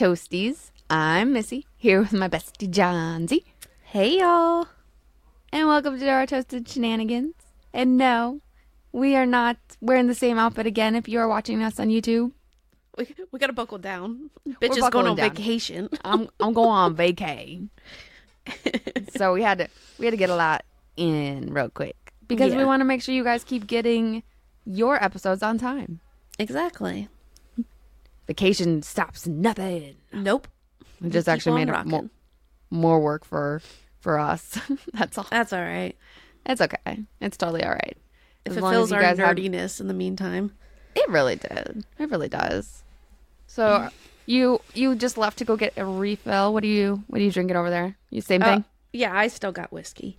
Toasties. 0.00 0.70
I'm 0.88 1.34
Missy, 1.34 1.66
here 1.76 2.00
with 2.00 2.14
my 2.14 2.26
bestie 2.26 2.70
Johnsy. 2.70 3.44
Hey 3.82 4.18
y'all. 4.18 4.66
And 5.52 5.68
welcome 5.68 6.00
to 6.00 6.08
our 6.08 6.24
Toasted 6.24 6.66
Shenanigans. 6.66 7.34
And 7.74 7.98
no, 7.98 8.40
we 8.92 9.14
are 9.14 9.26
not 9.26 9.58
wearing 9.82 10.06
the 10.06 10.14
same 10.14 10.38
outfit 10.38 10.66
again 10.66 10.96
if 10.96 11.06
you 11.06 11.18
are 11.18 11.28
watching 11.28 11.62
us 11.62 11.78
on 11.78 11.88
YouTube. 11.88 12.32
We, 12.96 13.14
we 13.30 13.38
gotta 13.38 13.52
buckle 13.52 13.76
down. 13.76 14.30
Bitch 14.48 14.78
is 14.78 14.88
going 14.88 15.06
on 15.06 15.16
down. 15.16 15.28
vacation. 15.28 15.90
I'm 16.02 16.30
I'm 16.40 16.54
going 16.54 16.70
on 16.70 16.96
vacay. 16.96 17.68
so 19.18 19.34
we 19.34 19.42
had 19.42 19.58
to 19.58 19.68
we 19.98 20.06
had 20.06 20.12
to 20.12 20.16
get 20.16 20.30
a 20.30 20.34
lot 20.34 20.64
in 20.96 21.52
real 21.52 21.68
quick 21.68 22.14
because 22.26 22.54
we 22.54 22.64
want 22.64 22.80
to 22.80 22.86
make 22.86 23.02
sure 23.02 23.14
you 23.14 23.22
guys 23.22 23.44
keep 23.44 23.66
getting 23.66 24.22
your 24.64 24.96
episodes 25.04 25.42
on 25.42 25.58
time. 25.58 26.00
exactly. 26.38 27.10
Vacation 28.26 28.82
stops 28.82 29.26
nothing. 29.26 29.96
Nope. 30.12 30.46
It 31.04 31.10
just 31.10 31.28
actually 31.28 31.64
made 31.64 31.72
it 31.72 31.86
more, 31.86 32.10
more 32.70 33.00
work 33.00 33.24
for 33.24 33.60
for 34.00 34.18
us. 34.18 34.58
That's 34.94 35.18
all. 35.18 35.26
That's 35.30 35.52
all 35.52 35.60
right. 35.62 35.96
It's 36.46 36.60
okay. 36.60 37.04
It's 37.20 37.36
totally 37.36 37.64
all 37.64 37.70
right. 37.72 37.96
If 38.44 38.52
As 38.52 38.56
it 38.58 38.64
as 38.64 38.70
fills 38.70 38.92
our 38.92 39.00
guys 39.02 39.18
have- 39.18 39.36
nerdiness 39.36 39.80
in 39.80 39.88
the 39.88 39.94
meantime. 39.94 40.52
It 40.94 41.08
really 41.08 41.36
did. 41.36 41.84
It 41.98 42.10
really 42.10 42.28
does. 42.28 42.82
So 43.46 43.88
you 44.26 44.60
you 44.74 44.94
just 44.94 45.16
left 45.18 45.38
to 45.38 45.44
go 45.44 45.56
get 45.56 45.72
a 45.76 45.84
refill. 45.84 46.52
What 46.52 46.62
are 46.64 46.68
you 46.68 47.02
what 47.08 47.20
are 47.20 47.24
you 47.24 47.30
drinking 47.32 47.56
over 47.56 47.70
there? 47.70 47.96
You 48.10 48.20
same 48.20 48.40
thing? 48.42 48.58
Uh, 48.60 48.62
yeah, 48.92 49.16
I 49.16 49.28
still 49.28 49.52
got 49.52 49.72
whiskey. 49.72 50.18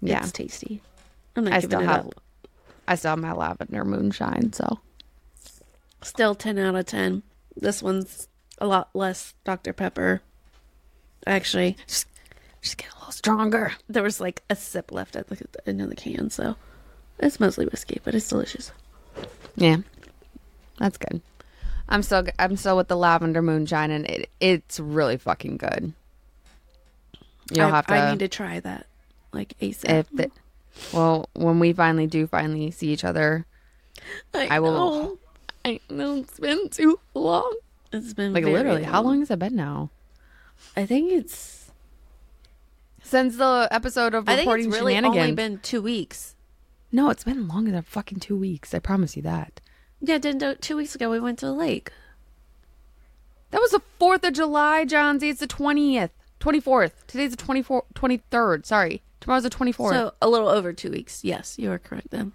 yeah. 0.00 0.20
It's 0.20 0.32
tasty. 0.32 0.80
I'm 1.36 1.44
not 1.44 1.52
I 1.54 1.56
giving 1.60 1.70
still 1.70 1.80
it 1.80 1.86
have 1.86 2.06
up. 2.06 2.20
I 2.86 2.94
still 2.94 3.10
have 3.10 3.18
my 3.18 3.32
lavender 3.32 3.84
moonshine, 3.84 4.52
so 4.52 4.78
Still 6.02 6.34
10 6.34 6.58
out 6.58 6.74
of 6.76 6.84
10. 6.86 7.22
This 7.56 7.82
one's 7.82 8.28
a 8.58 8.66
lot 8.66 8.90
less 8.94 9.34
Dr. 9.44 9.72
Pepper. 9.72 10.20
Actually, 11.26 11.76
just 11.86 12.06
just 12.60 12.76
get 12.78 12.90
a 12.92 12.98
little 12.98 13.12
stronger. 13.12 13.72
there 13.88 14.02
was 14.02 14.20
like 14.20 14.42
a 14.50 14.56
sip 14.56 14.90
left 14.92 15.16
at 15.16 15.28
the, 15.28 15.46
end 15.66 15.80
of 15.80 15.90
the 15.90 15.96
can, 15.96 16.30
so 16.30 16.56
it's 17.18 17.40
mostly 17.40 17.66
whiskey, 17.66 18.00
but 18.04 18.14
it's 18.14 18.28
delicious. 18.28 18.72
Yeah. 19.56 19.78
That's 20.78 20.98
good. 20.98 21.20
I'm 21.88 22.02
still 22.02 22.24
I'm 22.38 22.56
still 22.56 22.76
with 22.76 22.88
the 22.88 22.96
lavender 22.96 23.42
moonshine 23.42 23.90
and 23.90 24.06
it 24.06 24.30
it's 24.40 24.80
really 24.80 25.16
fucking 25.16 25.58
good. 25.58 25.92
You'll 27.50 27.66
I, 27.66 27.70
have 27.70 27.86
to 27.88 27.94
I 27.94 28.10
need 28.10 28.20
to 28.20 28.28
try 28.28 28.60
that, 28.60 28.86
like 29.32 29.54
ASAP. 29.60 30.06
the, 30.12 30.30
well, 30.92 31.28
when 31.34 31.58
we 31.60 31.72
finally 31.74 32.06
do 32.06 32.26
finally 32.26 32.70
see 32.70 32.88
each 32.88 33.04
other, 33.04 33.46
I 34.32 34.60
will- 34.60 34.72
know. 34.72 35.18
I 35.64 35.80
know 35.88 36.16
it's 36.16 36.38
been 36.38 36.68
too 36.68 37.00
long. 37.14 37.54
It's 37.92 38.12
been 38.12 38.32
Like 38.32 38.44
very 38.44 38.56
literally, 38.56 38.82
how 38.82 39.02
long 39.02 39.20
has 39.20 39.30
it 39.30 39.38
been 39.38 39.56
now? 39.56 39.90
I 40.76 40.84
think 40.86 41.10
it's. 41.12 41.70
Since 43.02 43.36
the 43.36 43.68
episode 43.70 44.14
of 44.14 44.28
I 44.28 44.34
think 44.36 44.46
reporting 44.46 44.66
it's 44.68 44.76
really 44.76 44.94
shenanigans. 44.94 45.22
only 45.22 45.34
been 45.34 45.58
two 45.58 45.82
weeks. 45.82 46.36
no, 46.90 47.10
it's 47.10 47.24
been 47.24 47.46
longer 47.48 47.70
than 47.70 47.82
fucking 47.82 48.18
two 48.20 48.36
weeks. 48.36 48.74
I 48.74 48.78
promise 48.78 49.14
you 49.16 49.22
that. 49.22 49.60
Yeah, 50.00 50.18
didn't 50.18 50.60
two 50.62 50.76
weeks 50.76 50.94
ago 50.94 51.10
we 51.10 51.20
went 51.20 51.38
to 51.40 51.46
the 51.46 51.52
lake. 51.52 51.92
That 53.50 53.60
was 53.60 53.70
the 53.70 53.80
fourth 53.98 54.24
of 54.24 54.32
July, 54.32 54.84
Johnsy. 54.84 55.28
It's 55.28 55.40
the 55.40 55.46
twentieth, 55.46 56.10
twenty 56.40 56.60
fourth. 56.60 57.06
Today's 57.06 57.30
the 57.36 57.42
24th, 57.42 57.84
23rd. 57.94 58.66
Sorry, 58.66 59.02
tomorrow's 59.20 59.44
the 59.44 59.50
twenty 59.50 59.70
fourth. 59.72 59.94
So 59.94 60.12
a 60.20 60.28
little 60.28 60.48
over 60.48 60.72
two 60.72 60.90
weeks. 60.90 61.22
Yes, 61.24 61.58
you 61.58 61.70
are 61.70 61.78
correct 61.78 62.10
then. 62.10 62.32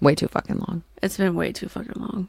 Way 0.00 0.14
too 0.14 0.28
fucking 0.28 0.58
long. 0.58 0.82
It's 1.02 1.16
been 1.16 1.34
way 1.34 1.52
too 1.52 1.68
fucking 1.68 2.00
long. 2.00 2.28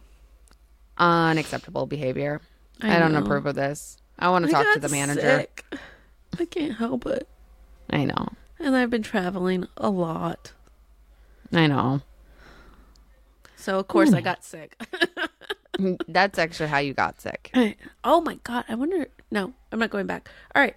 Unacceptable 0.98 1.86
behavior. 1.86 2.42
I, 2.82 2.96
I 2.96 3.00
don't 3.00 3.14
know. 3.14 3.20
approve 3.20 3.46
of 3.46 3.56
this. 3.56 3.98
I 4.20 4.30
want 4.30 4.46
to 4.46 4.56
I 4.56 4.64
talk 4.64 4.74
to 4.74 4.80
the 4.80 4.90
manager. 4.90 5.22
sick. 5.22 5.66
I 6.40 6.46
can't 6.46 6.76
help 6.78 7.06
it. 7.06 7.28
I 7.90 8.06
know. 8.06 8.30
And 8.60 8.76
I've 8.76 8.90
been 8.90 9.04
traveling 9.04 9.68
a 9.78 9.90
lot. 9.90 10.52
I 11.52 11.68
know. 11.68 12.02
So 13.56 13.80
of 13.80 13.88
course 13.88 14.14
I 14.14 14.22
got 14.22 14.44
sick. 14.44 14.82
That's 16.08 16.38
actually 16.38 16.70
how 16.70 16.78
you 16.80 16.94
got 16.94 17.22
sick. 17.22 17.52
oh 18.04 18.22
my 18.22 18.36
god, 18.44 18.66
I 18.70 18.76
wonder 18.76 19.08
no, 19.32 19.54
I'm 19.72 19.80
not 19.80 19.90
going 19.90 20.08
back. 20.08 20.30
All 20.54 20.62
right. 20.62 20.76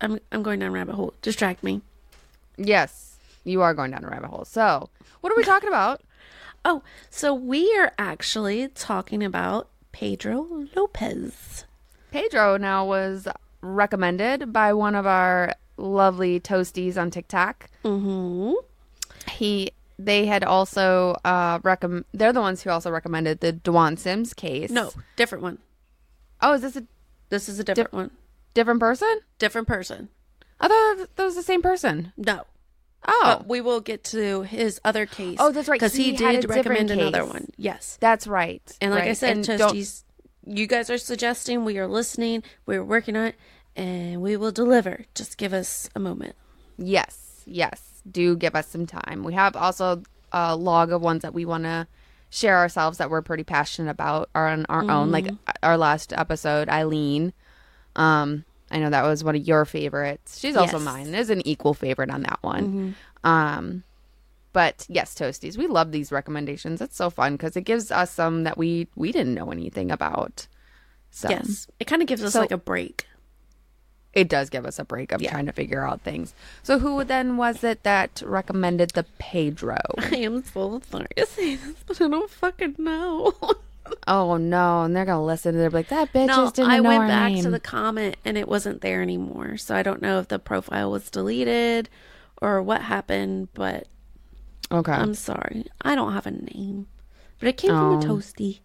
I'm 0.00 0.18
I'm 0.32 0.42
going 0.42 0.60
down 0.60 0.70
a 0.70 0.72
rabbit 0.72 0.94
hole. 0.94 1.14
Distract 1.22 1.62
me. 1.62 1.82
Yes, 2.56 3.16
you 3.44 3.62
are 3.62 3.74
going 3.74 3.90
down 3.90 4.04
a 4.04 4.08
rabbit 4.08 4.28
hole. 4.28 4.44
So, 4.44 4.90
what 5.20 5.32
are 5.32 5.36
we 5.36 5.44
talking 5.44 5.68
about? 5.68 6.00
Oh, 6.64 6.82
so 7.08 7.32
we 7.32 7.72
are 7.78 7.92
actually 7.98 8.66
talking 8.68 9.22
about 9.22 9.68
Pedro 9.92 10.66
Lopez. 10.74 11.64
Pedro 12.10 12.56
now 12.56 12.84
was 12.84 13.28
recommended 13.62 14.52
by 14.52 14.72
one 14.72 14.96
of 14.96 15.06
our 15.06 15.54
lovely 15.76 16.40
toasties 16.40 17.00
on 17.00 17.10
TikTok. 17.12 17.70
Mm-hmm. 17.84 18.54
He 19.30 19.70
they 20.00 20.26
had 20.26 20.42
also 20.42 21.16
uh 21.24 21.60
recommend 21.62 22.04
they're 22.12 22.32
the 22.32 22.40
ones 22.40 22.62
who 22.62 22.70
also 22.70 22.90
recommended 22.90 23.38
the 23.40 23.52
Dwan 23.52 23.96
Sims 23.96 24.34
case. 24.34 24.70
No, 24.70 24.90
different 25.16 25.42
one. 25.44 25.58
Oh, 26.42 26.54
is 26.54 26.62
this 26.62 26.76
a 26.76 26.82
This 27.28 27.48
is 27.48 27.60
a 27.60 27.64
different 27.64 27.92
one. 27.92 28.10
different 28.52 28.80
person? 28.80 29.20
Different 29.38 29.68
person. 29.68 30.08
I 30.60 30.66
thought 30.68 31.08
that 31.16 31.24
was 31.24 31.36
the 31.36 31.42
same 31.42 31.62
person. 31.62 32.12
No. 32.16 32.42
Oh. 33.06 33.20
But 33.38 33.46
we 33.46 33.60
will 33.60 33.80
get 33.80 34.04
to 34.04 34.42
his 34.42 34.80
other 34.84 35.06
case. 35.06 35.36
Oh, 35.40 35.52
that's 35.52 35.68
right. 35.68 35.76
Because 35.78 35.94
he, 35.94 36.10
He 36.12 36.16
did 36.16 36.48
recommend 36.48 36.90
another 36.90 37.24
one. 37.24 37.48
Yes. 37.56 37.96
That's 38.00 38.26
right. 38.26 38.62
And 38.80 38.92
like 38.92 39.04
I 39.04 39.12
said, 39.12 39.42
don't- 39.42 40.02
you 40.46 40.66
guys 40.66 40.88
are 40.90 40.98
suggesting, 40.98 41.64
we 41.64 41.78
are 41.78 41.86
listening, 41.86 42.42
we're 42.64 42.82
working 42.82 43.16
on 43.16 43.26
it, 43.26 43.34
and 43.76 44.22
we 44.22 44.36
will 44.36 44.50
deliver. 44.50 45.04
Just 45.14 45.36
give 45.36 45.52
us 45.52 45.90
a 45.94 46.00
moment. 46.00 46.34
Yes, 46.78 47.42
yes. 47.44 48.02
Do 48.10 48.34
give 48.36 48.54
us 48.54 48.66
some 48.68 48.86
time. 48.86 49.24
We 49.24 49.34
have 49.34 49.54
also 49.56 50.02
a 50.32 50.56
log 50.56 50.90
of 50.90 51.02
ones 51.02 51.20
that 51.22 51.34
we 51.34 51.44
want 51.44 51.64
to 51.64 51.86
share 52.30 52.56
ourselves 52.58 52.96
that 52.98 53.10
we're 53.10 53.20
pretty 53.22 53.44
passionate 53.44 53.90
about 53.90 54.30
are 54.34 54.48
on 54.48 54.64
our 54.70 54.90
own. 54.90 55.10
Like 55.10 55.28
our 55.62 55.76
last 55.76 56.12
episode, 56.14 56.68
Eileen. 56.70 57.32
Um, 57.96 58.44
I 58.70 58.78
know 58.78 58.90
that 58.90 59.02
was 59.02 59.24
one 59.24 59.36
of 59.36 59.46
your 59.46 59.64
favorites. 59.64 60.38
She's 60.38 60.56
also 60.56 60.76
Yes. 60.78 60.84
mine. 60.84 61.10
There's 61.12 61.30
an 61.30 61.46
equal 61.46 61.74
favorite 61.74 62.10
on 62.10 62.22
that 62.22 62.38
one. 62.42 62.94
Um, 63.24 63.82
but 64.52 64.86
yes, 64.88 65.14
toasties. 65.14 65.56
We 65.56 65.66
love 65.66 65.92
these 65.92 66.10
recommendations. 66.12 66.80
It's 66.80 66.96
so 66.96 67.10
fun 67.10 67.34
because 67.34 67.56
it 67.56 67.62
gives 67.62 67.90
us 67.90 68.10
some 68.10 68.44
that 68.44 68.56
we 68.58 68.88
we 68.96 69.12
didn't 69.12 69.34
know 69.34 69.50
anything 69.50 69.90
about. 69.90 70.46
So 71.10 71.28
Yes. 71.30 71.66
It 71.80 71.86
kind 71.86 72.02
of 72.02 72.08
gives 72.08 72.22
us 72.22 72.32
So- 72.34 72.40
like 72.40 72.50
a 72.52 72.58
break. 72.58 73.06
it 74.14 74.28
does 74.28 74.50
give 74.50 74.66
us 74.66 74.78
a 74.78 74.84
break 74.84 75.12
of 75.12 75.20
Yeah. 75.22 75.30
trying 75.30 75.46
to 75.46 75.52
figure 75.52 75.86
out 75.86 76.00
things. 76.00 76.34
So 76.62 76.78
who 76.80 77.04
then 77.04 77.36
was 77.36 77.62
it 77.62 77.82
that 77.84 78.20
recommended 78.24 78.90
the 78.90 79.04
Pedro? 79.18 79.76
I 79.98 80.16
am 80.16 80.42
so 80.42 80.80
sorry 80.90 81.06
to 81.16 81.26
say 81.26 81.54
this, 81.56 81.76
but 81.86 82.00
I 82.00 82.08
don't 82.08 82.30
fucking 82.30 82.76
know. 82.78 83.34
oh 84.06 84.36
no, 84.36 84.82
and 84.82 84.94
they're 84.96 85.04
gonna 85.04 85.24
listen 85.24 85.54
and 85.54 85.60
they're 85.62 85.70
like, 85.70 85.88
that 85.88 86.12
bitch 86.12 86.26
no, 86.26 86.36
just 86.44 86.56
didn't 86.56 86.70
I 86.70 86.76
know 86.78 86.88
went 86.88 87.08
back 87.08 87.32
name. 87.32 87.42
to 87.44 87.50
the 87.50 87.60
comment 87.60 88.16
and 88.24 88.36
it 88.38 88.48
wasn't 88.48 88.80
there 88.80 89.02
anymore. 89.02 89.56
So 89.56 89.74
I 89.74 89.82
don't 89.82 90.02
know 90.02 90.18
if 90.20 90.28
the 90.28 90.38
profile 90.38 90.90
was 90.90 91.10
deleted 91.10 91.88
or 92.40 92.62
what 92.62 92.82
happened, 92.82 93.48
but 93.54 93.86
okay. 94.70 94.92
I'm 94.92 95.14
sorry. 95.14 95.66
I 95.82 95.94
don't 95.94 96.12
have 96.12 96.26
a 96.26 96.30
name. 96.30 96.86
But 97.38 97.48
it 97.48 97.56
came 97.56 97.70
from 97.70 97.78
Oh. 97.94 97.98
a 97.98 98.02
toasty. 98.02 98.60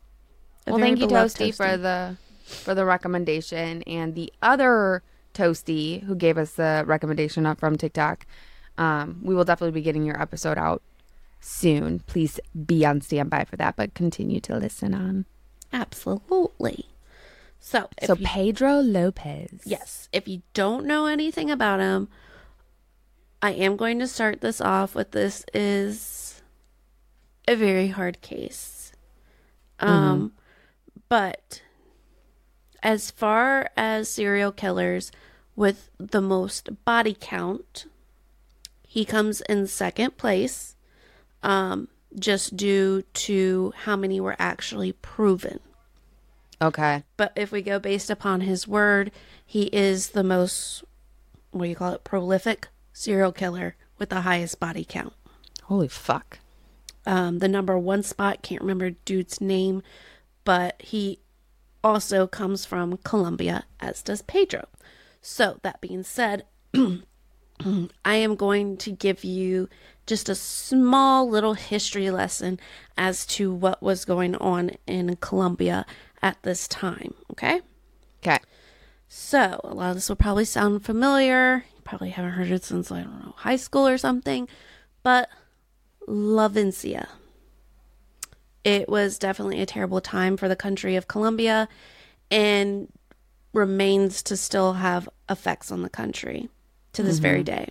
A 0.66 0.72
well, 0.72 0.80
thank 0.80 1.00
you, 1.00 1.08
beloved 1.08 1.36
Toasty, 1.36 1.54
for 1.56 1.76
the 1.78 2.18
for 2.46 2.74
the 2.76 2.86
recommendation, 2.86 3.82
and 3.84 4.16
the 4.16 4.32
other 4.42 5.04
Toasty 5.34 6.04
who 6.04 6.16
gave 6.16 6.38
us 6.38 6.54
the 6.54 6.84
recommendation 6.86 7.46
up 7.46 7.60
from 7.60 7.78
TikTok. 7.78 8.26
Um, 8.78 9.20
we 9.24 9.36
will 9.36 9.44
definitely 9.44 9.74
be 9.80 9.82
getting 9.84 10.04
your 10.04 10.20
episode 10.22 10.58
out 10.58 10.82
soon. 11.44 12.00
Please 12.00 12.40
be 12.66 12.86
on 12.86 13.02
standby 13.02 13.46
for 13.46 13.56
that, 13.58 13.76
but 13.76 13.94
continue 13.94 14.40
to 14.42 14.58
listen 14.58 14.94
on. 14.94 15.26
Absolutely. 15.72 16.86
So, 17.60 17.88
if 18.02 18.08
so 18.08 18.16
you, 18.16 18.26
Pedro 18.26 18.80
Lopez. 18.82 19.62
yes, 19.66 20.10
if 20.12 20.28
you 20.28 20.42
don't 20.54 20.86
know 20.86 21.06
anything 21.06 21.50
about 21.50 21.80
him, 21.80 22.10
I 23.42 23.52
am 23.52 23.78
going 23.78 24.00
to 24.00 24.08
start 24.08 24.42
this 24.42 24.60
off 24.60 24.96
with 24.96 25.12
this 25.12 25.46
is 25.54 26.42
a 27.48 27.56
very 27.56 27.88
hard 27.88 28.22
case. 28.22 28.92
Um, 29.80 30.34
but 31.10 31.62
as 32.82 33.12
far 33.12 33.70
as 33.76 34.10
serial 34.10 34.52
killers 34.52 35.12
with 35.56 35.90
the 35.98 36.22
most 36.22 36.84
body 36.86 37.16
count, 37.20 37.86
he 38.88 39.06
comes 39.06 39.42
in 39.42 39.68
second 39.68 40.18
place, 40.18 40.73
um, 41.44 41.88
just 42.18 42.58
due 42.58 43.04
to 43.14 43.74
how 43.84 43.96
many 43.96 44.20
were 44.20 44.36
actually 44.40 44.92
proven. 44.92 45.60
Okay. 46.62 47.04
But 47.18 47.34
if 47.36 47.52
we 47.52 47.62
go 47.62 47.80
based 47.80 48.10
upon 48.10 48.42
his 48.42 48.68
word, 48.68 49.12
he 49.46 49.64
is 49.74 50.10
the 50.10 50.24
most, 50.24 50.84
what 51.52 51.64
do 51.64 51.70
you 51.70 51.76
call 51.76 51.94
it, 51.94 52.04
prolific 52.04 52.70
serial 52.94 53.32
killer 53.32 53.76
with 53.98 54.10
the 54.10 54.22
highest 54.22 54.60
body 54.60 54.86
count. 54.88 55.14
Holy 55.64 55.88
fuck. 55.88 56.40
Um, 57.06 57.40
the 57.40 57.50
number 57.50 57.78
one 57.78 58.04
spot, 58.04 58.42
can't 58.42 58.62
remember 58.62 58.92
dude's 58.92 59.42
name, 59.42 59.84
but 60.46 60.82
he 60.82 61.20
also 61.84 62.28
comes 62.28 62.66
from 62.66 62.98
Colombia, 62.98 63.66
as 63.80 64.02
does 64.02 64.22
Pedro. 64.22 64.68
So, 65.22 65.60
that 65.64 65.82
being 65.82 66.04
said, 66.04 66.46
I 66.76 68.16
am 68.16 68.36
going 68.36 68.78
to 68.78 68.92
give 68.92 69.24
you 69.24 69.70
just 70.06 70.30
a 70.30 70.36
small 70.36 71.30
little 71.30 71.54
history 71.54 72.12
lesson 72.12 72.60
as 72.98 73.26
to 73.26 73.54
what 73.54 73.82
was 73.82 74.06
going 74.06 74.36
on 74.36 74.72
in 74.86 75.16
Colombia 75.18 75.86
at 76.22 76.42
this 76.44 76.68
time. 76.68 77.14
Okay? 77.32 77.62
Okay. 78.22 78.40
So, 79.08 79.62
a 79.64 79.74
lot 79.74 79.90
of 79.90 79.96
this 79.96 80.10
will 80.10 80.16
probably 80.16 80.46
sound 80.46 80.84
familiar. 80.84 81.66
You 81.76 81.82
probably 81.84 82.10
haven't 82.10 82.32
heard 82.32 82.52
it 82.52 82.64
since, 82.64 82.92
I 82.92 83.04
don't 83.04 83.24
know, 83.24 83.34
high 83.38 83.58
school 83.58 83.88
or 83.88 83.98
something. 83.98 84.48
But 85.04 85.30
La 86.08 86.48
Vincia. 86.48 87.08
It 88.64 88.88
was 88.88 89.20
definitely 89.20 89.62
a 89.62 89.66
terrible 89.66 90.02
time 90.02 90.38
for 90.38 90.48
the 90.48 90.56
country 90.56 90.96
of 90.96 91.08
Colombia 91.08 91.68
and 92.32 92.88
remains 93.52 94.24
to 94.24 94.38
still 94.38 94.74
have 94.74 95.08
effects 95.30 95.72
on 95.72 95.82
the 95.82 95.90
country 95.90 96.50
to 96.94 97.04
this 97.04 97.20
very 97.20 97.44
mm-hmm. 97.44 97.56
day. 97.56 97.70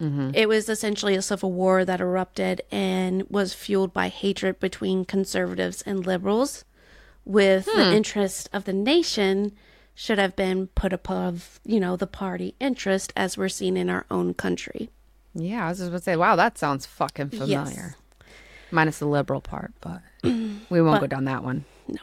Mm-hmm. 0.00 0.30
It 0.34 0.48
was 0.48 0.68
essentially 0.68 1.14
a 1.14 1.22
civil 1.22 1.52
war 1.52 1.84
that 1.84 2.00
erupted 2.00 2.62
and 2.70 3.28
was 3.28 3.52
fueled 3.52 3.92
by 3.92 4.08
hatred 4.08 4.58
between 4.58 5.04
conservatives 5.04 5.82
and 5.82 6.06
liberals, 6.06 6.64
with 7.24 7.66
the 7.66 7.84
hmm. 7.84 7.92
interest 7.92 8.48
of 8.52 8.64
the 8.64 8.72
nation 8.72 9.52
should 9.94 10.18
have 10.18 10.34
been 10.34 10.68
put 10.68 10.92
above, 10.92 11.60
you 11.64 11.78
know, 11.78 11.96
the 11.96 12.06
party 12.06 12.54
interest 12.58 13.12
as 13.14 13.36
we're 13.36 13.50
seeing 13.50 13.76
in 13.76 13.90
our 13.90 14.06
own 14.10 14.32
country. 14.32 14.88
Yeah, 15.34 15.66
I 15.66 15.68
was 15.68 15.78
just 15.78 15.88
about 15.88 15.98
to 15.98 16.04
say, 16.04 16.16
wow, 16.16 16.36
that 16.36 16.56
sounds 16.56 16.86
fucking 16.86 17.28
familiar. 17.30 17.94
Minus 18.70 18.98
the 18.98 19.06
liberal 19.06 19.42
part, 19.42 19.72
but 19.80 20.00
we 20.22 20.80
won't 20.80 21.00
go 21.00 21.06
down 21.06 21.24
that 21.24 21.44
one. 21.44 21.66
No. 21.86 22.00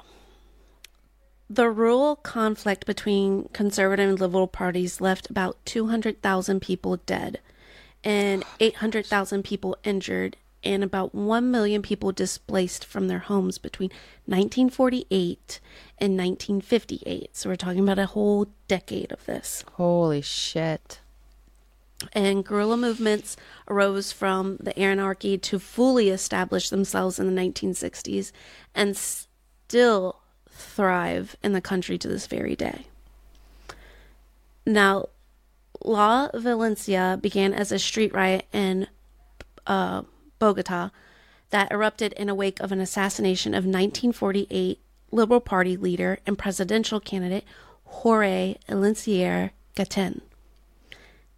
The 1.50 1.70
rural 1.70 2.18
conflict 2.18 2.86
between 2.86 3.50
conservative 3.54 4.10
and 4.10 4.20
liberal 4.20 4.48
parties 4.48 5.02
left 5.02 5.30
about 5.30 5.58
200,000 5.66 6.62
people 6.62 6.98
dead 6.98 7.40
and 8.08 8.46
800,000 8.62 9.44
people 9.44 9.78
injured 9.84 10.38
and 10.64 10.82
about 10.82 11.14
1 11.14 11.52
million 11.52 11.82
people 11.82 12.14
displaced 12.14 12.86
from 12.86 13.10
their 13.10 13.20
homes 13.20 13.58
between 13.58 13.90
1948 14.26 15.60
and 15.98 16.18
1958. 16.18 17.36
So 17.36 17.50
we're 17.50 17.58
talking 17.58 17.82
about 17.82 18.00
a 18.00 18.06
whole 18.06 18.48
decade 18.70 19.12
of 19.12 19.26
this. 19.26 19.66
Holy 19.74 20.22
shit. 20.22 21.02
And 22.14 22.46
guerrilla 22.46 22.78
movements 22.78 23.36
arose 23.68 24.14
from 24.14 24.56
the 24.62 24.78
anarchy 24.80 25.38
to 25.40 25.60
fully 25.60 26.10
establish 26.10 26.70
themselves 26.70 27.20
in 27.20 27.36
the 27.36 27.42
1960s 27.42 28.32
and 28.74 28.96
still 28.96 30.22
thrive 30.50 31.36
in 31.44 31.52
the 31.52 31.62
country 31.62 31.98
to 31.98 32.08
this 32.08 32.28
very 32.28 32.56
day. 32.56 32.86
Now, 34.66 35.08
La 35.84 36.30
Valencia 36.34 37.18
began 37.22 37.54
as 37.54 37.72
a 37.72 37.80
street 37.80 38.14
riot 38.14 38.46
in 38.52 38.88
uh, 39.66 40.04
Bogota 40.40 40.90
that 41.50 41.72
erupted 41.72 42.14
in 42.14 42.30
a 42.30 42.36
wake 42.36 42.60
of 42.60 42.72
an 42.72 42.82
assassination 42.82 43.54
of 43.54 43.64
1948 43.66 44.80
Liberal 45.12 45.40
Party 45.40 45.78
leader 45.78 46.20
and 46.26 46.38
presidential 46.38 47.00
candidate 47.00 47.46
Jorge 47.86 48.58
Elincier 48.68 49.52
Gaitán. 49.76 50.22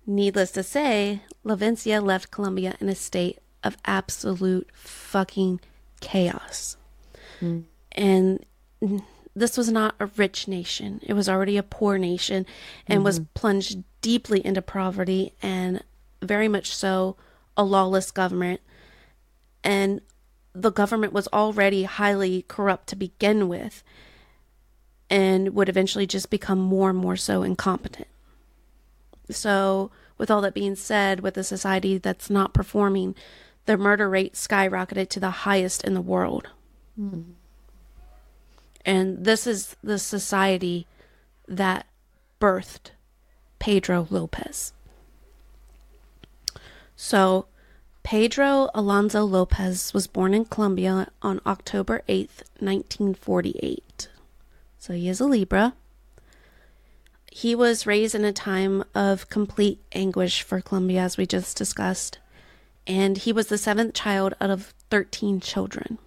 Needless 0.07 0.51
to 0.51 0.63
say, 0.63 1.21
Lavencia 1.45 2.03
left 2.03 2.31
Colombia 2.31 2.75
in 2.79 2.89
a 2.89 2.95
state 2.95 3.39
of 3.63 3.77
absolute 3.85 4.67
fucking 4.73 5.59
chaos. 6.01 6.77
And 7.91 8.45
this 9.35 9.55
was 9.55 9.71
not 9.71 9.95
a 9.99 10.07
rich 10.07 10.47
nation. 10.47 10.99
It 11.03 11.13
was 11.13 11.29
already 11.29 11.57
a 11.57 11.63
poor 11.63 11.97
nation 11.97 12.45
and 12.87 13.03
was 13.03 13.19
plunged 13.35 13.83
deeply 14.01 14.45
into 14.45 14.61
poverty 14.61 15.33
and 15.41 15.83
very 16.21 16.47
much 16.47 16.75
so 16.75 17.15
a 17.55 17.63
lawless 17.63 18.11
government. 18.11 18.61
And 19.63 20.01
the 20.53 20.71
government 20.71 21.13
was 21.13 21.27
already 21.33 21.83
highly 21.83 22.43
corrupt 22.47 22.87
to 22.87 22.95
begin 22.95 23.47
with 23.47 23.83
and 25.09 25.55
would 25.55 25.69
eventually 25.69 26.05
just 26.05 26.29
become 26.29 26.59
more 26.59 26.89
and 26.89 26.99
more 26.99 27.17
so 27.17 27.43
incompetent. 27.43 28.07
So, 29.31 29.91
with 30.17 30.29
all 30.29 30.41
that 30.41 30.53
being 30.53 30.75
said, 30.75 31.21
with 31.21 31.37
a 31.37 31.43
society 31.43 31.97
that's 31.97 32.29
not 32.29 32.53
performing, 32.53 33.15
the 33.65 33.77
murder 33.77 34.09
rate 34.09 34.33
skyrocketed 34.33 35.09
to 35.09 35.19
the 35.19 35.29
highest 35.29 35.83
in 35.83 35.93
the 35.93 36.01
world. 36.01 36.49
Hmm. 36.95 37.21
And 38.85 39.23
this 39.23 39.45
is 39.45 39.75
the 39.83 39.99
society 39.99 40.87
that 41.47 41.85
birthed 42.39 42.91
Pedro 43.59 44.07
Lopez. 44.09 44.73
So, 46.95 47.45
Pedro 48.03 48.69
Alonso 48.73 49.23
Lopez 49.23 49.93
was 49.93 50.07
born 50.07 50.33
in 50.33 50.45
Colombia 50.45 51.09
on 51.21 51.39
October 51.45 52.01
8th, 52.09 52.43
1948. 52.59 54.09
So, 54.77 54.93
he 54.93 55.07
is 55.07 55.19
a 55.19 55.25
Libra. 55.25 55.73
He 57.31 57.53
was 57.55 57.85
raised 57.85 58.15
in 58.15 58.25
a 58.25 58.33
time 58.33 58.83
of 58.95 59.29
complete 59.29 59.79
anguish 59.91 60.41
for 60.41 60.61
Colombia, 60.61 61.01
as 61.01 61.17
we 61.17 61.25
just 61.25 61.55
discussed. 61.55 62.19
And 62.87 63.19
he 63.19 63.31
was 63.31 63.47
the 63.47 63.57
seventh 63.57 63.93
child 63.93 64.33
out 64.41 64.49
of 64.49 64.73
13 64.89 65.39
children. 65.39 65.99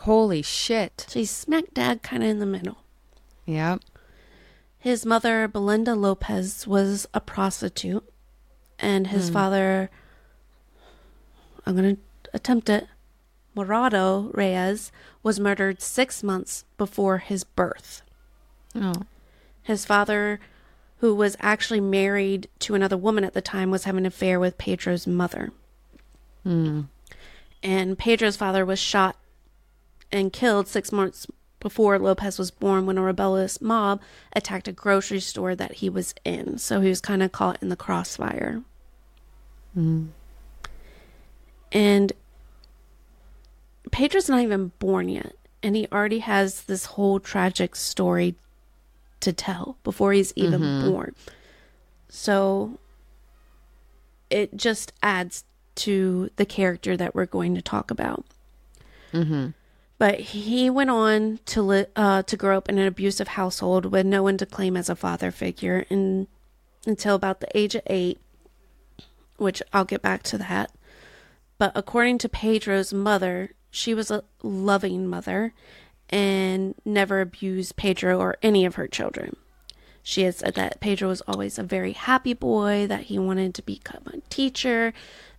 Holy 0.00 0.42
shit. 0.42 1.06
So 1.08 1.20
he's 1.20 1.30
smack 1.30 1.72
dab 1.72 2.02
kind 2.02 2.22
of 2.22 2.28
in 2.28 2.40
the 2.40 2.46
middle. 2.46 2.78
Yep. 3.46 3.80
His 4.84 5.06
mother, 5.06 5.48
Belinda 5.48 5.94
Lopez, 5.94 6.66
was 6.66 7.08
a 7.14 7.18
prostitute, 7.18 8.04
and 8.78 9.06
his 9.06 9.28
hmm. 9.28 9.32
father, 9.32 9.90
I'm 11.64 11.74
going 11.74 11.96
to 11.96 12.02
attempt 12.34 12.68
it, 12.68 12.86
Morado 13.56 14.30
Reyes, 14.36 14.92
was 15.22 15.40
murdered 15.40 15.80
six 15.80 16.22
months 16.22 16.66
before 16.76 17.16
his 17.16 17.44
birth. 17.44 18.02
Oh. 18.74 18.92
His 19.62 19.86
father, 19.86 20.38
who 20.98 21.14
was 21.14 21.38
actually 21.40 21.80
married 21.80 22.50
to 22.58 22.74
another 22.74 22.98
woman 22.98 23.24
at 23.24 23.32
the 23.32 23.40
time, 23.40 23.70
was 23.70 23.84
having 23.84 24.00
an 24.00 24.06
affair 24.06 24.38
with 24.38 24.58
Pedro's 24.58 25.06
mother. 25.06 25.50
Hmm. 26.42 26.82
And 27.62 27.96
Pedro's 27.96 28.36
father 28.36 28.66
was 28.66 28.78
shot 28.78 29.16
and 30.12 30.30
killed 30.30 30.68
six 30.68 30.92
months 30.92 31.26
before 31.64 31.98
Lopez 31.98 32.38
was 32.38 32.50
born 32.50 32.84
when 32.84 32.98
a 32.98 33.02
rebellious 33.02 33.58
mob 33.58 34.02
attacked 34.34 34.68
a 34.68 34.72
grocery 34.72 35.18
store 35.18 35.56
that 35.56 35.76
he 35.76 35.88
was 35.88 36.14
in. 36.22 36.58
So 36.58 36.82
he 36.82 36.90
was 36.90 37.00
kind 37.00 37.22
of 37.22 37.32
caught 37.32 37.62
in 37.62 37.70
the 37.70 37.74
crossfire. 37.74 38.60
And 41.72 42.12
Pedro's 43.90 44.28
not 44.28 44.42
even 44.42 44.72
born 44.78 45.08
yet. 45.08 45.34
And 45.62 45.74
he 45.74 45.88
already 45.90 46.18
has 46.18 46.64
this 46.64 46.84
whole 46.84 47.18
tragic 47.18 47.74
story 47.74 48.34
to 49.20 49.32
tell 49.32 49.78
before 49.84 50.12
he's 50.12 50.34
even 50.36 50.60
mm-hmm. 50.60 50.90
born. 50.90 51.14
So 52.10 52.78
it 54.28 54.54
just 54.54 54.92
adds 55.02 55.44
to 55.76 56.28
the 56.36 56.44
character 56.44 56.94
that 56.98 57.14
we're 57.14 57.24
going 57.24 57.54
to 57.54 57.62
talk 57.62 57.90
about. 57.90 58.26
Mm-hmm. 59.14 59.52
But 60.04 60.20
he 60.20 60.68
went 60.68 60.90
on 60.90 61.40
to 61.46 61.62
li- 61.62 61.86
uh, 61.96 62.24
to 62.24 62.36
grow 62.36 62.58
up 62.58 62.68
in 62.68 62.76
an 62.76 62.86
abusive 62.86 63.28
household 63.28 63.86
with 63.86 64.04
no 64.04 64.22
one 64.22 64.36
to 64.36 64.44
claim 64.44 64.76
as 64.76 64.90
a 64.90 64.94
father 64.94 65.30
figure, 65.30 65.86
and 65.88 66.26
until 66.86 67.14
about 67.14 67.40
the 67.40 67.48
age 67.56 67.74
of 67.74 67.80
eight, 67.86 68.20
which 69.38 69.62
I'll 69.72 69.86
get 69.86 70.02
back 70.02 70.22
to 70.24 70.36
that. 70.36 70.70
But 71.56 71.72
according 71.74 72.18
to 72.18 72.28
Pedro's 72.28 72.92
mother, 72.92 73.54
she 73.70 73.94
was 73.94 74.10
a 74.10 74.24
loving 74.42 75.06
mother 75.06 75.54
and 76.10 76.74
never 76.84 77.22
abused 77.22 77.76
Pedro 77.76 78.18
or 78.18 78.36
any 78.42 78.66
of 78.66 78.74
her 78.74 78.86
children. 78.86 79.36
She 80.02 80.24
had 80.24 80.34
said 80.34 80.54
that 80.56 80.80
Pedro 80.80 81.08
was 81.08 81.22
always 81.22 81.58
a 81.58 81.62
very 81.62 81.92
happy 81.92 82.34
boy, 82.34 82.86
that 82.88 83.04
he 83.04 83.18
wanted 83.18 83.54
to 83.54 83.62
become 83.62 84.02
a 84.08 84.20
teacher, 84.28 84.92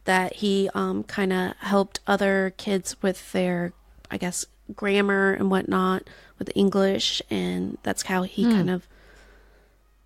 that 0.06 0.38
he 0.38 0.72
um, 0.74 1.04
kind 1.04 1.32
of 1.32 1.56
helped 1.58 2.00
other 2.08 2.52
kids 2.58 3.00
with 3.04 3.32
their, 3.32 3.72
I 4.10 4.18
guess, 4.18 4.48
grammar 4.74 5.34
and 5.34 5.50
whatnot 5.52 6.04
with 6.40 6.52
English, 6.56 7.22
and 7.30 7.78
that's 7.84 8.04
how 8.04 8.24
he 8.24 8.44
kind 8.46 8.70
of 8.70 8.88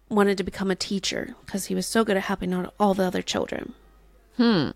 wanted 0.10 0.38
to 0.38 0.44
become 0.44 0.72
a 0.72 0.76
teacher 0.76 1.36
because 1.46 1.66
he 1.68 1.76
was 1.76 1.86
so 1.86 2.04
good 2.04 2.18
at 2.18 2.24
helping 2.24 2.54
out 2.54 2.74
all 2.80 2.94
the 2.94 3.04
other 3.04 3.22
children. 3.22 3.74
Hmm. 4.38 4.70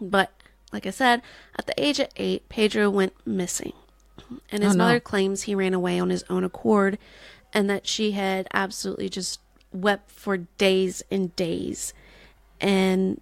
But 0.00 0.32
like 0.72 0.86
I 0.86 0.90
said, 0.90 1.22
at 1.58 1.66
the 1.66 1.80
age 1.82 1.98
of 2.00 2.08
eight, 2.16 2.48
Pedro 2.48 2.90
went 2.90 3.14
missing. 3.26 3.72
And 4.50 4.62
his 4.62 4.74
Oh, 4.74 4.76
no. 4.76 4.84
mother 4.84 5.00
claims 5.00 5.42
he 5.42 5.54
ran 5.54 5.74
away 5.74 5.98
on 5.98 6.10
his 6.10 6.24
own 6.30 6.44
accord 6.44 6.98
and 7.52 7.68
that 7.68 7.86
she 7.86 8.12
had 8.12 8.48
absolutely 8.54 9.08
just 9.08 9.40
wept 9.72 10.10
for 10.10 10.36
days 10.38 11.02
and 11.10 11.34
days. 11.36 11.92
And 12.60 13.20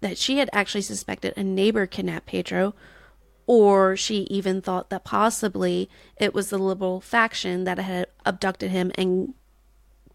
that 0.00 0.18
she 0.18 0.38
had 0.38 0.50
actually 0.52 0.82
suspected 0.82 1.34
a 1.36 1.42
neighbor 1.44 1.86
kidnapped 1.86 2.26
Pedro 2.26 2.74
or 3.52 3.96
she 3.96 4.18
even 4.30 4.62
thought 4.62 4.90
that 4.90 5.02
possibly 5.02 5.90
it 6.16 6.32
was 6.32 6.50
the 6.50 6.58
liberal 6.58 7.00
faction 7.00 7.64
that 7.64 7.78
had 7.80 8.06
abducted 8.24 8.70
him 8.70 8.92
and 8.94 9.34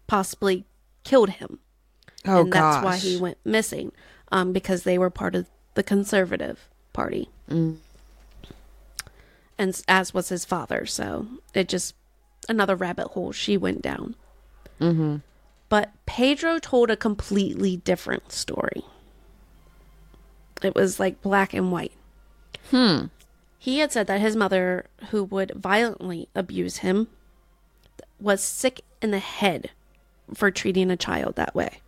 possibly 0.06 0.64
killed 1.04 1.28
him. 1.28 1.58
Oh 2.26 2.40
and 2.40 2.50
gosh. 2.50 2.74
that's 2.76 2.84
why 2.84 2.96
he 2.96 3.18
went 3.18 3.36
missing 3.44 3.92
um, 4.32 4.54
because 4.54 4.84
they 4.84 4.96
were 4.96 5.10
part 5.10 5.34
of 5.34 5.46
the 5.74 5.82
conservative 5.82 6.66
party 6.94 7.28
Mm. 7.50 7.76
and 9.58 9.82
as 9.86 10.12
was 10.14 10.30
his 10.30 10.44
father 10.44 10.84
so 10.86 11.26
it 11.54 11.68
just 11.68 11.94
another 12.48 12.74
rabbit 12.74 13.08
hole 13.08 13.32
she 13.32 13.56
went 13.56 13.82
down 13.82 14.14
Mm-hmm. 14.80 15.16
but 15.68 15.92
pedro 16.06 16.58
told 16.58 16.90
a 16.90 16.96
completely 16.96 17.76
different 17.76 18.32
story 18.32 18.82
it 20.62 20.74
was 20.74 20.98
like 20.98 21.20
black 21.22 21.52
and 21.54 21.70
white 21.70 21.92
Hmm. 22.70 23.04
He 23.58 23.78
had 23.78 23.92
said 23.92 24.06
that 24.06 24.20
his 24.20 24.36
mother 24.36 24.86
who 25.10 25.24
would 25.24 25.52
violently 25.54 26.28
abuse 26.34 26.78
him 26.78 27.08
was 28.20 28.42
sick 28.42 28.80
in 29.02 29.10
the 29.10 29.18
head 29.18 29.70
for 30.34 30.50
treating 30.50 30.90
a 30.90 30.96
child 30.96 31.36
that 31.36 31.54
way 31.54 31.80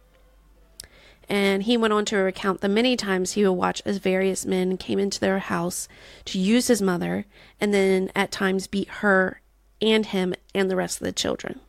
and 1.29 1.65
he 1.65 1.77
went 1.77 1.93
on 1.93 2.05
to 2.07 2.17
recount 2.17 2.61
the 2.61 2.69
many 2.69 2.97
times 2.97 3.33
he 3.33 3.45
would 3.45 3.53
watch 3.53 3.83
as 3.85 3.99
various 3.99 4.47
men 4.47 4.77
came 4.77 4.99
into 4.99 5.21
their 5.21 5.39
house 5.39 5.89
to 6.25 6.39
use 6.39 6.69
his 6.69 6.81
mother 6.81 7.27
and 7.61 7.75
then 7.75 8.11
at 8.15 8.31
times 8.31 8.67
beat 8.67 8.89
her 8.89 9.41
and 9.83 10.07
him 10.07 10.35
and 10.55 10.71
the 10.71 10.77
rest 10.77 11.01
of 11.01 11.05
the 11.05 11.13
children. 11.13 11.61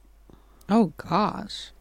Oh 0.69 0.93
gosh. 0.97 1.71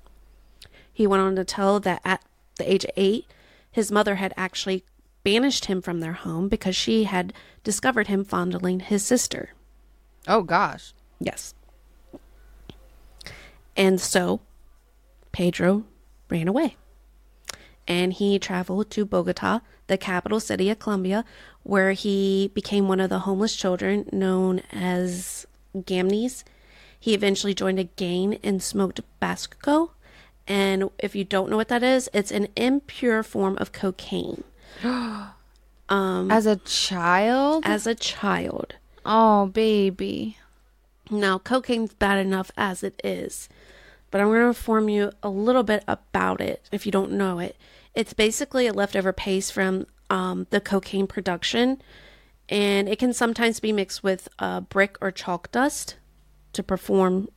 He 0.93 1.07
went 1.07 1.23
on 1.23 1.37
to 1.37 1.45
tell 1.45 1.79
that 1.81 2.01
at 2.05 2.23
the 2.57 2.71
age 2.71 2.85
of 2.85 2.91
eight, 2.97 3.27
his 3.71 3.93
mother 3.93 4.17
had 4.17 4.35
actually 4.37 4.85
banished 5.29 5.67
him 5.67 5.83
from 5.83 6.01
their 6.01 6.15
home 6.15 6.49
because 6.49 6.75
she 6.75 7.05
had 7.05 7.35
discovered 7.63 8.07
him 8.07 8.25
fondling 8.25 8.81
his 8.81 9.05
sister. 9.05 9.51
Oh 10.27 10.41
gosh. 10.41 10.95
Yes. 11.21 11.55
And 13.77 14.01
so 14.01 14.41
Pedro 15.31 15.85
ran 16.31 16.49
away. 16.49 16.77
And 17.87 18.15
he 18.15 18.39
traveled 18.39 18.91
to 18.93 19.05
Bogota, 19.05 19.61
the 19.87 19.99
capital 19.99 20.41
city 20.41 20.71
of 20.71 20.79
Colombia, 20.79 21.27
where 21.63 21.93
he 21.93 22.51
became 22.55 22.89
one 22.89 22.99
of 22.99 23.11
the 23.11 23.21
homeless 23.21 23.55
children 23.55 24.09
known 24.11 24.63
as 24.73 25.47
gamines. 25.77 26.43
He 26.99 27.13
eventually 27.13 27.53
joined 27.53 27.79
a 27.79 27.85
gang 27.85 28.39
and 28.43 28.63
smoked 28.63 29.03
basuco. 29.21 29.91
And 30.47 30.89
if 30.99 31.15
you 31.15 31.25
don't 31.25 31.51
know 31.51 31.59
what 31.59 31.69
that 31.69 31.83
is, 31.83 32.09
it's 32.15 32.33
an 32.33 32.49
impure 32.57 33.23
form 33.23 33.59
of 33.59 33.73
cocaine. 33.73 34.45
As 36.31 36.47
a 36.47 36.57
child? 36.57 37.65
As 37.67 37.87
a 37.87 37.95
child, 37.95 38.75
oh 39.05 39.47
baby. 39.47 40.39
Now, 41.11 41.39
cocaine's 41.39 41.95
bad 41.95 42.19
enough 42.19 42.51
as 42.57 42.83
it 42.83 43.01
is, 43.03 43.49
but 44.11 44.21
I'm 44.21 44.27
going 44.27 44.41
to 44.41 44.49
inform 44.49 44.91
you 44.91 45.11
a 45.23 45.31
little 45.31 45.63
bit 45.63 45.83
about 45.89 46.43
it 46.43 46.69
if 46.71 46.85
you 46.85 46.93
don't 46.93 47.13
know 47.13 47.39
it. 47.39 47.57
It's 47.95 48.13
basically 48.13 48.67
a 48.67 48.75
leftover 48.75 49.13
paste 49.15 49.53
from 49.53 49.87
um, 50.11 50.47
the 50.51 50.61
cocaine 50.61 51.07
production, 51.07 51.81
and 52.51 52.89
it 52.89 52.99
can 52.99 53.15
sometimes 53.15 53.59
be 53.59 53.73
mixed 53.73 54.03
with 54.03 54.29
uh, 54.39 54.61
brick 54.61 54.99
or 55.01 55.11
chalk 55.11 55.51
dust 55.51 55.97
to 56.53 56.63
perform, 56.63 57.29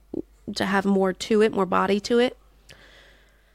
to 0.56 0.66
have 0.66 0.86
more 0.86 1.14
to 1.14 1.42
it, 1.42 1.54
more 1.54 1.66
body 1.66 2.02
to 2.02 2.20
it. 2.20 2.38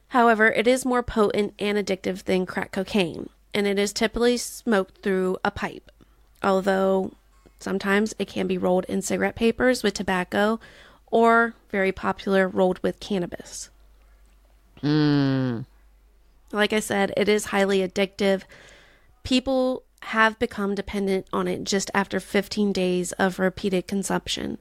However, 0.09 0.49
it 0.49 0.66
is 0.66 0.87
more 0.87 1.02
potent 1.02 1.52
and 1.59 1.76
addictive 1.76 2.25
than 2.25 2.47
crack 2.47 2.73
cocaine, 2.73 3.28
and 3.56 3.66
it 3.66 3.78
is 3.78 3.92
typically 3.92 4.36
smoked 4.36 5.02
through 5.02 5.38
a 5.42 5.50
pipe. 5.50 5.90
Although 6.42 7.12
sometimes 7.58 8.14
it 8.18 8.28
can 8.28 8.46
be 8.46 8.58
rolled 8.58 8.84
in 8.84 9.00
cigarette 9.00 9.34
papers 9.34 9.82
with 9.82 9.94
tobacco, 9.94 10.60
or 11.10 11.54
very 11.70 11.90
popular, 11.90 12.46
rolled 12.46 12.78
with 12.80 13.00
cannabis. 13.00 13.70
Mm. 14.82 15.64
Like 16.52 16.75
I 16.75 16.80
said, 16.80 17.14
it 17.16 17.30
is 17.30 17.46
highly 17.46 17.78
addictive. 17.78 18.42
People 19.25 19.84
have 20.02 20.38
become 20.38 20.75
dependent 20.75 21.26
on 21.32 21.48
it 21.48 21.64
just 21.64 21.90
after 21.94 22.20
15 22.20 22.72
days 22.72 23.12
of 23.12 23.38
repeated 23.38 23.88
consumption. 23.88 24.58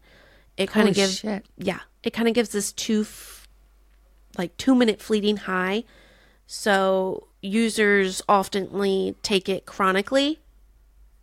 It 0.55 0.69
kind 0.69 0.87
of 0.87 0.95
gives 0.95 1.19
shit. 1.19 1.45
yeah, 1.57 1.79
it 2.01 2.11
kind 2.11 2.29
of 2.29 2.33
gives 2.33 2.49
this 2.49 2.71
two 2.71 3.01
f- 3.01 3.49
like 4.37 4.55
2 4.55 4.73
minute 4.73 5.01
fleeting 5.01 5.35
high. 5.35 5.83
So 6.47 7.27
users 7.45 8.21
oftenly 8.27 9.15
take 9.21 9.47
it 9.47 9.65
chronically 9.65 10.39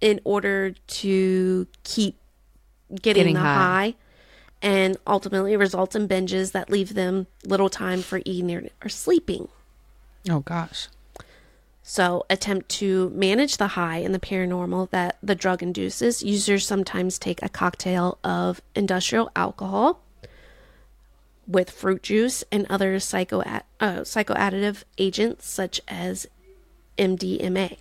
in 0.01 0.21
order 0.25 0.73
to 0.87 1.67
keep 1.85 2.17
getting, 2.91 3.03
Getting 3.23 3.35
the 3.35 3.41
high. 3.41 3.55
high. 3.55 3.95
and 4.61 4.97
ultimately 5.07 5.57
results 5.57 5.95
in 5.97 6.07
binges 6.09 6.53
that 6.53 6.71
leave 6.71 6.95
them 6.95 7.27
little 7.45 7.69
time 7.69 8.03
for 8.03 8.21
eating 8.25 8.55
or, 8.55 8.69
or 8.85 8.89
sleeping. 8.89 9.49
Oh 10.31 10.41
gosh. 10.41 10.89
So, 11.85 12.25
attempt 12.31 12.69
to 12.81 13.11
manage 13.11 13.57
the 13.57 13.67
high 13.69 13.99
and 13.99 14.15
the 14.15 14.21
paranormal 14.21 14.91
that 14.91 15.19
the 15.21 15.35
drug 15.35 15.65
induces. 15.65 16.23
Users 16.23 16.65
sometimes 16.65 17.19
take 17.19 17.43
a 17.43 17.49
cocktail 17.49 18.19
of 18.23 18.63
industrial 18.77 19.33
alcohol 19.35 20.01
with 21.47 21.71
fruit 21.71 22.03
juice 22.03 22.45
and 22.53 22.67
other 22.71 22.99
psycho 23.01 23.41
uh, 23.41 23.61
psychoadditive 23.81 24.85
agents 24.99 25.49
such 25.49 25.81
as 25.89 26.27
MDMA. 26.99 27.79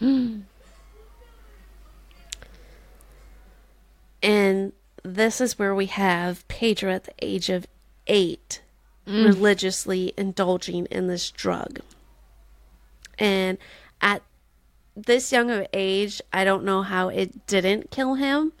and 4.22 4.72
this 5.02 5.40
is 5.40 5.58
where 5.58 5.74
we 5.74 5.86
have 5.86 6.46
Pedro 6.48 6.92
at 6.92 7.04
the 7.04 7.14
age 7.20 7.48
of 7.48 7.66
eight 8.06 8.60
religiously 9.06 10.12
indulging 10.16 10.86
in 10.86 11.08
this 11.08 11.30
drug. 11.30 11.80
And 13.18 13.58
at 14.00 14.22
this 14.96 15.32
young 15.32 15.50
of 15.50 15.66
age, 15.72 16.20
I 16.32 16.44
don't 16.44 16.64
know 16.64 16.82
how 16.82 17.08
it 17.08 17.46
didn't 17.46 17.90
kill 17.90 18.14
him, 18.14 18.52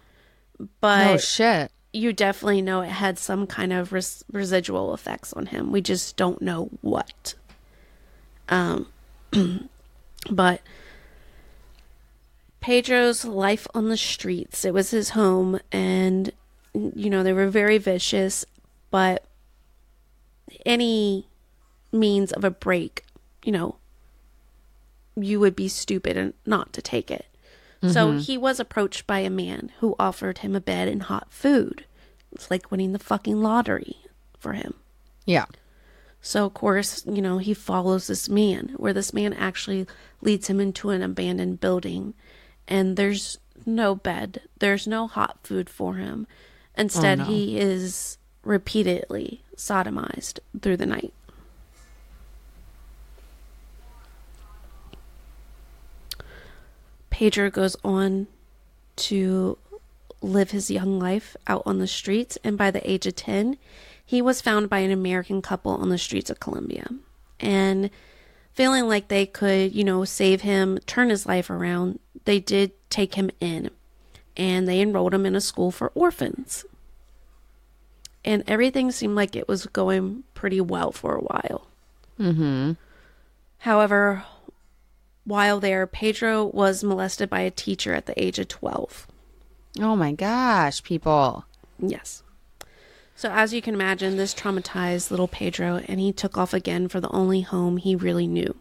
but 0.80 1.06
oh 1.06 1.16
shit. 1.18 1.70
You 1.92 2.12
definitely 2.12 2.62
know 2.62 2.80
it 2.80 2.88
had 2.88 3.18
some 3.18 3.46
kind 3.46 3.72
of 3.72 3.92
res- 3.92 4.24
residual 4.32 4.94
effects 4.94 5.32
on 5.32 5.46
him. 5.46 5.70
We 5.70 5.80
just 5.80 6.16
don't 6.16 6.40
know 6.40 6.70
what. 6.80 7.34
Um, 8.48 8.88
but 10.30 10.62
Pedro's 12.60 13.24
life 13.24 13.66
on 13.74 13.88
the 13.88 13.96
streets, 13.96 14.64
it 14.64 14.72
was 14.72 14.90
his 14.90 15.10
home, 15.10 15.60
and 15.70 16.32
you 16.74 17.10
know, 17.10 17.22
they 17.22 17.32
were 17.32 17.48
very 17.48 17.76
vicious, 17.76 18.44
but 18.90 19.24
any 20.64 21.26
means 21.90 22.32
of 22.32 22.44
a 22.44 22.50
break, 22.50 23.04
you 23.44 23.52
know, 23.52 23.76
you 25.16 25.38
would 25.38 25.54
be 25.54 25.68
stupid 25.68 26.32
not 26.46 26.72
to 26.72 26.80
take 26.80 27.10
it. 27.10 27.26
So 27.82 28.10
mm-hmm. 28.10 28.18
he 28.18 28.38
was 28.38 28.60
approached 28.60 29.08
by 29.08 29.20
a 29.20 29.30
man 29.30 29.72
who 29.80 29.96
offered 29.98 30.38
him 30.38 30.54
a 30.54 30.60
bed 30.60 30.86
and 30.86 31.02
hot 31.02 31.32
food. 31.32 31.84
It's 32.30 32.50
like 32.50 32.70
winning 32.70 32.92
the 32.92 32.98
fucking 33.00 33.42
lottery 33.42 33.96
for 34.38 34.52
him. 34.52 34.74
Yeah. 35.26 35.46
So, 36.20 36.46
of 36.46 36.54
course, 36.54 37.04
you 37.04 37.20
know, 37.20 37.38
he 37.38 37.52
follows 37.52 38.06
this 38.06 38.28
man, 38.28 38.74
where 38.76 38.92
this 38.92 39.12
man 39.12 39.32
actually 39.32 39.88
leads 40.20 40.46
him 40.46 40.60
into 40.60 40.90
an 40.90 41.02
abandoned 41.02 41.58
building, 41.58 42.14
and 42.68 42.96
there's 42.96 43.38
no 43.66 43.96
bed, 43.96 44.40
there's 44.60 44.86
no 44.86 45.08
hot 45.08 45.38
food 45.42 45.68
for 45.68 45.94
him. 45.94 46.28
Oh, 46.30 46.82
Instead, 46.82 47.18
no. 47.18 47.24
he 47.24 47.58
is 47.58 48.18
repeatedly 48.44 49.42
sodomized 49.56 50.38
through 50.60 50.76
the 50.76 50.86
night. 50.86 51.12
Pedro 57.22 57.50
goes 57.50 57.76
on 57.84 58.26
to 58.96 59.56
live 60.22 60.50
his 60.50 60.72
young 60.72 60.98
life 60.98 61.36
out 61.46 61.62
on 61.64 61.78
the 61.78 61.86
streets, 61.86 62.36
and 62.42 62.58
by 62.58 62.68
the 62.68 62.90
age 62.90 63.06
of 63.06 63.14
10, 63.14 63.58
he 64.04 64.20
was 64.20 64.40
found 64.40 64.68
by 64.68 64.80
an 64.80 64.90
American 64.90 65.40
couple 65.40 65.70
on 65.70 65.88
the 65.88 65.98
streets 65.98 66.30
of 66.30 66.40
Colombia. 66.40 66.84
And 67.38 67.90
feeling 68.54 68.88
like 68.88 69.06
they 69.06 69.24
could, 69.24 69.72
you 69.72 69.84
know, 69.84 70.04
save 70.04 70.40
him, 70.40 70.80
turn 70.84 71.10
his 71.10 71.24
life 71.24 71.48
around, 71.48 72.00
they 72.24 72.40
did 72.40 72.72
take 72.90 73.14
him 73.14 73.30
in 73.38 73.70
and 74.36 74.66
they 74.66 74.80
enrolled 74.80 75.14
him 75.14 75.24
in 75.24 75.36
a 75.36 75.40
school 75.40 75.70
for 75.70 75.92
orphans. 75.94 76.64
And 78.24 78.42
everything 78.48 78.90
seemed 78.90 79.14
like 79.14 79.36
it 79.36 79.46
was 79.46 79.66
going 79.66 80.24
pretty 80.34 80.60
well 80.60 80.90
for 80.90 81.14
a 81.14 81.20
while. 81.20 81.68
Mm-hmm. 82.18 82.72
However, 83.58 84.24
while 85.24 85.60
there, 85.60 85.86
Pedro 85.86 86.44
was 86.44 86.82
molested 86.82 87.30
by 87.30 87.40
a 87.40 87.50
teacher 87.50 87.94
at 87.94 88.06
the 88.06 88.22
age 88.22 88.38
of 88.38 88.48
12. 88.48 89.06
Oh 89.80 89.96
my 89.96 90.12
gosh, 90.12 90.82
people. 90.82 91.44
Yes. 91.78 92.22
So, 93.14 93.30
as 93.30 93.54
you 93.54 93.62
can 93.62 93.74
imagine, 93.74 94.16
this 94.16 94.34
traumatized 94.34 95.10
little 95.10 95.28
Pedro, 95.28 95.76
and 95.86 96.00
he 96.00 96.12
took 96.12 96.36
off 96.36 96.52
again 96.52 96.88
for 96.88 97.00
the 97.00 97.10
only 97.10 97.42
home 97.42 97.76
he 97.76 97.94
really 97.94 98.26
knew 98.26 98.56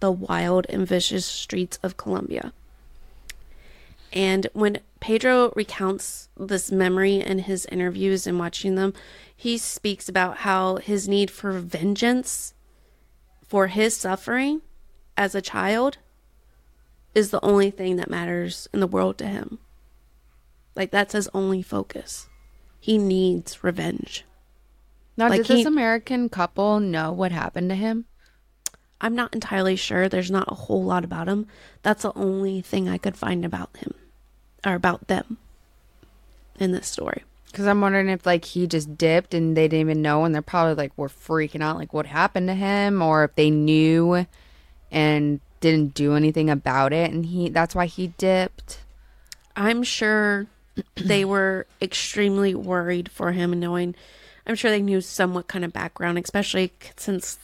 the 0.00 0.12
wild 0.12 0.66
and 0.68 0.86
vicious 0.86 1.24
streets 1.24 1.78
of 1.82 1.96
Colombia. 1.96 2.52
And 4.12 4.48
when 4.52 4.80
Pedro 5.00 5.52
recounts 5.54 6.28
this 6.36 6.72
memory 6.72 7.20
in 7.20 7.38
his 7.40 7.66
interviews 7.66 8.26
and 8.26 8.38
watching 8.38 8.74
them, 8.74 8.94
he 9.34 9.56
speaks 9.56 10.08
about 10.08 10.38
how 10.38 10.76
his 10.76 11.08
need 11.08 11.30
for 11.30 11.52
vengeance 11.52 12.52
for 13.46 13.68
his 13.68 13.96
suffering 13.96 14.60
as 15.16 15.34
a 15.34 15.42
child 15.42 15.98
is 17.14 17.30
the 17.30 17.44
only 17.44 17.70
thing 17.70 17.96
that 17.96 18.10
matters 18.10 18.68
in 18.72 18.80
the 18.80 18.86
world 18.86 19.18
to 19.18 19.26
him. 19.26 19.58
Like 20.74 20.90
that's 20.90 21.12
his 21.12 21.28
only 21.34 21.62
focus. 21.62 22.28
He 22.80 22.98
needs 22.98 23.62
revenge. 23.62 24.24
Now, 25.16 25.28
Like 25.28 25.38
did 25.42 25.46
this 25.46 25.58
he- 25.58 25.64
American 25.64 26.28
couple 26.28 26.80
know 26.80 27.12
what 27.12 27.32
happened 27.32 27.68
to 27.68 27.74
him? 27.76 28.06
I'm 29.00 29.14
not 29.14 29.34
entirely 29.34 29.76
sure. 29.76 30.08
There's 30.08 30.30
not 30.30 30.50
a 30.50 30.54
whole 30.54 30.82
lot 30.84 31.04
about 31.04 31.28
him. 31.28 31.46
That's 31.82 32.02
the 32.02 32.12
only 32.14 32.60
thing 32.60 32.88
I 32.88 32.98
could 32.98 33.16
find 33.16 33.44
about 33.44 33.76
him 33.76 33.94
or 34.64 34.74
about 34.74 35.08
them 35.08 35.38
in 36.58 36.70
this 36.72 36.86
story. 36.86 37.24
Because 37.46 37.66
I'm 37.66 37.80
wondering 37.82 38.08
if 38.08 38.24
like 38.24 38.44
he 38.46 38.66
just 38.66 38.96
dipped 38.96 39.34
and 39.34 39.54
they 39.56 39.68
didn't 39.68 39.80
even 39.80 40.02
know, 40.02 40.24
and 40.24 40.34
they're 40.34 40.40
probably 40.40 40.74
like 40.74 40.96
were 40.96 41.08
freaking 41.08 41.62
out, 41.62 41.76
like 41.76 41.92
what 41.92 42.06
happened 42.06 42.48
to 42.48 42.54
him, 42.54 43.02
or 43.02 43.24
if 43.24 43.34
they 43.34 43.50
knew 43.50 44.26
and 44.92 45.40
didn't 45.60 45.94
do 45.94 46.14
anything 46.14 46.48
about 46.50 46.92
it, 46.92 47.10
and 47.10 47.26
he 47.26 47.48
that's 47.48 47.74
why 47.74 47.86
he 47.86 48.08
dipped. 48.18 48.80
I'm 49.56 49.82
sure 49.82 50.46
they 50.96 51.24
were 51.24 51.66
extremely 51.80 52.54
worried 52.54 53.10
for 53.10 53.32
him, 53.32 53.58
knowing. 53.58 53.94
I'm 54.46 54.56
sure 54.56 54.70
they 54.70 54.82
knew 54.82 55.00
somewhat 55.00 55.46
kind 55.46 55.64
of 55.64 55.72
background, 55.72 56.18
especially 56.18 56.72
since 56.96 57.38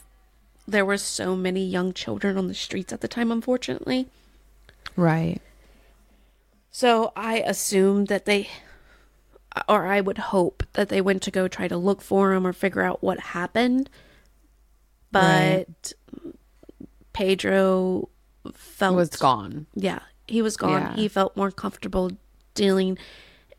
there 0.67 0.85
were 0.85 0.99
so 0.99 1.37
many 1.37 1.65
young 1.65 1.93
children 1.93 2.37
on 2.37 2.49
the 2.49 2.55
streets 2.55 2.93
at 2.93 3.01
the 3.01 3.09
time, 3.09 3.31
unfortunately. 3.31 4.09
Right. 4.97 5.41
So 6.73 7.13
I 7.17 7.39
assume 7.39 8.07
that 8.07 8.25
they, 8.25 8.49
or 9.69 9.87
I 9.87 10.01
would 10.01 10.19
hope 10.19 10.65
that 10.73 10.89
they 10.89 11.01
went 11.01 11.23
to 11.23 11.31
go 11.31 11.47
try 11.47 11.69
to 11.69 11.77
look 11.77 12.03
for 12.03 12.35
him 12.35 12.47
or 12.47 12.53
figure 12.53 12.83
out 12.83 13.03
what 13.03 13.21
happened. 13.21 13.89
But 15.11 15.93
Pedro 17.19 18.09
felt 18.55 18.95
Was 18.95 19.09
gone. 19.09 19.67
Yeah, 19.75 19.99
he 20.29 20.41
was 20.41 20.57
gone. 20.57 20.71
Yeah. 20.83 20.95
He 20.95 21.09
felt 21.09 21.37
more 21.37 21.51
comfortable 21.51 22.13
dealing 22.55 22.97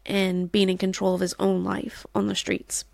and 0.05 0.49
being 0.49 0.69
in 0.69 0.77
control 0.77 1.13
of 1.13 1.19
his 1.19 1.35
own 1.39 1.65
life 1.65 2.05
on 2.15 2.27
the 2.27 2.35
streets. 2.35 2.85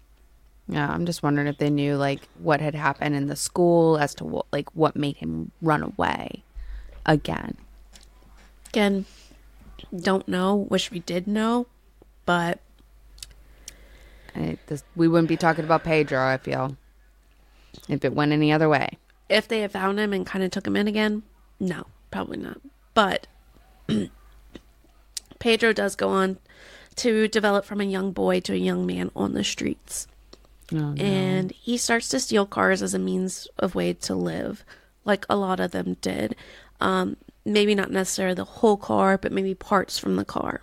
Yeah, 0.68 0.90
I'm 0.90 1.06
just 1.06 1.22
wondering 1.22 1.46
if 1.46 1.60
they 1.60 1.70
knew 1.70 1.98
like 1.98 2.22
what 2.40 2.62
had 2.62 2.74
happened 2.74 3.14
in 3.14 3.28
the 3.28 3.36
school 3.36 4.00
as 4.00 4.16
to 4.16 4.24
what 4.24 4.48
like 4.52 4.76
what 4.76 4.96
made 4.96 5.18
him 5.18 5.52
run 5.62 5.84
away 5.84 6.44
again. 7.06 7.58
Again, 8.70 9.06
don't 9.96 10.28
know. 10.28 10.56
Wish 10.56 10.90
we 10.90 10.98
did 10.98 11.28
know, 11.28 11.68
but 12.26 12.60
it, 14.34 14.58
this, 14.66 14.84
we 14.96 15.08
wouldn't 15.08 15.30
be 15.30 15.38
talking 15.38 15.64
about 15.64 15.84
Pedro. 15.84 16.26
I 16.26 16.38
feel 16.38 16.76
if 17.88 18.04
it 18.04 18.16
went 18.16 18.32
any 18.32 18.52
other 18.52 18.68
way. 18.68 18.98
If 19.30 19.48
they 19.48 19.62
had 19.62 19.72
found 19.72 20.00
him 20.00 20.14
and 20.14 20.26
kind 20.26 20.44
of 20.44 20.52
took 20.52 20.68
him 20.68 20.76
in 20.76 20.88
again, 20.88 21.24
no, 21.60 21.88
probably 22.12 22.38
not. 22.38 22.60
But 22.94 23.28
Pedro 25.40 25.74
does 25.74 25.96
go 25.96 26.10
on 26.10 26.38
to 26.98 27.28
develop 27.28 27.66
from 27.66 27.82
a 27.82 27.86
young 27.86 28.12
boy 28.12 28.40
to 28.42 28.54
a 28.54 28.58
young 28.58 28.86
man 28.86 29.12
on 29.16 29.34
the 29.34 29.44
streets. 29.44 30.08
Oh, 30.74 30.78
no. 30.78 31.04
And 31.04 31.52
he 31.52 31.78
starts 31.78 32.10
to 32.10 32.20
steal 32.20 32.46
cars 32.46 32.82
as 32.82 32.94
a 32.94 33.00
means 33.00 33.48
of 33.60 33.76
way 33.76 33.94
to 33.94 34.16
live, 34.16 34.64
like 35.04 35.26
a 35.30 35.36
lot 35.36 35.60
of 35.60 35.72
them 35.72 35.98
did. 36.02 36.36
Um, 36.82 37.18
maybe 37.46 37.76
not 37.76 37.92
necessarily 37.92 38.36
the 38.36 38.46
whole 38.46 38.78
car, 38.78 39.18
but 39.18 39.32
maybe 39.32 39.54
parts 39.54 40.00
from 40.00 40.16
the 40.16 40.26
car. 40.26 40.62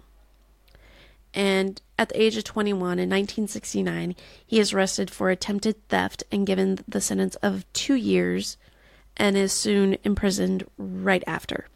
And 1.34 1.80
at 2.02 2.08
the 2.10 2.20
age 2.20 2.36
of 2.36 2.44
21 2.44 2.98
in 2.98 3.08
1969, 3.08 4.16
he 4.44 4.58
is 4.58 4.72
arrested 4.72 5.10
for 5.10 5.30
attempted 5.30 5.88
theft 5.88 6.24
and 6.30 6.46
given 6.46 6.80
the 6.86 7.00
sentence 7.00 7.36
of 7.36 7.64
two 7.72 7.94
years 7.94 8.56
and 9.16 9.36
is 9.36 9.52
soon 9.52 9.96
imprisoned 10.04 10.64
right 10.76 11.22
after. 11.26 11.68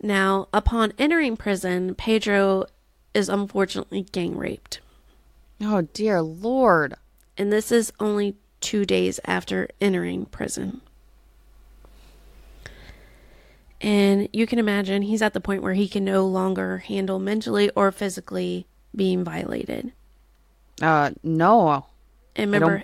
Now, 0.00 0.48
upon 0.52 0.92
entering 0.98 1.36
prison, 1.36 1.94
Pedro 1.94 2.66
is 3.12 3.28
unfortunately 3.28 4.02
gang 4.02 4.36
raped. 4.36 4.80
oh 5.60 5.82
dear 5.82 6.22
lord. 6.22 6.94
And 7.36 7.52
this 7.52 7.72
is 7.72 7.92
only 7.98 8.36
two 8.60 8.84
days 8.84 9.18
after 9.24 9.68
entering 9.80 10.26
prison. 10.26 10.80
And 13.86 14.28
you 14.32 14.48
can 14.48 14.58
imagine 14.58 15.02
he's 15.02 15.22
at 15.22 15.32
the 15.32 15.40
point 15.40 15.62
where 15.62 15.74
he 15.74 15.86
can 15.86 16.04
no 16.04 16.26
longer 16.26 16.78
handle 16.78 17.20
mentally 17.20 17.70
or 17.76 17.92
physically 17.92 18.66
being 18.96 19.22
violated. 19.22 19.92
Uh, 20.82 21.12
no. 21.22 21.86
And 22.34 22.50
remember, 22.50 22.82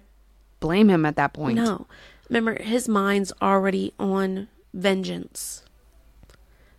blame 0.61 0.89
him 0.89 1.05
at 1.05 1.17
that 1.17 1.33
point. 1.33 1.57
no, 1.57 1.89
remember 2.29 2.63
his 2.63 2.89
mind's 2.89 3.33
already 3.43 3.93
on 3.99 4.47
vengeance. 4.73 5.65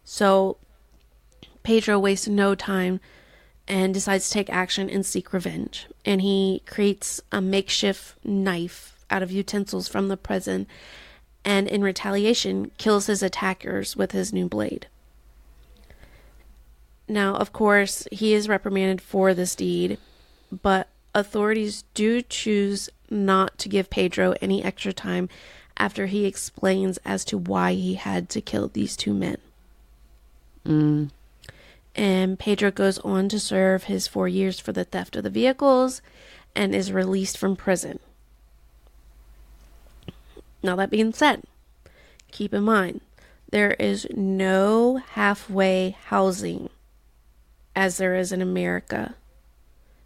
So 0.05 0.55
Pedro 1.63 1.99
wastes 1.99 2.29
no 2.29 2.55
time 2.55 3.01
and 3.67 3.93
decides 3.93 4.29
to 4.29 4.33
take 4.35 4.49
action 4.49 4.89
and 4.89 5.05
seek 5.05 5.33
revenge. 5.33 5.87
And 6.05 6.21
he 6.21 6.61
creates 6.65 7.19
a 7.33 7.41
makeshift 7.41 8.23
knife 8.23 9.05
out 9.09 9.21
of 9.21 9.33
utensils 9.33 9.89
from 9.89 10.07
the 10.07 10.15
prison 10.15 10.65
and 11.45 11.67
in 11.67 11.83
retaliation 11.83 12.71
kills 12.77 13.07
his 13.07 13.23
attackers 13.23 13.95
with 13.95 14.11
his 14.11 14.31
new 14.31 14.47
blade. 14.47 14.87
Now, 17.07 17.35
of 17.35 17.51
course, 17.51 18.07
he 18.11 18.33
is 18.33 18.47
reprimanded 18.47 19.01
for 19.01 19.33
this 19.33 19.55
deed, 19.55 19.97
but 20.61 20.87
authorities 21.13 21.83
do 21.93 22.21
choose 22.21 22.89
not 23.09 23.57
to 23.59 23.69
give 23.69 23.89
Pedro 23.89 24.35
any 24.41 24.63
extra 24.63 24.93
time 24.93 25.29
after 25.77 26.05
he 26.05 26.25
explains 26.25 26.97
as 27.05 27.25
to 27.25 27.37
why 27.37 27.73
he 27.73 27.95
had 27.95 28.29
to 28.29 28.41
kill 28.41 28.69
these 28.69 28.95
two 28.95 29.13
men. 29.13 29.37
Mm. 30.65 31.09
And 31.95 32.39
Pedro 32.39 32.71
goes 32.71 32.99
on 32.99 33.29
to 33.29 33.39
serve 33.39 33.83
his 33.83 34.07
four 34.07 34.27
years 34.27 34.59
for 34.59 34.71
the 34.71 34.85
theft 34.85 35.15
of 35.15 35.23
the 35.23 35.29
vehicles 35.29 36.01
and 36.55 36.73
is 36.73 36.91
released 36.91 37.37
from 37.37 37.55
prison. 37.55 37.99
Now, 40.63 40.77
that 40.77 40.89
being 40.89 41.13
said, 41.13 41.43
keep 42.31 42.53
in 42.53 42.63
mind 42.63 43.01
there 43.51 43.73
is 43.73 44.07
no 44.15 44.97
halfway 45.11 45.95
housing 46.05 46.69
as 47.75 47.97
there 47.97 48.15
is 48.15 48.31
in 48.31 48.41
America. 48.41 49.13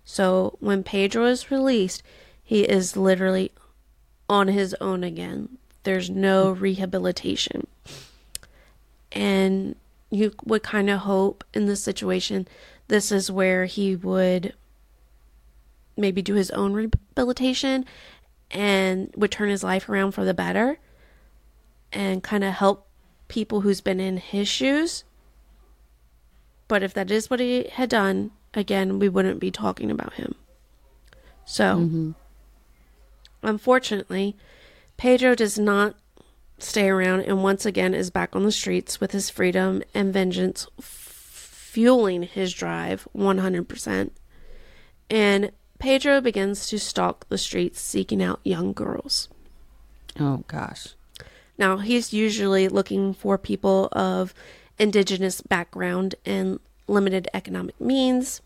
So, 0.03 0.57
when 0.59 0.83
Pedro 0.83 1.25
is 1.25 1.51
released, 1.51 2.03
he 2.43 2.63
is 2.63 2.97
literally 2.97 3.51
on 4.27 4.49
his 4.49 4.75
own 4.81 5.03
again. 5.03 5.57
There's 5.83 6.09
no 6.09 6.51
rehabilitation. 6.51 7.67
And 9.13 9.75
you 10.09 10.33
would 10.43 10.63
kind 10.63 10.89
of 10.89 10.99
hope 10.99 11.43
in 11.53 11.65
this 11.65 11.83
situation 11.83 12.47
this 12.87 13.11
is 13.11 13.31
where 13.31 13.65
he 13.65 13.95
would 13.95 14.53
maybe 15.97 16.21
do 16.21 16.35
his 16.35 16.51
own 16.51 16.73
rehabilitation 16.73 17.85
and 18.51 19.11
would 19.15 19.31
turn 19.31 19.49
his 19.49 19.63
life 19.63 19.89
around 19.89 20.11
for 20.11 20.25
the 20.25 20.33
better 20.33 20.79
and 21.91 22.23
kind 22.23 22.43
of 22.43 22.53
help 22.53 22.87
people 23.27 23.61
who's 23.61 23.81
been 23.81 23.99
in 23.99 24.17
his 24.17 24.47
shoes. 24.47 25.03
But 26.67 26.83
if 26.83 26.93
that 26.93 27.11
is 27.11 27.29
what 27.29 27.39
he 27.39 27.67
had 27.71 27.89
done, 27.89 28.31
again, 28.53 28.99
we 28.99 29.09
wouldn't 29.09 29.39
be 29.39 29.51
talking 29.51 29.91
about 29.91 30.13
him. 30.13 30.35
So, 31.45 31.77
mm-hmm. 31.77 32.11
unfortunately, 33.41 34.35
Pedro 34.97 35.35
does 35.35 35.57
not 35.57 35.95
stay 36.59 36.89
around 36.89 37.21
and 37.21 37.43
once 37.43 37.65
again 37.65 37.93
is 37.93 38.09
back 38.09 38.35
on 38.35 38.43
the 38.43 38.51
streets 38.51 38.99
with 38.99 39.11
his 39.11 39.29
freedom 39.29 39.83
and 39.93 40.11
vengeance 40.11 40.67
f- 40.79 40.85
fueling 40.85 42.23
his 42.23 42.51
drive 42.51 43.07
100%. 43.15 44.09
And 45.09 45.51
Pedro 45.79 46.21
begins 46.21 46.67
to 46.67 46.79
stalk 46.79 47.27
the 47.29 47.37
streets 47.37 47.79
seeking 47.79 48.21
out 48.21 48.39
young 48.43 48.73
girls. 48.73 49.29
Oh 50.19 50.43
gosh. 50.47 50.95
Now, 51.57 51.77
he's 51.77 52.13
usually 52.13 52.67
looking 52.67 53.13
for 53.13 53.37
people 53.37 53.89
of 53.91 54.33
indigenous 54.77 55.41
background 55.41 56.15
and 56.25 56.59
limited 56.87 57.27
economic 57.33 57.79
means, 57.81 58.41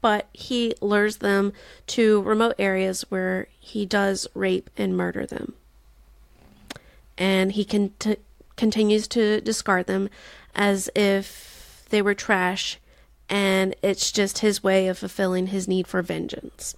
but 0.00 0.28
he 0.32 0.74
lures 0.80 1.18
them 1.18 1.52
to 1.88 2.22
remote 2.22 2.54
areas 2.58 3.06
where 3.08 3.48
he 3.58 3.86
does 3.86 4.26
rape 4.34 4.68
and 4.76 4.96
murder 4.96 5.24
them. 5.24 5.54
And 7.16 7.52
he 7.52 7.64
cont- 7.64 8.18
continues 8.56 9.08
to 9.08 9.40
discard 9.40 9.86
them 9.86 10.10
as 10.54 10.90
if 10.94 11.86
they 11.88 12.02
were 12.02 12.14
trash, 12.14 12.78
and 13.28 13.74
it's 13.82 14.12
just 14.12 14.38
his 14.38 14.62
way 14.62 14.88
of 14.88 14.98
fulfilling 14.98 15.48
his 15.48 15.66
need 15.66 15.86
for 15.86 16.02
vengeance. 16.02 16.76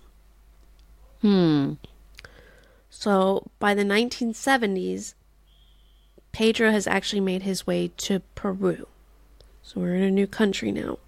Hmm. 1.21 1.75
So 2.91 3.51
by 3.59 3.75
the 3.75 3.83
1970s, 3.83 5.15
Pedro 6.33 6.71
has 6.71 6.87
actually 6.87 7.21
made 7.21 7.43
his 7.43 7.67
way 7.67 7.89
to 7.97 8.21
Peru. 8.35 8.87
So 9.63 9.81
we're 9.81 9.95
in 9.95 10.03
a 10.03 10.11
new 10.11 10.27
country 10.27 10.71
now. 10.71 10.99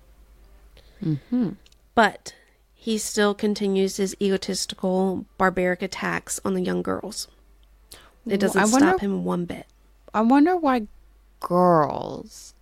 Mm-hmm. 1.04 1.50
But 1.94 2.34
he 2.74 2.98
still 2.98 3.34
continues 3.34 3.98
his 3.98 4.16
egotistical, 4.20 5.26
barbaric 5.36 5.82
attacks 5.82 6.40
on 6.44 6.54
the 6.54 6.62
young 6.62 6.82
girls. 6.82 7.28
It 8.26 8.38
doesn't 8.38 8.70
wonder- 8.72 8.88
stop 8.88 9.00
him 9.00 9.24
one 9.24 9.44
bit. 9.44 9.66
I 10.12 10.22
wonder 10.22 10.56
why 10.56 10.86
girls. 11.40 12.54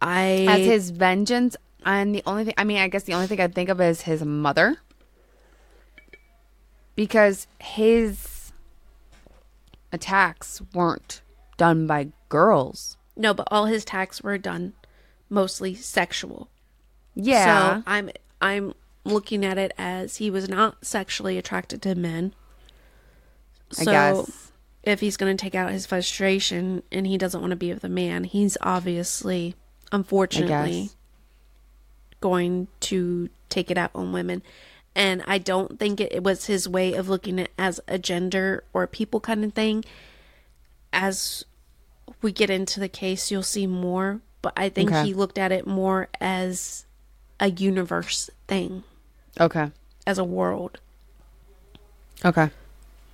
I 0.00 0.46
As 0.48 0.66
his 0.66 0.90
vengeance, 0.90 1.56
and 1.84 2.14
the 2.14 2.22
only 2.26 2.44
thing, 2.44 2.54
I 2.58 2.64
mean, 2.64 2.78
I 2.78 2.88
guess 2.88 3.04
the 3.04 3.14
only 3.14 3.26
thing 3.26 3.40
I 3.40 3.48
think 3.48 3.68
of 3.68 3.80
is 3.80 4.02
his 4.02 4.22
mother. 4.24 4.78
Because 6.96 7.46
his 7.58 8.52
attacks 9.92 10.60
weren't 10.72 11.22
done 11.56 11.86
by 11.86 12.08
girls. 12.28 12.96
no, 13.16 13.32
but 13.34 13.48
all 13.50 13.66
his 13.66 13.82
attacks 13.82 14.22
were 14.22 14.38
done 14.38 14.72
mostly 15.28 15.74
sexual. 15.74 16.48
Yeah. 17.14 17.76
So 17.78 17.82
I'm 17.86 18.10
I'm 18.40 18.74
looking 19.04 19.44
at 19.44 19.58
it 19.58 19.72
as 19.78 20.16
he 20.16 20.30
was 20.30 20.48
not 20.48 20.84
sexually 20.84 21.36
attracted 21.38 21.82
to 21.82 21.94
men. 21.94 22.34
I 23.78 23.84
So 23.84 23.90
guess. 23.90 24.50
if 24.82 25.00
he's 25.00 25.16
going 25.16 25.36
to 25.36 25.40
take 25.40 25.54
out 25.54 25.70
his 25.72 25.86
frustration 25.86 26.82
and 26.92 27.06
he 27.06 27.18
doesn't 27.18 27.40
want 27.40 27.50
to 27.50 27.56
be 27.56 27.72
with 27.72 27.84
a 27.84 27.88
man, 27.88 28.24
he's 28.24 28.56
obviously, 28.60 29.54
unfortunately, 29.94 30.90
going 32.20 32.66
to 32.80 33.28
take 33.48 33.70
it 33.70 33.78
out 33.78 33.90
on 33.94 34.12
women. 34.12 34.42
And 34.96 35.22
I 35.26 35.38
don't 35.38 35.78
think 35.78 36.00
it, 36.00 36.12
it 36.12 36.22
was 36.22 36.46
his 36.46 36.68
way 36.68 36.94
of 36.94 37.08
looking 37.08 37.38
at 37.38 37.46
it 37.46 37.52
as 37.58 37.80
a 37.86 37.98
gender 37.98 38.64
or 38.72 38.86
people 38.86 39.20
kind 39.20 39.44
of 39.44 39.52
thing. 39.54 39.84
As 40.92 41.44
we 42.22 42.32
get 42.32 42.50
into 42.50 42.80
the 42.80 42.88
case, 42.88 43.30
you'll 43.30 43.42
see 43.42 43.66
more. 43.66 44.20
But 44.42 44.52
I 44.56 44.68
think 44.68 44.90
Okay. 44.90 45.04
he 45.04 45.14
looked 45.14 45.38
at 45.38 45.52
it 45.52 45.66
more 45.66 46.08
as 46.20 46.86
a 47.40 47.50
universe 47.50 48.30
thing, 48.46 48.84
Okay. 49.40 49.70
as 50.06 50.18
a 50.18 50.24
world. 50.24 50.80
Okay. 52.24 52.50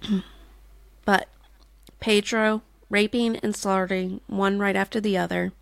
But 1.07 1.29
Pedro 1.99 2.63
raping 2.89 3.37
and 3.37 3.57
slaughtering 3.57 4.21
one 4.29 4.59
right 4.59 4.77
after 4.77 5.01
the 5.01 5.17
other. 5.17 5.53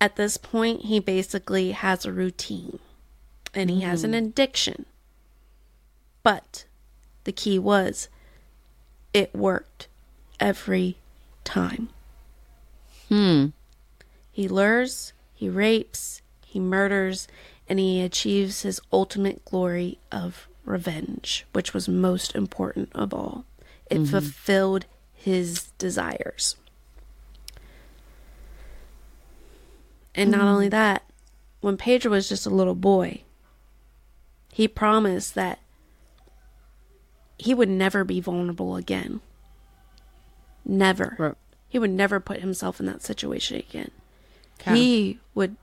At 0.00 0.16
this 0.16 0.36
point, 0.36 0.82
he 0.82 1.00
basically 1.00 1.72
has 1.72 2.04
a 2.04 2.12
routine 2.12 2.78
and 3.54 3.70
he 3.70 3.80
has 3.80 4.04
an 4.04 4.14
addiction. 4.14 4.84
But 6.22 6.64
the 7.24 7.32
key 7.32 7.58
was 7.58 8.08
it 9.14 9.34
worked 9.34 9.88
every 10.38 10.98
time. 11.44 11.88
Hmm. 13.08 13.46
He 14.30 14.48
lures, 14.48 15.14
he 15.34 15.48
rapes, 15.48 16.20
he 16.44 16.60
murders, 16.60 17.26
and 17.68 17.78
he 17.78 18.02
achieves 18.02 18.62
his 18.62 18.80
ultimate 18.92 19.44
glory 19.46 19.98
of 20.12 20.48
revenge, 20.64 21.46
which 21.52 21.72
was 21.72 21.88
most 21.88 22.34
important 22.34 22.90
of 22.94 23.14
all. 23.14 23.46
It 23.90 24.06
fulfilled 24.06 24.84
his 25.14 25.70
desires. 25.78 26.56
And 30.16 30.30
not 30.30 30.42
only 30.42 30.68
that, 30.70 31.02
when 31.60 31.76
Pedro 31.76 32.12
was 32.12 32.28
just 32.28 32.46
a 32.46 32.50
little 32.50 32.74
boy, 32.74 33.22
he 34.52 34.66
promised 34.66 35.34
that 35.34 35.58
he 37.38 37.52
would 37.52 37.68
never 37.68 38.02
be 38.02 38.20
vulnerable 38.20 38.76
again. 38.76 39.20
Never. 40.64 41.14
Right. 41.18 41.34
He 41.68 41.78
would 41.78 41.90
never 41.90 42.18
put 42.20 42.40
himself 42.40 42.80
in 42.80 42.86
that 42.86 43.02
situation 43.02 43.58
again. 43.58 43.90
Okay. 44.60 44.74
He 44.74 45.20
would 45.34 45.56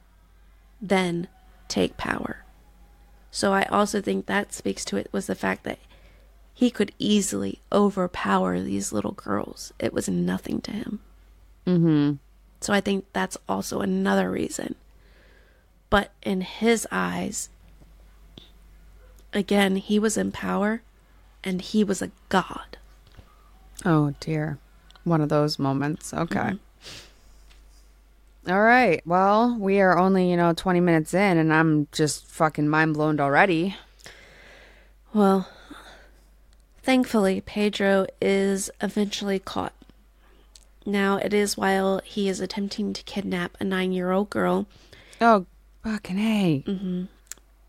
then 0.80 1.28
take 1.68 1.98
power. 1.98 2.46
So 3.32 3.52
I 3.52 3.64
also 3.64 4.00
think 4.00 4.28
that 4.28 4.54
speaks 4.54 4.86
to 4.86 4.98
it 4.98 5.10
was 5.12 5.26
the 5.26 5.34
fact 5.34 5.64
that 5.64 5.80
he 6.54 6.70
could 6.70 6.92
easily 7.00 7.60
overpower 7.72 8.62
these 8.62 8.94
little 8.94 9.14
girls. 9.14 9.74
It 9.80 9.92
was 9.92 10.08
nothing 10.08 10.62
to 10.62 10.72
him. 10.72 11.00
Mm-hmm. 11.66 12.14
So 12.64 12.72
I 12.72 12.80
think 12.80 13.06
that's 13.12 13.38
also 13.50 13.82
another 13.82 14.32
reason. 14.32 14.76
But 15.90 16.12
in 16.22 16.40
his 16.40 16.88
eyes, 16.92 17.50
again, 19.34 19.76
he 19.76 20.00
was 20.00 20.16
in 20.16 20.32
power 20.32 20.82
and 21.44 21.62
he 21.62 21.84
was 21.84 22.02
a 22.02 22.12
god. 22.30 22.78
Oh 23.84 24.14
dear. 24.22 24.60
One 25.04 25.20
of 25.20 25.28
those 25.28 25.60
moments. 25.60 26.14
Okay. 26.14 26.40
Mm-hmm. 26.40 26.56
All 28.50 28.62
right. 28.62 29.02
Well, 29.06 29.58
we 29.60 29.82
are 29.82 29.98
only, 29.98 30.32
you 30.32 30.38
know, 30.38 30.54
20 30.54 30.80
minutes 30.80 31.14
in 31.14 31.38
and 31.38 31.54
I'm 31.54 31.90
just 31.92 32.26
fucking 32.28 32.70
mind 32.70 32.94
blown 32.94 33.20
already. 33.20 33.76
Well, 35.14 35.50
thankfully, 36.82 37.42
Pedro 37.42 38.08
is 38.22 38.72
eventually 38.82 39.40
caught. 39.40 39.74
Now, 40.86 41.18
it 41.18 41.34
is 41.34 41.56
while 41.58 42.02
he 42.04 42.28
is 42.28 42.40
attempting 42.40 42.94
to 42.94 43.04
kidnap 43.04 43.56
a 43.60 43.64
nine 43.64 43.92
year 43.92 44.12
old 44.12 44.30
girl, 44.30 44.66
Oh, 45.22 45.46
fucking 45.84 46.18
hey. 46.18 46.64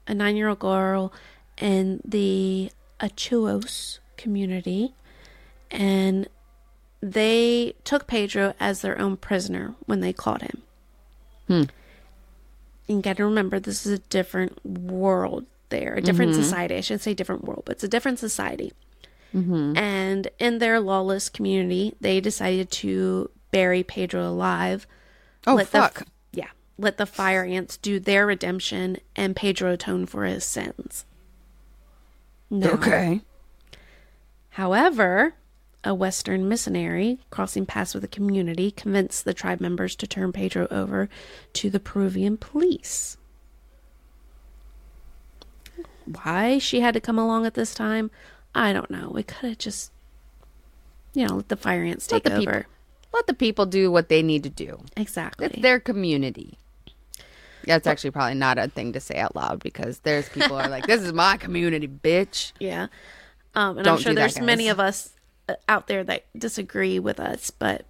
a 0.07 0.15
nine 0.15 0.37
year 0.37 0.49
old 0.49 0.59
girl 0.59 1.13
in 1.59 2.01
the 2.05 2.71
Achuos 3.01 3.99
community, 4.17 4.95
and 5.71 6.29
they 7.01 7.75
took 7.85 8.07
Pedro 8.07 8.55
as 8.59 8.81
their 8.81 8.99
own 8.99 9.17
prisoner 9.17 9.75
when 9.87 10.01
they 10.01 10.13
caught 10.13 10.43
him. 10.43 10.63
Hmm. 11.47 11.63
You 12.87 13.01
got 13.01 13.17
to 13.19 13.25
remember, 13.25 13.61
this 13.61 13.87
is 13.87 13.93
a 13.93 13.99
different 13.99 14.65
world 14.67 15.47
there, 15.69 15.95
a 15.95 16.01
different 16.03 16.35
society. 16.35 16.77
I 16.77 16.81
should 16.81 17.01
say 17.01 17.15
different 17.15 17.45
world, 17.45 17.63
but 17.67 17.77
it's 17.77 17.85
a 17.85 17.89
different 17.89 18.19
society. 18.19 18.73
Mm-hmm. 19.35 19.77
And 19.77 20.29
in 20.39 20.59
their 20.59 20.79
lawless 20.81 21.29
community, 21.29 21.95
they 22.01 22.21
decided 22.21 22.71
to 22.73 23.31
bury 23.51 23.83
Pedro 23.83 24.29
alive. 24.29 24.87
Oh, 25.47 25.59
the 25.59 25.65
fuck. 25.65 26.07
yeah, 26.33 26.51
let 26.79 26.99
the 26.99 27.07
fire 27.07 27.45
ants 27.45 27.77
do 27.77 27.99
their 27.99 28.27
redemption 28.27 28.99
and 29.17 29.35
Pedro 29.35 29.73
atone 29.73 30.07
for 30.07 30.25
his 30.25 30.45
sins. 30.45 31.05
No. 32.49 32.71
Okay. 32.71 33.23
However, 34.51 35.35
a 35.83 35.95
Western 35.95 36.49
missionary 36.49 37.19
crossing 37.31 37.67
paths 37.67 37.93
with 37.93 38.03
the 38.03 38.09
community 38.09 38.71
convinced 38.71 39.25
the 39.25 39.35
tribe 39.35 39.61
members 39.61 39.97
to 39.97 40.07
turn 40.07 40.33
Pedro 40.33 40.69
over 40.71 41.09
to 41.55 41.71
the 41.71 41.81
Peruvian 41.81 42.37
police. 42.37 43.17
Why 46.07 46.59
she 46.59 46.81
had 46.81 46.95
to 46.95 47.01
come 47.01 47.19
along 47.19 47.47
at 47.47 47.55
this 47.55 47.75
time, 47.75 48.11
I 48.55 48.73
don't 48.73 48.91
know. 48.91 49.11
We 49.13 49.23
could 49.23 49.49
have 49.49 49.59
just, 49.59 49.91
you 51.13 51.27
know, 51.27 51.37
let 51.37 51.49
the 51.49 51.57
fire 51.57 51.83
ants 51.83 52.07
take 52.07 52.25
the 52.25 52.31
people- 52.31 52.49
over. 52.49 52.67
Let 53.13 53.27
the 53.29 53.35
people 53.35 53.65
do 53.67 53.93
what 53.93 54.09
they 54.09 54.23
need 54.23 54.43
to 54.43 54.51
do. 54.51 54.81
Exactly. 54.97 55.47
It's 55.47 55.63
their 55.63 55.79
community. 55.79 56.59
That's 57.65 57.87
actually 57.87 58.11
probably 58.11 58.35
not 58.35 58.59
a 58.59 58.69
thing 58.69 58.93
to 58.93 59.01
say 59.01 59.17
out 59.19 59.37
loud 59.37 59.61
because 59.61 60.01
there's 60.01 60.29
people 60.29 60.57
are 60.57 60.69
like, 60.69 60.87
this 60.87 61.01
is 61.01 61.13
my 61.13 61.37
community, 61.37 61.89
bitch. 61.89 62.53
Yeah. 62.61 62.89
Um, 63.55 63.79
and 63.79 63.85
Don't 63.85 63.99
I'm 63.99 64.03
sure 64.03 64.11
do 64.11 64.17
that, 64.17 64.21
there's 64.35 64.41
many 64.41 64.69
of 64.69 64.81
us 64.81 65.11
uh, 65.49 65.55
out 65.69 65.87
there 65.87 66.03
that 66.03 66.25
disagree 66.37 66.99
with 66.99 67.21
us, 67.21 67.51
but 67.53 67.87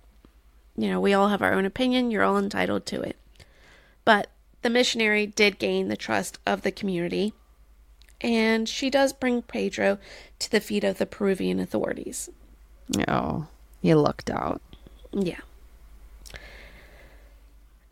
you 0.76 0.88
know, 0.88 1.00
we 1.00 1.14
all 1.14 1.28
have 1.28 1.40
our 1.40 1.54
own 1.54 1.64
opinion. 1.64 2.10
You're 2.10 2.22
all 2.22 2.36
entitled 2.36 2.84
to 2.86 3.00
it. 3.00 3.16
But 4.04 4.28
the 4.62 4.68
missionary 4.70 5.26
did 5.26 5.58
gain 5.58 5.88
the 5.88 5.96
trust 5.96 6.38
of 6.44 6.62
the 6.62 6.72
community, 6.72 7.32
and 8.24 8.66
she 8.66 8.88
does 8.88 9.12
bring 9.12 9.42
Pedro 9.42 9.98
to 10.38 10.50
the 10.50 10.58
feet 10.58 10.82
of 10.82 10.96
the 10.96 11.04
Peruvian 11.04 11.60
authorities. 11.60 12.30
Oh, 13.06 13.46
you 13.82 13.96
lucked 13.96 14.30
out. 14.30 14.62
Yeah. 15.12 15.40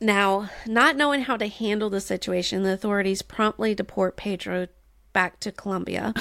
Now, 0.00 0.50
not 0.66 0.96
knowing 0.96 1.22
how 1.22 1.36
to 1.36 1.46
handle 1.46 1.90
the 1.90 2.00
situation, 2.00 2.62
the 2.62 2.72
authorities 2.72 3.20
promptly 3.20 3.74
deport 3.74 4.16
Pedro 4.16 4.68
back 5.12 5.38
to 5.40 5.52
Colombia. 5.52 6.14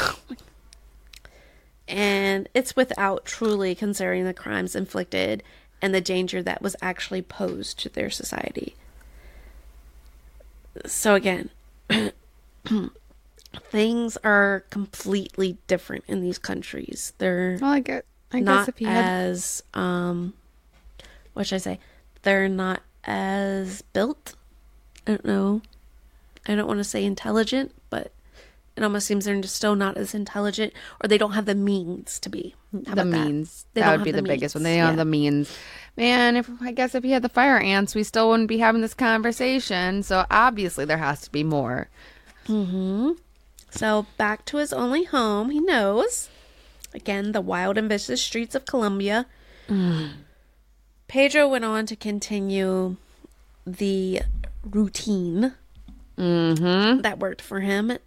and 1.88 2.50
it's 2.54 2.76
without 2.76 3.24
truly 3.24 3.74
considering 3.74 4.26
the 4.26 4.34
crimes 4.34 4.76
inflicted 4.76 5.41
and 5.82 5.95
the 5.95 6.02
danger 6.02 6.43
that 6.43 6.62
was 6.62 6.76
actually 6.82 7.21
posed 7.21 7.80
to 7.80 7.89
their 7.89 8.10
society. 8.10 8.76
So, 10.86 11.15
again, 11.15 11.50
things 13.69 14.17
are 14.23 14.63
completely 14.69 15.57
different 15.67 16.03
in 16.07 16.21
these 16.21 16.37
countries. 16.37 17.13
They're 17.17 17.57
Well, 17.61 17.71
I 17.71 17.79
guess, 17.81 18.03
I 18.31 18.39
not 18.39 18.61
guess 18.65 18.69
if 18.69 18.81
you 18.81 18.87
had. 18.87 19.05
as 19.05 19.63
um 19.73 20.33
what 21.33 21.47
should 21.47 21.55
I 21.55 21.59
say? 21.59 21.79
They're 22.23 22.49
not 22.49 22.81
as 23.03 23.81
built. 23.93 24.35
I 25.07 25.11
don't 25.11 25.25
know. 25.25 25.61
I 26.47 26.55
don't 26.55 26.67
want 26.67 26.79
to 26.79 26.83
say 26.83 27.03
intelligent, 27.03 27.73
but 27.89 28.11
It 28.77 28.83
almost 28.83 29.05
seems 29.07 29.25
they're 29.25 29.39
just 29.41 29.55
still 29.55 29.75
not 29.75 29.97
as 29.97 30.13
intelligent 30.15 30.73
or 31.03 31.07
they 31.07 31.17
don't 31.17 31.33
have 31.33 31.45
the 31.45 31.55
means 31.55 32.19
to 32.21 32.29
be. 32.29 32.55
How 32.87 32.95
the 32.95 33.01
about 33.01 33.11
that? 33.11 33.25
means. 33.27 33.65
That 33.73 33.91
would 33.97 34.03
be 34.05 34.11
the 34.11 34.21
the, 34.21 34.27
biggest 34.27 34.55
one. 34.55 34.63
They 34.63 34.77
don't 34.77 34.87
have 34.87 34.97
the 34.97 35.03
means. 35.05 35.53
Man, 35.97 36.37
if 36.37 36.49
I 36.61 36.71
guess 36.71 36.95
if 36.95 37.03
he 37.03 37.11
had 37.11 37.21
the 37.21 37.29
fire 37.29 37.57
ants, 37.59 37.95
we 37.95 38.03
still 38.03 38.29
wouldn't 38.29 38.47
be 38.47 38.59
having 38.59 38.81
this 38.81 38.93
conversation. 38.93 40.03
So 40.03 40.25
obviously 40.31 40.85
there 40.85 40.97
has 40.97 41.21
to 41.21 41.31
be 41.31 41.43
more. 41.43 41.89
So 43.71 44.05
back 44.17 44.45
to 44.45 44.57
his 44.57 44.71
only 44.73 45.05
home, 45.05 45.49
he 45.49 45.60
knows. 45.60 46.29
Again, 46.93 47.31
the 47.31 47.41
wild 47.41 47.77
and 47.77 47.89
vicious 47.89 48.21
streets 48.21 48.53
of 48.53 48.65
Colombia. 48.65 49.25
Pedro 51.07 51.47
went 51.47 51.65
on 51.65 51.86
to 51.88 51.95
continue 51.95 52.97
the 53.65 54.21
routine 54.63 55.53
Mm-hmm. 56.17 57.01
that 57.01 57.17
worked 57.19 57.41
for 57.41 57.62
him 57.62 57.97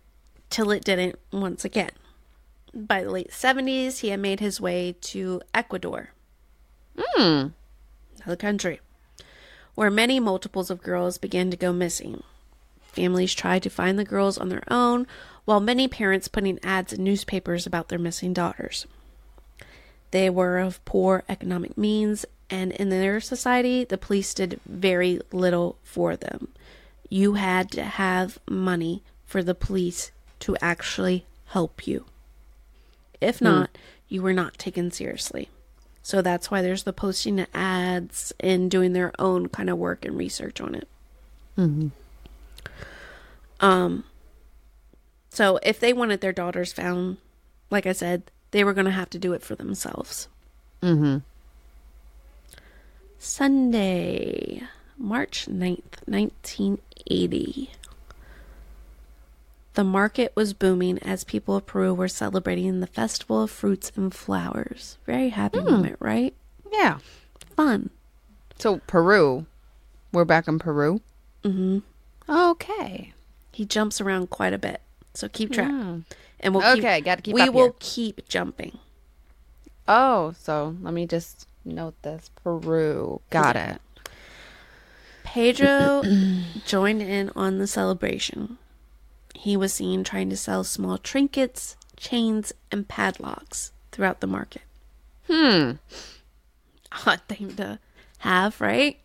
till 0.50 0.70
it 0.70 0.84
didn't 0.84 1.18
once 1.32 1.64
again. 1.64 1.90
By 2.72 3.02
the 3.02 3.10
late 3.10 3.30
70s, 3.30 4.00
he 4.00 4.10
had 4.10 4.20
made 4.20 4.38
his 4.40 4.60
way 4.60 4.94
to 5.00 5.40
Ecuador, 5.52 6.10
Mm. 7.16 7.52
another 8.18 8.36
country, 8.36 8.80
where 9.74 9.90
many 9.90 10.20
multiples 10.20 10.70
of 10.70 10.82
girls 10.82 11.18
began 11.18 11.50
to 11.50 11.56
go 11.56 11.72
missing. 11.72 12.22
Families 12.82 13.34
tried 13.34 13.64
to 13.64 13.70
find 13.70 13.98
the 13.98 14.04
girls 14.04 14.38
on 14.38 14.48
their 14.48 14.62
own, 14.70 15.08
while 15.44 15.60
many 15.60 15.88
parents 15.88 16.28
putting 16.28 16.58
ads 16.62 16.92
in 16.92 17.04
newspapers 17.04 17.66
about 17.66 17.88
their 17.88 17.98
missing 17.98 18.32
daughters. 18.32 18.86
They 20.10 20.30
were 20.30 20.58
of 20.58 20.84
poor 20.84 21.24
economic 21.28 21.76
means, 21.76 22.24
and 22.48 22.72
in 22.72 22.88
their 22.88 23.20
society, 23.20 23.84
the 23.84 23.98
police 23.98 24.32
did 24.32 24.60
very 24.64 25.20
little 25.32 25.76
for 25.82 26.16
them. 26.16 26.48
You 27.08 27.34
had 27.34 27.70
to 27.72 27.82
have 27.82 28.38
money 28.48 29.02
for 29.26 29.42
the 29.42 29.54
police 29.54 30.12
to 30.40 30.56
actually 30.60 31.26
help 31.46 31.86
you. 31.86 32.04
If 33.20 33.40
not, 33.40 33.70
you 34.08 34.22
were 34.22 34.32
not 34.32 34.58
taken 34.58 34.90
seriously. 34.90 35.48
So 36.02 36.20
that's 36.20 36.50
why 36.50 36.60
there's 36.60 36.82
the 36.82 36.92
posting 36.92 37.40
of 37.40 37.46
ads 37.54 38.32
and 38.38 38.70
doing 38.70 38.92
their 38.92 39.12
own 39.18 39.48
kind 39.48 39.70
of 39.70 39.78
work 39.78 40.04
and 40.04 40.16
research 40.16 40.60
on 40.60 40.74
it. 40.74 40.88
Um, 43.60 44.04
so 45.34 45.58
if 45.62 45.80
they 45.80 45.92
wanted 45.92 46.20
their 46.20 46.32
daughters 46.32 46.72
found, 46.72 47.16
like 47.70 47.86
I 47.86 47.92
said, 47.92 48.22
they 48.52 48.62
were 48.62 48.72
going 48.72 48.84
to 48.86 48.90
have 48.92 49.10
to 49.10 49.18
do 49.18 49.32
it 49.32 49.42
for 49.42 49.54
themselves. 49.56 50.28
Mm-hmm. 50.80 51.18
Sunday, 53.18 54.62
March 54.98 55.46
9th, 55.46 56.06
1980. 56.06 57.70
The 59.74 59.84
market 59.84 60.32
was 60.36 60.52
booming 60.52 60.98
as 61.00 61.24
people 61.24 61.56
of 61.56 61.66
Peru 61.66 61.92
were 61.92 62.06
celebrating 62.06 62.78
the 62.78 62.86
Festival 62.86 63.42
of 63.42 63.50
Fruits 63.50 63.90
and 63.96 64.14
Flowers. 64.14 64.98
Very 65.04 65.30
happy 65.30 65.60
moment, 65.60 65.96
right? 65.98 66.32
Yeah. 66.72 66.98
Fun. 67.56 67.90
So 68.58 68.80
Peru. 68.86 69.46
We're 70.12 70.24
back 70.24 70.46
in 70.46 70.60
Peru. 70.60 71.00
hmm 71.42 71.78
Okay. 72.28 73.12
He 73.50 73.64
jumps 73.64 74.00
around 74.00 74.30
quite 74.30 74.52
a 74.52 74.58
bit, 74.58 74.80
so 75.14 75.28
keep 75.28 75.52
track. 75.52 75.70
Yeah. 75.70 75.96
And 76.40 76.54
we'll 76.54 76.64
Okay, 76.78 76.96
keep, 76.98 77.04
gotta 77.04 77.22
keep 77.22 77.34
we 77.34 77.48
will 77.48 77.64
here. 77.66 77.74
keep 77.80 78.28
jumping. 78.28 78.78
Oh, 79.88 80.34
so 80.38 80.76
let 80.82 80.92
me 80.94 81.06
just 81.06 81.46
note 81.64 81.94
this. 82.02 82.30
Peru. 82.42 83.20
Got 83.30 83.56
it. 83.56 83.80
Pedro 85.24 86.02
joined 86.66 87.02
in 87.02 87.30
on 87.34 87.58
the 87.58 87.66
celebration. 87.66 88.58
He 89.34 89.56
was 89.56 89.72
seen 89.72 90.04
trying 90.04 90.30
to 90.30 90.36
sell 90.36 90.64
small 90.64 90.98
trinkets, 90.98 91.76
chains, 91.96 92.52
and 92.70 92.86
padlocks 92.88 93.72
throughout 93.92 94.20
the 94.20 94.26
market. 94.26 94.62
Hmm. 95.28 95.72
Odd 97.06 97.20
thing 97.28 97.56
to 97.56 97.78
have, 98.18 98.60
right? 98.60 98.98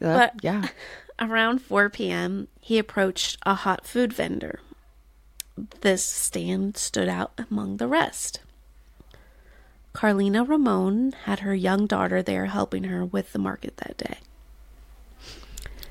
Uh, 0.00 0.28
But- 0.30 0.34
yeah. 0.42 0.68
Around 1.22 1.58
4 1.60 1.90
p.m., 1.90 2.48
he 2.62 2.78
approached 2.78 3.36
a 3.44 3.52
hot 3.54 3.84
food 3.86 4.10
vendor. 4.10 4.60
This 5.80 6.04
stand 6.04 6.76
stood 6.76 7.08
out 7.08 7.32
among 7.50 7.76
the 7.76 7.88
rest. 7.88 8.40
Carlina 9.92 10.44
Ramon 10.44 11.12
had 11.24 11.40
her 11.40 11.54
young 11.54 11.86
daughter 11.86 12.22
there 12.22 12.46
helping 12.46 12.84
her 12.84 13.04
with 13.04 13.32
the 13.32 13.38
market 13.38 13.76
that 13.78 13.96
day. 13.96 14.18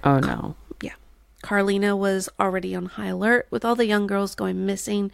Oh 0.04 0.20
no. 0.20 0.56
Yeah. 0.82 0.94
Carlina 1.42 1.96
was 1.96 2.30
already 2.40 2.74
on 2.76 2.86
high 2.86 3.08
alert 3.08 3.48
with 3.50 3.66
all 3.66 3.76
the 3.76 3.86
young 3.86 4.08
girls 4.08 4.36
going 4.36 4.66
missing. 4.66 5.12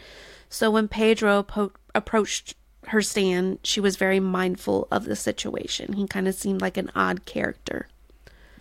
So 0.49 0.69
when 0.69 0.87
Pedro 0.87 1.43
po- 1.43 1.71
approached 1.95 2.55
her 2.87 3.01
stand, 3.01 3.59
she 3.63 3.79
was 3.79 3.95
very 3.95 4.19
mindful 4.19 4.87
of 4.91 5.05
the 5.05 5.15
situation. 5.15 5.93
He 5.93 6.07
kind 6.07 6.27
of 6.27 6.35
seemed 6.35 6.61
like 6.61 6.77
an 6.77 6.91
odd 6.95 7.25
character. 7.25 7.87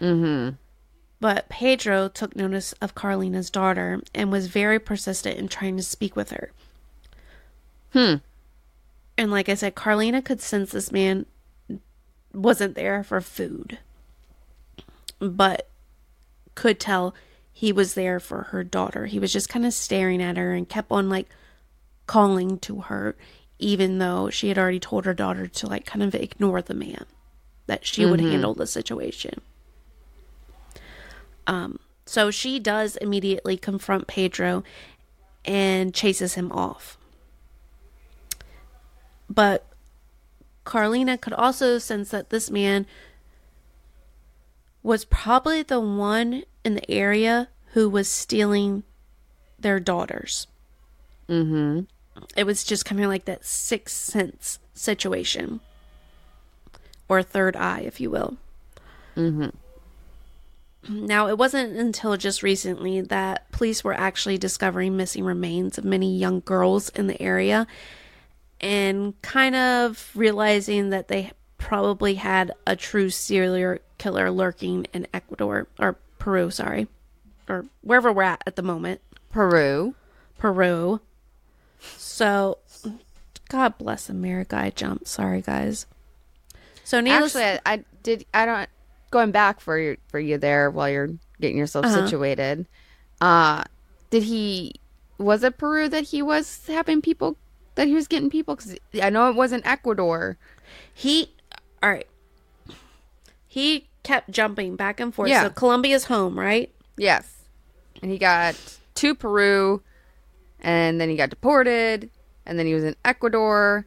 Mm-hmm. 0.00 0.56
But 1.20 1.48
Pedro 1.48 2.08
took 2.08 2.36
notice 2.36 2.72
of 2.74 2.94
Carlina's 2.94 3.50
daughter 3.50 4.02
and 4.14 4.30
was 4.30 4.48
very 4.48 4.78
persistent 4.78 5.38
in 5.38 5.48
trying 5.48 5.76
to 5.76 5.82
speak 5.82 6.16
with 6.16 6.30
her. 6.30 6.50
Hmm. 7.92 8.16
And 9.16 9.30
like 9.30 9.48
I 9.48 9.54
said, 9.54 9.74
Carlina 9.74 10.20
could 10.20 10.40
sense 10.40 10.72
this 10.72 10.90
man 10.92 11.26
wasn't 12.32 12.74
there 12.74 13.04
for 13.04 13.20
food, 13.20 13.78
but 15.20 15.68
could 16.54 16.80
tell 16.80 17.14
he 17.52 17.72
was 17.72 17.94
there 17.94 18.18
for 18.18 18.44
her 18.44 18.64
daughter. 18.64 19.06
He 19.06 19.20
was 19.20 19.32
just 19.32 19.48
kind 19.48 19.64
of 19.64 19.72
staring 19.72 20.20
at 20.20 20.36
her 20.36 20.52
and 20.52 20.68
kept 20.68 20.90
on 20.90 21.08
like 21.08 21.28
calling 22.06 22.58
to 22.58 22.80
her, 22.82 23.16
even 23.60 23.98
though 23.98 24.28
she 24.28 24.48
had 24.48 24.58
already 24.58 24.80
told 24.80 25.04
her 25.04 25.14
daughter 25.14 25.46
to 25.46 25.66
like 25.68 25.86
kind 25.86 26.02
of 26.02 26.14
ignore 26.14 26.60
the 26.60 26.74
man, 26.74 27.06
that 27.66 27.86
she 27.86 28.04
would 28.04 28.20
handle 28.20 28.54
the 28.54 28.66
situation. 28.66 29.40
Um, 31.46 31.78
so 32.06 32.30
she 32.30 32.58
does 32.58 32.96
immediately 32.96 33.56
confront 33.56 34.06
Pedro 34.06 34.62
and 35.44 35.94
chases 35.94 36.34
him 36.34 36.50
off. 36.52 36.96
But 39.28 39.66
Carlina 40.64 41.18
could 41.18 41.32
also 41.32 41.78
sense 41.78 42.10
that 42.10 42.30
this 42.30 42.50
man 42.50 42.86
was 44.82 45.04
probably 45.04 45.62
the 45.62 45.80
one 45.80 46.44
in 46.64 46.74
the 46.74 46.90
area 46.90 47.48
who 47.72 47.88
was 47.88 48.08
stealing 48.08 48.82
their 49.58 49.80
daughters. 49.80 50.46
Mm-hmm. 51.28 51.80
It 52.36 52.44
was 52.44 52.64
just 52.64 52.84
kind 52.84 53.02
of 53.02 53.08
like 53.08 53.24
that 53.24 53.44
sixth 53.44 53.96
sense 53.96 54.58
situation, 54.74 55.60
or 57.08 57.22
third 57.22 57.56
eye, 57.56 57.80
if 57.80 58.00
you 58.00 58.10
will. 58.10 58.36
Mm-hmm. 59.16 59.50
Now, 60.88 61.28
it 61.28 61.38
wasn't 61.38 61.76
until 61.76 62.16
just 62.16 62.42
recently 62.42 63.00
that 63.00 63.50
police 63.52 63.82
were 63.82 63.94
actually 63.94 64.38
discovering 64.38 64.96
missing 64.96 65.24
remains 65.24 65.78
of 65.78 65.84
many 65.84 66.16
young 66.16 66.40
girls 66.40 66.88
in 66.90 67.06
the 67.06 67.20
area 67.20 67.66
and 68.60 69.20
kind 69.22 69.54
of 69.54 70.10
realizing 70.14 70.90
that 70.90 71.08
they 71.08 71.32
probably 71.58 72.14
had 72.14 72.52
a 72.66 72.76
true 72.76 73.10
serial 73.10 73.78
killer 73.98 74.30
lurking 74.30 74.86
in 74.92 75.06
Ecuador 75.14 75.66
or 75.78 75.96
Peru, 76.18 76.50
sorry, 76.50 76.88
or 77.48 77.66
wherever 77.82 78.12
we're 78.12 78.22
at 78.22 78.42
at 78.46 78.56
the 78.56 78.62
moment. 78.62 79.00
Peru. 79.30 79.94
Peru. 80.38 81.00
So, 81.96 82.58
God 83.48 83.76
bless 83.78 84.08
America. 84.08 84.56
I 84.56 84.70
jumped. 84.70 85.08
Sorry, 85.08 85.42
guys. 85.42 85.86
So, 86.84 87.00
needless. 87.00 87.36
Actually, 87.36 87.60
I, 87.66 87.74
I 87.74 87.84
did. 88.02 88.24
I 88.32 88.46
don't. 88.46 88.68
Going 89.14 89.30
back 89.30 89.60
for 89.60 89.78
you 89.78 89.96
for 90.08 90.18
you 90.18 90.38
there 90.38 90.68
while 90.72 90.90
you're 90.90 91.10
getting 91.40 91.56
yourself 91.56 91.84
Uh-huh. 91.86 92.02
situated. 92.04 92.66
Uh, 93.20 93.62
did 94.10 94.24
he? 94.24 94.74
Was 95.18 95.44
it 95.44 95.56
Peru 95.56 95.88
that 95.88 96.02
he 96.08 96.20
was 96.20 96.66
having 96.66 97.00
people? 97.00 97.36
That 97.76 97.86
he 97.86 97.94
was 97.94 98.08
getting 98.08 98.28
people? 98.28 98.56
Because 98.56 98.74
I 99.00 99.10
know 99.10 99.28
it 99.30 99.36
wasn't 99.36 99.64
Ecuador. 99.64 100.36
He, 100.92 101.30
all 101.80 101.90
right. 101.90 102.08
He 103.46 103.86
kept 104.02 104.30
jumping 104.32 104.74
back 104.74 104.98
and 104.98 105.14
forth. 105.14 105.28
Yeah. 105.30 105.44
So 105.44 105.50
Colombia's 105.50 106.06
home, 106.06 106.36
right? 106.36 106.74
Yes, 106.96 107.44
and 108.02 108.10
he 108.10 108.18
got 108.18 108.56
to 108.96 109.14
Peru, 109.14 109.80
and 110.60 111.00
then 111.00 111.08
he 111.08 111.14
got 111.14 111.30
deported, 111.30 112.10
and 112.46 112.58
then 112.58 112.66
he 112.66 112.74
was 112.74 112.82
in 112.82 112.96
Ecuador, 113.04 113.86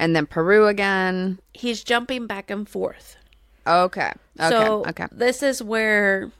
and 0.00 0.16
then 0.16 0.26
Peru 0.26 0.66
again. 0.66 1.38
He's 1.52 1.84
jumping 1.84 2.26
back 2.26 2.50
and 2.50 2.68
forth. 2.68 3.16
Okay. 3.66 4.12
Okay. 4.38 4.48
so 4.48 4.84
okay. 4.86 5.06
this 5.12 5.42
is 5.42 5.62
where, 5.62 6.30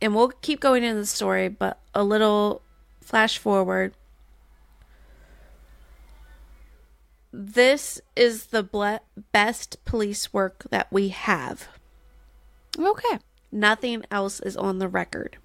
and 0.00 0.14
we'll 0.14 0.28
keep 0.28 0.60
going 0.60 0.84
into 0.84 1.00
the 1.00 1.06
story, 1.06 1.48
but 1.48 1.78
a 1.94 2.04
little 2.04 2.62
flash 3.00 3.38
forward. 3.38 3.94
This 7.32 8.00
is 8.16 8.46
the 8.46 8.62
ble- 8.62 9.00
best 9.32 9.84
police 9.84 10.32
work 10.32 10.64
that 10.70 10.88
we 10.90 11.08
have. 11.08 11.68
Okay. 12.78 13.18
Nothing 13.50 14.04
else 14.10 14.40
is 14.40 14.56
on 14.56 14.78
the 14.78 14.88
record. 14.88 15.38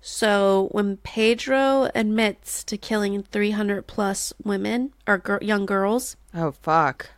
So 0.00 0.68
when 0.72 0.96
Pedro 0.98 1.90
admits 1.94 2.64
to 2.64 2.78
killing 2.78 3.22
300 3.22 3.86
plus 3.86 4.32
women 4.42 4.92
or 5.06 5.18
gir- 5.18 5.38
young 5.42 5.66
girls, 5.66 6.16
Oh 6.34 6.52
fuck. 6.52 7.10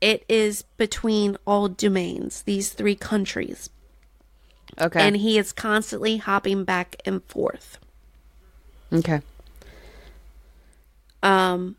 It 0.00 0.24
is 0.28 0.62
between 0.76 1.36
all 1.46 1.68
domains, 1.68 2.42
these 2.42 2.70
three 2.70 2.94
countries. 2.94 3.70
Okay. 4.80 5.00
And 5.00 5.16
he 5.16 5.38
is 5.38 5.52
constantly 5.52 6.18
hopping 6.18 6.64
back 6.64 6.96
and 7.04 7.22
forth. 7.24 7.78
okay. 8.92 9.22
Um, 11.20 11.74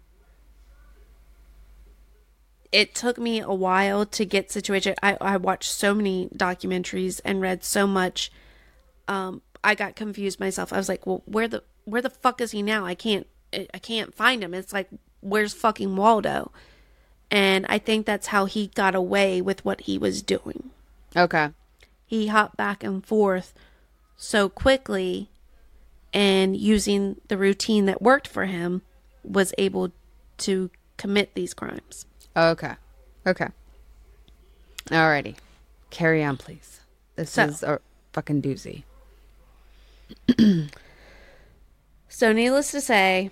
it 2.74 2.94
took 2.94 3.18
me 3.18 3.40
a 3.40 3.54
while 3.54 4.06
to 4.06 4.26
get 4.26 4.52
situated. 4.52 4.96
I, 5.02 5.18
I 5.22 5.38
watched 5.38 5.72
so 5.72 5.96
many 5.96 6.30
documentaries 6.36 7.22
and 7.24 7.40
read 7.40 7.64
so 7.64 7.88
much. 7.88 8.32
Um, 9.08 9.42
I 9.64 9.76
got 9.76 9.96
confused 9.96 10.40
myself. 10.40 10.74
I 10.74 10.78
was 10.78 10.90
like, 10.90 11.08
well, 11.08 11.24
where 11.26 11.48
the 11.48 11.64
where 11.86 12.02
the 12.02 12.10
fuck 12.10 12.42
is 12.42 12.52
he 12.52 12.62
now? 12.62 12.86
I 12.86 12.96
can't 12.96 13.28
I 13.54 13.80
can't 13.80 14.14
find 14.14 14.44
him. 14.44 14.54
It's 14.54 14.74
like, 14.74 14.90
where's 15.22 15.54
fucking 15.54 15.96
Waldo? 15.96 16.52
And 17.32 17.66
I 17.70 17.78
think 17.78 18.06
that's 18.06 18.28
how 18.28 18.46
he 18.46 18.68
got 18.68 18.96
away 18.96 19.42
with 19.42 19.64
what 19.64 19.82
he 19.82 19.98
was 19.98 20.22
doing. 20.22 20.72
Okay. 21.16 21.50
He 22.06 22.28
hopped 22.28 22.58
back 22.58 22.84
and 22.84 23.06
forth 23.06 23.54
so 24.18 24.50
quickly 24.50 25.30
and 26.12 26.58
using 26.58 27.22
the 27.28 27.38
routine 27.38 27.86
that 27.86 28.02
worked 28.02 28.28
for 28.28 28.46
him 28.46 28.82
was 29.24 29.54
able 29.58 29.92
to 30.40 30.72
commit 30.98 31.36
these 31.36 31.54
crimes. 31.54 32.06
Okay. 32.36 32.74
Okay. 33.28 33.50
Alrighty. 34.88 35.36
Carry 35.92 36.24
on, 36.24 36.38
please. 36.38 36.80
This 37.16 37.32
So- 37.32 37.44
is 37.44 37.62
a 37.64 37.80
fucking 38.14 38.42
doozy. 38.42 38.84
So, 42.08 42.34
needless 42.34 42.72
to 42.72 42.82
say, 42.82 43.30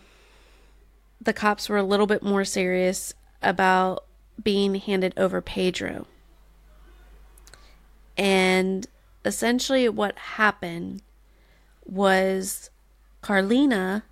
the 1.20 1.34
cops 1.34 1.68
were 1.68 1.78
a 1.78 1.84
little 1.84 2.06
bit 2.06 2.22
more 2.22 2.46
serious 2.46 3.14
about 3.42 4.06
being 4.42 4.76
handed 4.76 5.14
over 5.18 5.42
Pedro. 5.42 6.08
And 8.18 8.88
essentially, 9.24 9.88
what 9.90 10.18
happened 10.18 11.02
was 11.86 12.70
Carlina, 13.22 14.04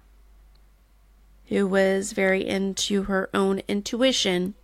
who 1.47 1.67
was 1.67 2.13
very 2.13 2.45
into 2.45 3.03
her 3.03 3.29
own 3.33 3.61
intuition, 3.67 4.55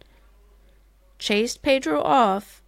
chased 1.20 1.62
Pedro 1.62 2.02
off, 2.02 2.62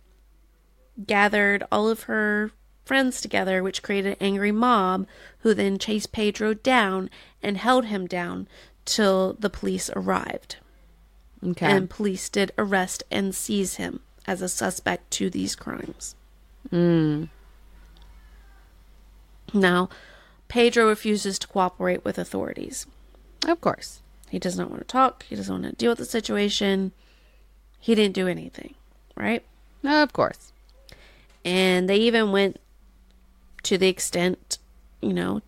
gathered 1.06 1.64
all 1.72 1.90
of 1.90 2.04
her 2.04 2.52
friends 2.86 3.22
together, 3.22 3.64
which 3.64 3.82
created 3.82 4.14
an 4.14 4.18
angry 4.20 4.52
mob, 4.52 5.08
who 5.40 5.54
then 5.54 5.78
chased 5.78 6.12
Pedro 6.12 6.54
down 6.54 7.10
and 7.42 7.58
held 7.58 7.86
him 7.86 8.08
down 8.08 8.48
till 8.86 9.34
the 9.40 9.50
police 9.50 9.90
arrived. 9.96 10.58
Okay. 11.46 11.66
And 11.66 11.90
police 11.90 12.30
did 12.30 12.52
arrest 12.58 13.04
and 13.12 13.36
seize 13.36 13.76
him 13.76 14.00
as 14.26 14.42
a 14.42 14.50
suspect 14.50 15.12
to 15.12 15.30
these 15.30 15.56
crimes. 15.56 16.16
mm. 16.72 17.30
Now, 19.54 19.90
Pedro 20.48 20.88
refuses 20.88 21.38
to 21.40 21.48
cooperate 21.48 22.04
with 22.04 22.18
authorities. 22.18 22.88
Of 23.48 23.62
course. 23.62 24.02
He 24.30 24.40
does 24.40 24.58
not 24.58 24.70
want 24.72 24.82
to 24.82 24.88
talk. 24.88 25.24
He 25.30 25.36
doesn't 25.36 25.54
want 25.54 25.66
to 25.66 25.76
deal 25.76 25.92
with 25.92 26.00
the 26.00 26.06
situation. 26.06 26.92
He 27.80 27.94
didn't 27.94 28.16
do 28.16 28.28
anything, 28.28 28.74
right? 29.16 29.44
Of 29.84 30.14
course. 30.14 30.54
And 31.46 31.90
they 31.90 31.98
even 31.98 32.32
went 32.32 32.60
to 33.64 33.78
the 33.78 33.90
extent, 33.90 34.58
you 35.02 35.14
know, 35.14 35.42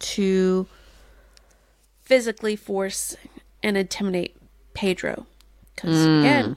to 0.00 0.66
physically 2.02 2.54
force 2.54 3.16
and 3.62 3.76
intimidate 3.76 4.36
Pedro. 4.74 5.26
Because, 5.74 6.04
hmm. 6.04 6.20
again, 6.20 6.56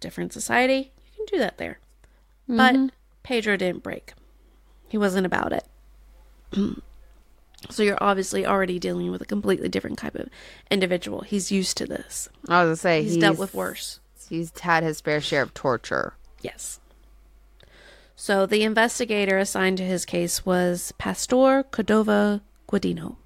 different 0.00 0.32
society, 0.32 0.92
you 1.04 1.16
can 1.16 1.26
do 1.26 1.38
that 1.38 1.58
there. 1.58 1.78
But 2.48 2.74
mm-hmm. 2.74 2.86
Pedro 3.22 3.56
didn't 3.56 3.82
break, 3.82 4.12
he 4.88 4.98
wasn't 4.98 5.26
about 5.26 5.52
it. 5.52 5.64
so 7.70 7.82
you're 7.82 8.02
obviously 8.02 8.44
already 8.44 8.78
dealing 8.78 9.10
with 9.10 9.22
a 9.22 9.26
completely 9.26 9.68
different 9.68 9.98
type 9.98 10.14
of 10.14 10.28
individual. 10.70 11.20
He's 11.20 11.52
used 11.52 11.76
to 11.78 11.86
this, 11.86 12.28
I 12.48 12.64
was 12.64 12.66
gonna 12.66 12.76
say 12.76 13.02
he's, 13.04 13.16
dealt 13.16 13.38
with 13.38 13.54
worse. 13.54 14.00
He's 14.28 14.56
had 14.60 14.82
his 14.82 15.00
fair 15.00 15.20
share 15.20 15.42
of 15.42 15.54
torture. 15.54 16.14
Yes. 16.40 16.80
So 18.16 18.46
the 18.46 18.62
investigator 18.62 19.38
assigned 19.38 19.78
to 19.78 19.84
his 19.84 20.04
case 20.04 20.44
was 20.44 20.92
Pastor 20.98 21.64
Cordova 21.70 22.42
Guadino. 22.68 23.16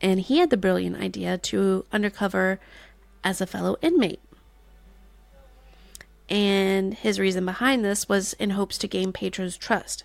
And 0.00 0.18
he 0.20 0.38
had 0.38 0.50
the 0.50 0.56
brilliant 0.56 0.96
idea 0.96 1.38
to 1.38 1.86
undercover 1.92 2.58
as 3.24 3.40
a 3.40 3.46
fellow 3.46 3.76
inmate. 3.82 4.20
And 6.28 6.94
his 6.94 7.20
reason 7.20 7.44
behind 7.44 7.84
this 7.84 8.08
was 8.08 8.32
in 8.34 8.50
hopes 8.50 8.78
to 8.78 8.88
gain 8.88 9.12
Pedro's 9.12 9.56
trust. 9.56 10.04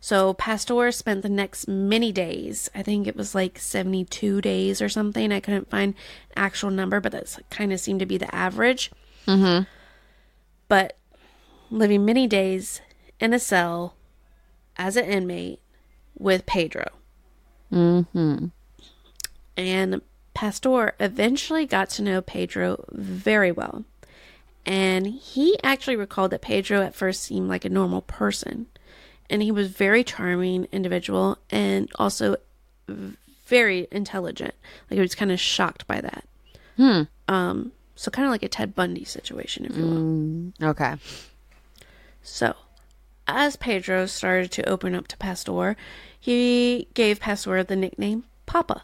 So 0.00 0.34
Pastor 0.34 0.92
spent 0.92 1.22
the 1.22 1.28
next 1.28 1.66
many 1.66 2.12
days, 2.12 2.70
I 2.74 2.82
think 2.82 3.06
it 3.06 3.16
was 3.16 3.34
like 3.34 3.58
72 3.58 4.40
days 4.40 4.82
or 4.82 4.88
something. 4.88 5.32
I 5.32 5.40
couldn't 5.40 5.70
find 5.70 5.94
an 5.94 6.34
actual 6.36 6.70
number, 6.70 7.00
but 7.00 7.12
that's 7.12 7.38
kind 7.50 7.72
of 7.72 7.80
seemed 7.80 8.00
to 8.00 8.06
be 8.06 8.18
the 8.18 8.32
average. 8.34 8.90
Mm-hmm. 9.26 9.64
But 10.68 10.96
living 11.70 12.04
many 12.04 12.26
days 12.26 12.80
in 13.18 13.32
a 13.32 13.38
cell 13.38 13.96
as 14.76 14.96
an 14.96 15.06
inmate 15.06 15.60
with 16.18 16.46
Pedro. 16.46 16.86
Mm-hmm. 17.72 18.46
And 19.56 20.02
Pastor 20.36 20.94
eventually 21.00 21.64
got 21.64 21.88
to 21.88 22.02
know 22.02 22.20
Pedro 22.20 22.84
very 22.92 23.50
well. 23.50 23.86
And 24.66 25.06
he 25.06 25.58
actually 25.64 25.96
recalled 25.96 26.30
that 26.32 26.42
Pedro 26.42 26.82
at 26.82 26.94
first 26.94 27.22
seemed 27.22 27.48
like 27.48 27.64
a 27.64 27.70
normal 27.70 28.02
person. 28.02 28.66
And 29.30 29.42
he 29.42 29.50
was 29.50 29.68
very 29.68 30.04
charming 30.04 30.68
individual 30.70 31.38
and 31.48 31.90
also 31.94 32.36
very 33.46 33.88
intelligent. 33.90 34.52
Like 34.90 34.96
he 34.96 35.00
was 35.00 35.14
kind 35.14 35.32
of 35.32 35.40
shocked 35.40 35.86
by 35.86 36.02
that. 36.02 36.24
Hmm. 36.76 37.02
Um, 37.28 37.72
so 37.94 38.10
kind 38.10 38.26
of 38.26 38.30
like 38.30 38.42
a 38.42 38.48
Ted 38.48 38.74
Bundy 38.74 39.04
situation, 39.04 39.64
if 39.64 39.74
you 39.74 40.52
will. 40.60 40.68
Okay. 40.68 40.96
So, 42.22 42.54
as 43.26 43.56
Pedro 43.56 44.04
started 44.04 44.52
to 44.52 44.68
open 44.68 44.94
up 44.94 45.08
to 45.08 45.16
Pastor, 45.16 45.78
he 46.20 46.88
gave 46.92 47.20
Pastor 47.20 47.64
the 47.64 47.74
nickname 47.74 48.24
Papa. 48.44 48.82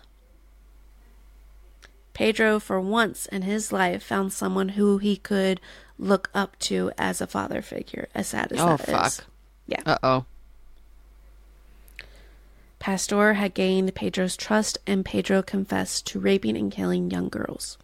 Pedro, 2.15 2.59
for 2.61 2.81
once 2.81 3.27
in 3.27 3.43
his 3.43 3.73
life, 3.73 4.03
found 4.03 4.33
someone 4.33 4.71
who 4.71 4.99
he 4.99 5.17
could 5.17 5.61
look 5.99 6.31
up 6.35 6.59
to 6.61 6.91
as 6.99 7.21
a 7.21 7.27
father 7.27 7.63
figure, 7.63 8.09
as 8.15 8.29
sad 8.29 8.53
as 8.53 8.61
Oh 8.61 8.77
that 8.77 8.89
is. 8.89 8.95
fuck. 9.17 9.27
Yeah. 9.67 9.83
Uh 9.87 9.99
oh. 10.03 10.25
Pastor 12.79 13.35
had 13.35 13.55
gained 13.55 13.95
Pedro's 13.95 14.37
trust, 14.37 14.79
and 14.87 15.05
Pedro 15.05 15.41
confessed 15.43 16.07
to 16.09 16.19
raping 16.19 16.57
and 16.57 16.71
killing 16.73 17.11
young 17.11 17.29
girls. 17.29 17.79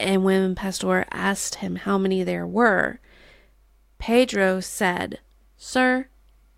And 0.00 0.24
when 0.24 0.56
Pastor 0.56 1.06
asked 1.12 1.56
him 1.56 1.76
how 1.76 1.96
many 1.96 2.24
there 2.24 2.46
were, 2.46 2.98
Pedro 3.98 4.58
said, 4.58 5.20
Sir, 5.56 6.08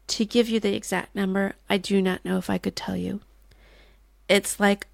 to 0.06 0.24
give 0.24 0.48
you 0.48 0.58
the 0.58 0.74
exact 0.74 1.14
number, 1.14 1.52
I 1.68 1.76
do 1.76 2.00
not 2.00 2.24
know 2.24 2.38
if 2.38 2.48
I 2.48 2.56
could 2.56 2.74
tell 2.74 2.96
you. 2.96 3.20
It's 4.30 4.58
like 4.58 4.86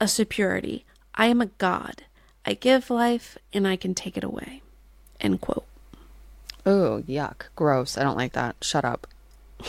a 0.00 0.08
superiority. 0.08 0.84
I 1.14 1.26
am 1.26 1.40
a 1.40 1.46
god. 1.46 2.04
I 2.46 2.54
give 2.54 2.90
life 2.90 3.36
and 3.52 3.68
I 3.68 3.76
can 3.76 3.94
take 3.94 4.16
it 4.16 4.24
away. 4.24 4.62
End 5.20 5.40
quote. 5.40 5.66
Oh 6.64 7.02
yuck. 7.06 7.46
Gross. 7.56 7.98
I 7.98 8.02
don't 8.02 8.16
like 8.16 8.32
that. 8.32 8.56
Shut 8.62 8.84
up. 8.84 9.06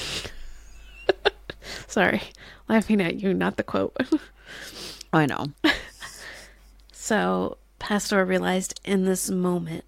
Sorry, 1.87 2.21
laughing 2.69 3.01
at 3.01 3.19
you, 3.19 3.33
not 3.33 3.57
the 3.57 3.63
quote. 3.63 3.95
I 5.13 5.25
know. 5.25 5.47
So, 7.11 7.57
Pastor 7.79 8.23
realized 8.23 8.79
in 8.85 9.05
this 9.05 9.29
moment 9.29 9.85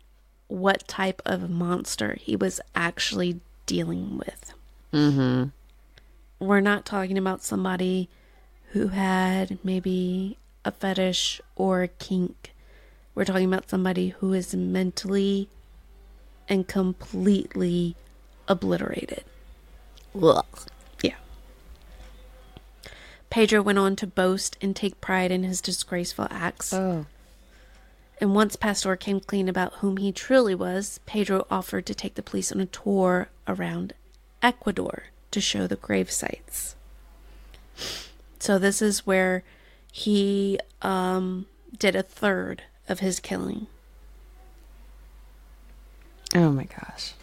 what 0.47 0.87
type 0.87 1.21
of 1.25 1.47
monster 1.47 2.17
he 2.19 2.35
was 2.35 2.59
actually 2.75 3.39
dealing 3.65 4.17
with. 4.17 4.53
Mm-hmm. 4.91 5.49
We're 6.45 6.59
not 6.59 6.85
talking 6.85 7.17
about 7.17 7.43
somebody 7.43 8.09
who 8.73 8.87
had 8.87 9.59
maybe 9.63 10.35
a 10.65 10.71
fetish 10.71 11.39
or 11.55 11.83
a 11.83 11.87
kink. 11.87 12.53
We're 13.13 13.23
talking 13.23 13.45
about 13.45 13.69
somebody 13.69 14.09
who 14.09 14.33
is 14.33 14.55
mentally 14.55 15.47
and 16.49 16.67
completely 16.67 17.95
obliterated. 18.47 19.23
Ugh. 20.19 20.45
Yeah. 21.03 21.15
Pedro 23.29 23.61
went 23.61 23.77
on 23.77 23.95
to 23.97 24.07
boast 24.07 24.57
and 24.59 24.75
take 24.75 24.99
pride 24.99 25.31
in 25.31 25.43
his 25.43 25.61
disgraceful 25.61 26.27
acts. 26.31 26.73
Oh. 26.73 27.05
And 28.19 28.33
once 28.33 28.55
Pastor 28.55 28.95
came 28.95 29.19
clean 29.19 29.47
about 29.47 29.73
whom 29.75 29.97
he 29.97 30.11
truly 30.11 30.55
was, 30.55 30.99
Pedro 31.05 31.45
offered 31.51 31.85
to 31.85 31.93
take 31.93 32.15
the 32.15 32.23
police 32.23 32.51
on 32.51 32.59
a 32.59 32.65
tour 32.65 33.29
around 33.47 33.93
Ecuador 34.41 35.05
to 35.29 35.39
show 35.39 35.67
the 35.67 35.75
grave 35.75 36.09
sites. 36.09 36.75
So 38.43 38.59
this 38.59 38.81
is 38.81 39.07
where 39.07 39.41
he 39.89 40.59
um, 40.81 41.45
did 41.79 41.95
a 41.95 42.03
third 42.03 42.63
of 42.89 42.99
his 42.99 43.21
killing. 43.21 43.67
Oh 46.35 46.51
my 46.51 46.65
gosh. 46.65 47.13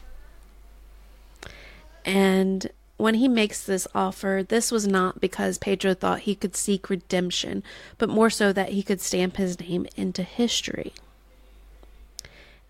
And 2.06 2.70
when 2.96 3.16
he 3.16 3.28
makes 3.28 3.62
this 3.62 3.86
offer, 3.94 4.42
this 4.48 4.72
was 4.72 4.86
not 4.86 5.20
because 5.20 5.58
Pedro 5.58 5.92
thought 5.92 6.20
he 6.20 6.34
could 6.34 6.56
seek 6.56 6.88
redemption, 6.88 7.62
but 7.98 8.08
more 8.08 8.30
so 8.30 8.50
that 8.54 8.70
he 8.70 8.82
could 8.82 9.02
stamp 9.02 9.36
his 9.36 9.60
name 9.60 9.86
into 9.98 10.22
history. 10.22 10.94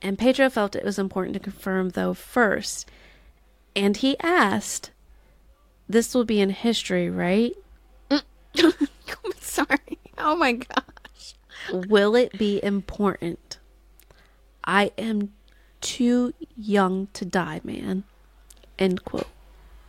And 0.03 0.19
Pedro 0.19 0.51
felt 0.51 0.75
it 0.75 0.85
was 0.85 0.99
important 0.99 1.35
to 1.35 1.41
confirm, 1.41 1.91
though, 1.91 2.15
first. 2.15 2.91
And 3.77 3.97
he 3.97 4.19
asked, 4.19 4.91
This 5.89 6.17
will 6.17 6.25
be 6.25 6.41
in 6.41 6.51
history, 6.51 7.09
right? 7.09 7.55
I'm 8.59 8.73
sorry. 9.41 9.99
Oh 10.19 10.37
my 10.37 10.53
gosh. 10.53 11.35
Will 11.73 12.17
it 12.17 12.37
be 12.39 12.63
important? 12.63 13.59
I 14.65 14.93
am 14.99 15.33
too 15.81 16.35
young 16.57 17.09
to 17.15 17.25
die, 17.25 17.61
man. 17.65 18.05
End 18.79 19.05
quote. 19.05 19.27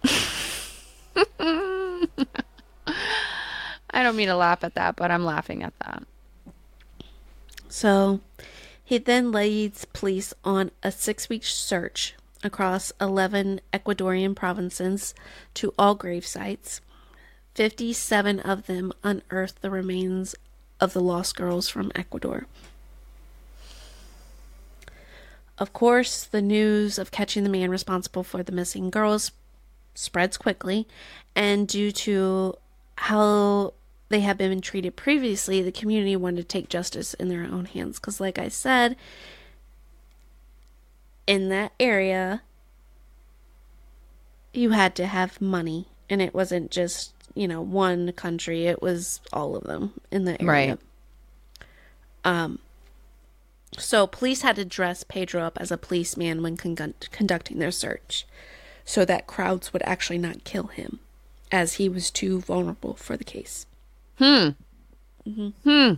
I 3.94 4.04
don't 4.04 4.16
mean 4.16 4.28
to 4.28 4.36
laugh 4.36 4.64
at 4.64 4.76
that, 4.76 4.96
but 4.96 5.12
I'm 5.12 5.26
laughing 5.26 5.64
at 5.64 5.78
that. 5.80 6.04
So 7.68 8.22
he 8.84 8.98
then 8.98 9.32
leads 9.32 9.86
police 9.86 10.34
on 10.44 10.72
a 10.84 10.92
six 10.92 11.30
week 11.30 11.46
search 11.46 12.16
across 12.44 12.92
11 13.00 13.62
Ecuadorian 13.74 14.36
provinces 14.36 15.14
to 15.54 15.74
all 15.78 15.96
grave 15.96 16.26
sites. 16.26 16.82
57 17.56 18.40
of 18.40 18.66
them 18.66 18.94
unearthed 19.04 19.62
the 19.62 19.70
remains 19.70 20.36
of 20.80 20.94
the 20.94 21.02
lost 21.02 21.36
girls 21.36 21.70
from 21.70 21.92
Ecuador. 21.96 22.48
Of 25.58 25.74
course, 25.74 26.24
the 26.24 26.42
news 26.42 26.98
of 26.98 27.12
catching 27.12 27.44
the 27.44 27.50
man 27.50 27.70
responsible 27.70 28.24
for 28.24 28.42
the 28.42 28.52
missing 28.52 28.90
girls 28.90 29.32
spreads 29.94 30.38
quickly, 30.38 30.88
and 31.36 31.68
due 31.68 31.92
to 31.92 32.56
how 32.96 33.74
they 34.10 34.22
had 34.22 34.38
been 34.38 34.62
treated 34.62 34.96
previously, 34.96 35.62
the 35.62 35.72
community 35.72 36.16
wanted 36.16 36.38
to 36.38 36.48
take 36.48 36.68
justice 36.70 37.14
in 37.14 37.30
their 37.30 37.44
own 37.44 37.66
hands. 37.66 38.00
Because, 38.00 38.20
like 38.20 38.40
I 38.40 38.48
said, 38.48 38.96
in 41.28 41.50
that 41.50 41.74
area, 41.80 42.42
you 44.54 44.72
had 44.72 44.96
to 44.96 45.06
have 45.06 45.40
money, 45.40 45.88
and 46.10 46.22
it 46.22 46.34
wasn't 46.34 46.72
just 46.72 47.14
you 47.36 47.48
know 47.48 47.62
one 47.62 48.12
country; 48.14 48.68
it 48.68 48.82
was 48.82 49.22
all 49.32 49.56
of 49.56 49.64
them 49.64 49.94
in 50.12 50.26
the 50.26 50.42
area. 50.42 50.78
Right. 50.78 50.80
Um. 52.24 52.60
So 53.78 54.06
police 54.06 54.42
had 54.42 54.58
to 54.58 54.66
dress 54.66 55.04
Pedro 55.04 55.44
up 55.44 55.58
as 55.60 55.72
a 55.72 55.78
policeman 55.78 56.44
when 56.44 56.58
con- 56.58 56.94
conducting 57.12 57.60
their 57.60 57.72
search, 57.72 58.26
so 58.84 59.06
that 59.06 59.28
crowds 59.28 59.72
would 59.72 59.84
actually 59.84 60.18
not 60.18 60.44
kill 60.44 60.68
him, 60.68 61.00
as 61.52 61.74
he 61.74 61.88
was 61.88 62.12
too 62.12 62.42
vulnerable 62.42 62.96
for 62.96 63.16
the 63.16 63.24
case. 63.24 63.66
Hmm. 64.18 64.50
Hmm. 65.24 65.94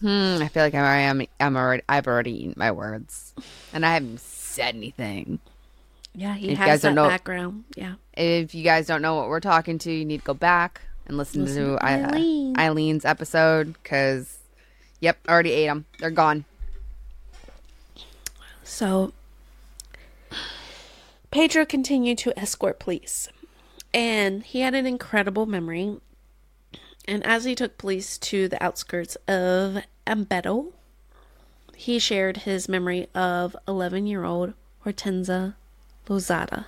Hmm. 0.00 0.38
I 0.40 0.48
feel 0.48 0.62
like 0.62 0.74
I'm 0.74 0.84
already, 0.84 1.28
I'm, 1.40 1.46
I'm 1.46 1.56
already, 1.56 1.82
I've 1.88 2.06
already 2.06 2.32
eaten 2.32 2.54
my 2.56 2.70
words, 2.70 3.34
and 3.72 3.84
I 3.84 3.94
haven't 3.94 4.20
said 4.20 4.76
anything. 4.76 5.40
Yeah, 6.18 6.34
he 6.34 6.50
If 6.50 6.58
has 6.58 6.82
that 6.82 6.94
know- 6.94 7.06
background. 7.08 7.62
Yeah. 7.76 7.94
If 8.12 8.52
you 8.52 8.64
guys 8.64 8.86
don't 8.88 9.02
know 9.02 9.14
what 9.14 9.28
we're 9.28 9.38
talking 9.38 9.78
to, 9.78 9.92
you 9.92 10.04
need 10.04 10.18
to 10.18 10.24
go 10.26 10.34
back 10.34 10.80
and 11.06 11.16
listen, 11.16 11.44
Listen 11.44 11.64
to, 11.64 11.76
to 11.76 11.84
Aileen. 11.86 12.58
Aileen's 12.58 13.04
episode 13.04 13.74
because, 13.80 14.38
yep, 14.98 15.16
already 15.28 15.52
ate 15.52 15.66
them. 15.68 15.84
They're 16.00 16.10
gone. 16.10 16.44
So 18.64 19.12
Pedro 21.30 21.64
continued 21.64 22.18
to 22.18 22.36
escort 22.38 22.80
police, 22.80 23.28
and 23.94 24.42
he 24.42 24.60
had 24.62 24.74
an 24.74 24.86
incredible 24.86 25.46
memory. 25.46 26.00
And 27.06 27.24
as 27.24 27.44
he 27.44 27.54
took 27.54 27.78
police 27.78 28.18
to 28.18 28.48
the 28.48 28.62
outskirts 28.62 29.16
of 29.28 29.78
Ambato, 30.06 30.72
he 31.76 32.00
shared 32.00 32.38
his 32.38 32.68
memory 32.68 33.06
of 33.14 33.56
11 33.68 34.06
year 34.08 34.24
old 34.24 34.54
Hortensa 34.84 35.54
Lozada. 36.08 36.66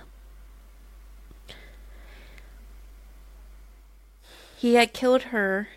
He 4.57 4.75
had 4.75 4.93
killed 4.93 5.23
her 5.23 5.69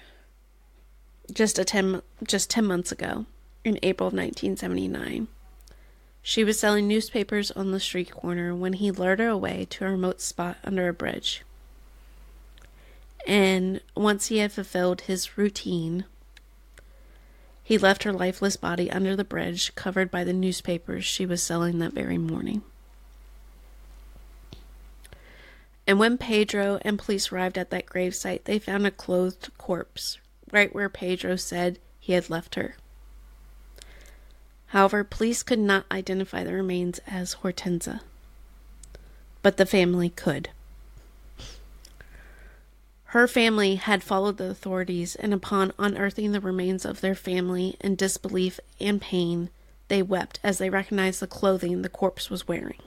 just 1.33 1.59
a 1.59 1.65
10 1.65 2.03
just 2.23 2.51
10 2.51 2.65
months 2.65 2.93
ago 2.93 3.25
in 3.65 3.79
April 3.83 4.09
of 4.09 4.13
1979. 4.13 5.29
She 6.23 6.45
was 6.45 6.59
selling 6.59 6.89
newspapers 6.89 7.51
on 7.51 7.71
the 7.71 7.81
street 7.81 8.11
corner 8.11 8.55
when 8.55 8.75
he 8.75 8.91
lured 8.91 9.19
her 9.19 9.29
away 9.29 9.67
to 9.71 9.87
a 9.87 9.91
remote 9.91 10.21
spot 10.21 10.57
under 10.65 10.89
a 10.89 10.93
bridge. 10.93 11.43
And 13.27 13.81
once 13.97 14.27
he 14.27 14.39
had 14.39 14.53
fulfilled 14.53 15.03
his 15.03 15.37
routine, 15.39 16.05
he 17.63 17.79
left 17.79 18.03
her 18.03 18.13
lifeless 18.13 18.57
body 18.57 18.91
under 18.91 19.17
the 19.17 19.25
bridge, 19.25 19.75
covered 19.75 20.11
by 20.11 20.25
the 20.25 20.35
newspapers 20.35 21.05
she 21.05 21.25
was 21.25 21.43
selling 21.43 21.79
that 21.79 21.93
very 21.95 22.19
morning. 22.19 22.63
And 25.87 25.99
when 25.99 26.19
Pedro 26.19 26.79
and 26.83 26.99
police 26.99 27.31
arrived 27.31 27.59
at 27.59 27.71
that 27.71 27.87
gravesite, 27.87 28.45
they 28.45 28.59
found 28.59 28.87
a 28.87 28.91
clothed 28.91 29.51
corpse 29.59 30.19
right 30.51 30.75
where 30.75 30.89
Pedro 30.89 31.37
said 31.37 31.79
he 31.99 32.13
had 32.13 32.31
left 32.31 32.55
her. 32.55 32.77
However, 34.69 35.05
police 35.05 35.43
could 35.43 35.59
not 35.59 35.87
identify 35.91 36.43
the 36.43 36.53
remains 36.53 37.01
as 37.07 37.35
Hortensa, 37.35 38.01
but 39.43 39.57
the 39.57 39.67
family 39.67 40.09
could. 40.09 40.51
Her 43.15 43.29
family 43.29 43.77
had 43.77 44.03
followed 44.03 44.39
the 44.39 44.51
authorities, 44.51 45.15
and 45.15 45.33
upon 45.33 45.73
unearthing 45.79 46.33
the 46.33 46.41
remains 46.41 46.85
of 46.85 47.01
their 47.01 47.15
family 47.15 47.77
in 47.81 47.95
disbelief 47.95 48.59
and 48.81 49.01
pain, 49.01 49.51
they 49.87 50.03
wept 50.03 50.41
as 50.43 50.59
they 50.59 50.71
recognized 50.71 51.21
the 51.21 51.29
clothing 51.29 51.83
the 51.83 51.89
corpse 51.89 52.29
was 52.29 52.49
wearing. 52.49 52.83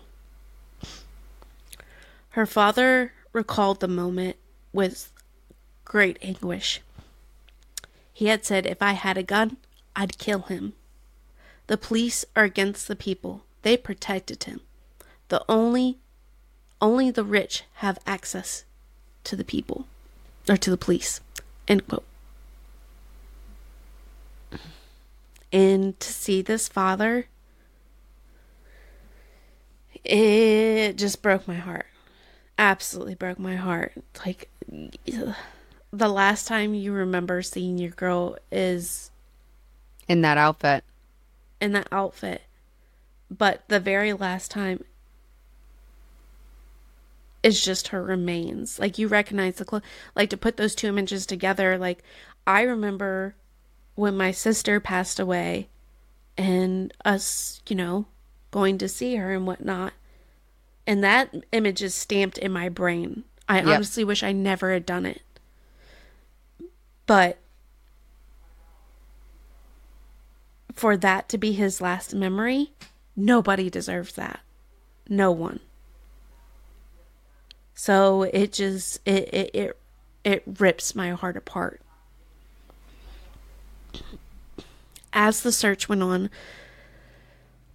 Her 2.37 2.45
father 2.45 3.13
recalled 3.33 3.79
the 3.79 3.87
moment 3.87 4.35
with 4.71 5.11
great 5.83 6.19
anguish. 6.21 6.81
He 8.13 8.27
had 8.27 8.45
said, 8.45 8.67
If 8.67 8.79
I 8.79 8.91
had 8.91 9.17
a 9.17 9.23
gun, 9.23 9.57
I'd 9.95 10.19
kill 10.19 10.41
him. 10.41 10.73
The 11.65 11.79
police 11.79 12.25
are 12.35 12.43
against 12.43 12.87
the 12.87 12.95
people. 12.95 13.41
They 13.63 13.75
protected 13.75 14.43
him. 14.43 14.61
The 15.29 15.43
only 15.49 15.97
only 16.79 17.09
the 17.09 17.23
rich 17.23 17.63
have 17.77 17.97
access 18.05 18.65
to 19.23 19.35
the 19.35 19.43
people 19.43 19.87
or 20.47 20.57
to 20.57 20.69
the 20.69 20.77
police. 20.77 21.21
End 21.67 21.87
quote. 21.87 22.05
And 25.51 25.99
to 25.99 26.13
see 26.13 26.43
this 26.43 26.67
father 26.67 27.29
it 30.03 30.99
just 30.99 31.23
broke 31.23 31.47
my 31.47 31.55
heart. 31.55 31.87
Absolutely 32.57 33.15
broke 33.15 33.39
my 33.39 33.55
heart. 33.55 33.93
Like 34.25 34.49
the 35.91 36.09
last 36.09 36.47
time 36.47 36.73
you 36.73 36.91
remember 36.91 37.41
seeing 37.41 37.77
your 37.77 37.91
girl 37.91 38.37
is 38.51 39.11
In 40.07 40.21
that 40.21 40.37
outfit. 40.37 40.83
in 41.61 41.73
that 41.73 41.87
outfit. 41.91 42.41
But 43.29 43.63
the 43.67 43.79
very 43.79 44.13
last 44.13 44.51
time 44.51 44.83
is 47.43 47.63
just 47.63 47.89
her 47.89 48.01
remains. 48.03 48.79
Like 48.79 48.97
you 48.97 49.07
recognize 49.07 49.55
the 49.55 49.65
clothes. 49.65 49.83
Like 50.15 50.29
to 50.31 50.37
put 50.37 50.57
those 50.57 50.75
two 50.75 50.87
images 50.87 51.25
together. 51.25 51.77
Like 51.77 52.03
I 52.45 52.61
remember 52.61 53.35
when 53.95 54.15
my 54.17 54.31
sister 54.31 54.79
passed 54.79 55.19
away, 55.19 55.69
and 56.37 56.93
us, 57.03 57.61
you 57.67 57.75
know, 57.75 58.05
going 58.51 58.77
to 58.77 58.87
see 58.87 59.15
her 59.15 59.33
and 59.33 59.47
whatnot. 59.47 59.93
And 60.87 61.03
that 61.03 61.35
image 61.51 61.83
is 61.83 61.93
stamped 61.93 62.37
in 62.37 62.51
my 62.51 62.69
brain. 62.69 63.25
I 63.49 63.57
Yep. 63.57 63.67
honestly 63.67 64.05
wish 64.05 64.23
I 64.23 64.31
never 64.31 64.71
had 64.71 64.85
done 64.85 65.05
it. 65.05 65.21
But 67.05 67.37
for 70.73 70.95
that 70.97 71.27
to 71.29 71.37
be 71.37 71.51
his 71.51 71.81
last 71.81 72.15
memory, 72.15 72.71
nobody 73.15 73.69
deserves 73.69 74.13
that. 74.13 74.39
No 75.09 75.31
one. 75.31 75.59
So 77.75 78.23
it 78.23 78.53
just 78.53 78.99
it 79.05 79.33
it 79.33 79.51
it, 79.53 79.79
it 80.23 80.43
rips 80.59 80.95
my 80.95 81.11
heart 81.11 81.37
apart. 81.37 81.81
As 85.13 85.41
the 85.41 85.51
search 85.51 85.87
went 85.89 86.03
on, 86.03 86.29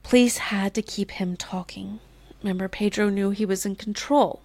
police 0.03 0.39
had 0.39 0.75
to 0.75 0.83
keep 0.83 1.13
him 1.13 1.37
talking. 1.37 2.01
Remember, 2.43 2.69
Pedro 2.69 3.09
knew 3.09 3.31
he 3.31 3.47
was 3.47 3.65
in 3.65 3.77
control. 3.77 4.41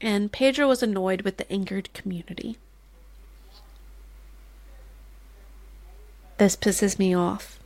And 0.00 0.30
Pedro 0.30 0.68
was 0.68 0.82
annoyed 0.82 1.22
with 1.22 1.36
the 1.36 1.50
angered 1.50 1.92
community. 1.94 2.58
This 6.38 6.56
pisses 6.56 6.98
me 6.98 7.14
off. 7.14 7.58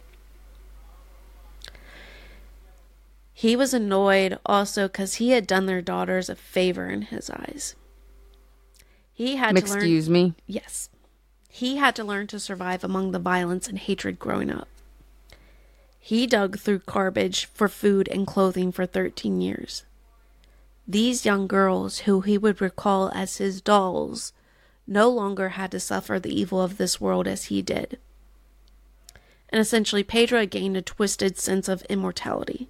He 3.33 3.57
was 3.57 3.75
annoyed 3.75 4.39
also 4.45 4.87
because 4.87 5.15
he 5.15 5.31
had 5.31 5.47
done 5.47 5.67
their 5.67 5.81
daughters 5.81 6.29
a 6.29 6.37
favor 6.37 6.87
in 6.89 7.03
his 7.03 7.31
eyes. 7.31 7.75
He 9.13 9.37
had 9.37 9.57
to 9.57 9.67
learn. 9.67 9.79
Excuse 9.79 10.09
me. 10.09 10.35
Yes. 10.47 10.89
He 11.49 11.77
had 11.77 11.97
to 11.97 12.05
learn 12.05 12.27
to 12.29 12.39
survive 12.39 12.85
among 12.85 13.11
the 13.11 13.19
violence 13.19 13.67
and 13.67 13.79
hatred 13.79 14.19
growing 14.19 14.51
up. 14.51 14.69
He 16.01 16.27
dug 16.27 16.59
through 16.59 16.81
garbage 16.87 17.45
for 17.45 17.69
food 17.69 18.09
and 18.09 18.27
clothing 18.27 18.73
for 18.73 18.87
13 18.87 19.41
years. 19.41 19.85
These 20.89 21.25
young 21.25 21.47
girls, 21.47 22.01
who 22.01 22.23
he 22.23 22.37
would 22.37 22.61
recall 22.61 23.13
as 23.15 23.37
his 23.37 23.61
dolls, 23.61 24.33
no 24.87 25.09
longer 25.09 25.51
had 25.51 25.71
to 25.71 25.79
suffer 25.79 26.19
the 26.19 26.35
evil 26.35 26.61
of 26.61 26.79
this 26.79 27.01
world 27.01 27.29
as 27.29 27.45
he 27.45 27.63
did. 27.63 27.99
And 29.51 29.61
essentially, 29.61 30.03
Pedro 30.03 30.47
gained 30.47 30.77
a 30.77 30.83
twisted 30.83 31.39
sense 31.39 31.69
of 31.69 31.83
immortality. 31.83 32.69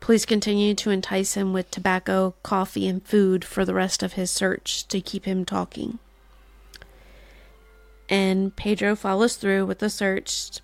Police 0.00 0.26
continued 0.26 0.78
to 0.78 0.90
entice 0.90 1.34
him 1.34 1.52
with 1.52 1.70
tobacco, 1.70 2.34
coffee, 2.42 2.88
and 2.88 3.04
food 3.06 3.44
for 3.44 3.64
the 3.64 3.74
rest 3.74 4.02
of 4.02 4.14
his 4.14 4.32
search 4.32 4.88
to 4.88 5.00
keep 5.00 5.26
him 5.26 5.44
talking. 5.44 6.00
And 8.08 8.54
Pedro 8.56 8.94
follows 8.96 9.36
through 9.36 9.66
with 9.66 9.78
the 9.78 9.90
search 9.90 10.60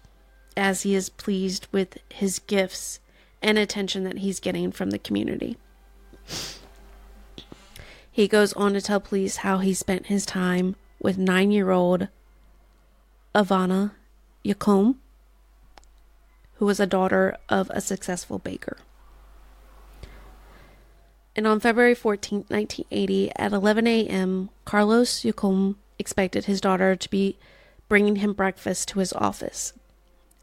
as 0.57 0.83
he 0.83 0.95
is 0.95 1.09
pleased 1.09 1.67
with 1.73 1.99
his 2.11 2.39
gifts 2.41 3.01
and 3.41 3.57
attention 3.57 4.05
that 4.05 4.19
he's 4.19 4.41
getting 4.41 4.73
from 4.73 4.91
the 4.91 4.99
community. 4.99 5.57
He 8.11 8.27
goes 8.27 8.53
on 8.55 8.73
to 8.73 8.81
tell 8.81 9.01
police 9.01 9.37
how 9.39 9.59
he 9.59 9.73
spent 9.73 10.07
his 10.07 10.27
time 10.27 10.75
with 11.01 11.17
nine 11.17 11.53
year 11.53 11.71
old 11.71 12.09
Ivana 13.35 13.93
Yacome, 14.45 14.97
who 16.55 16.67
was 16.67 16.81
a 16.81 16.87
daughter 16.87 17.37
of 17.49 17.71
a 17.71 17.81
successful 17.81 18.41
baker. 18.41 18.79
And 21.37 21.47
on 21.47 21.61
February 21.61 21.95
14, 21.95 22.47
1980, 22.49 23.31
at 23.37 23.53
11 23.53 23.87
a.m., 23.87 24.51
Carlos 24.65 25.23
Yacome 25.23 25.77
expected 25.99 26.45
his 26.45 26.61
daughter 26.61 26.97
to 26.97 27.11
be 27.11 27.39
bringing 27.89 28.17
him 28.17 28.33
breakfast 28.33 28.89
to 28.89 28.99
his 28.99 29.13
office. 29.13 29.73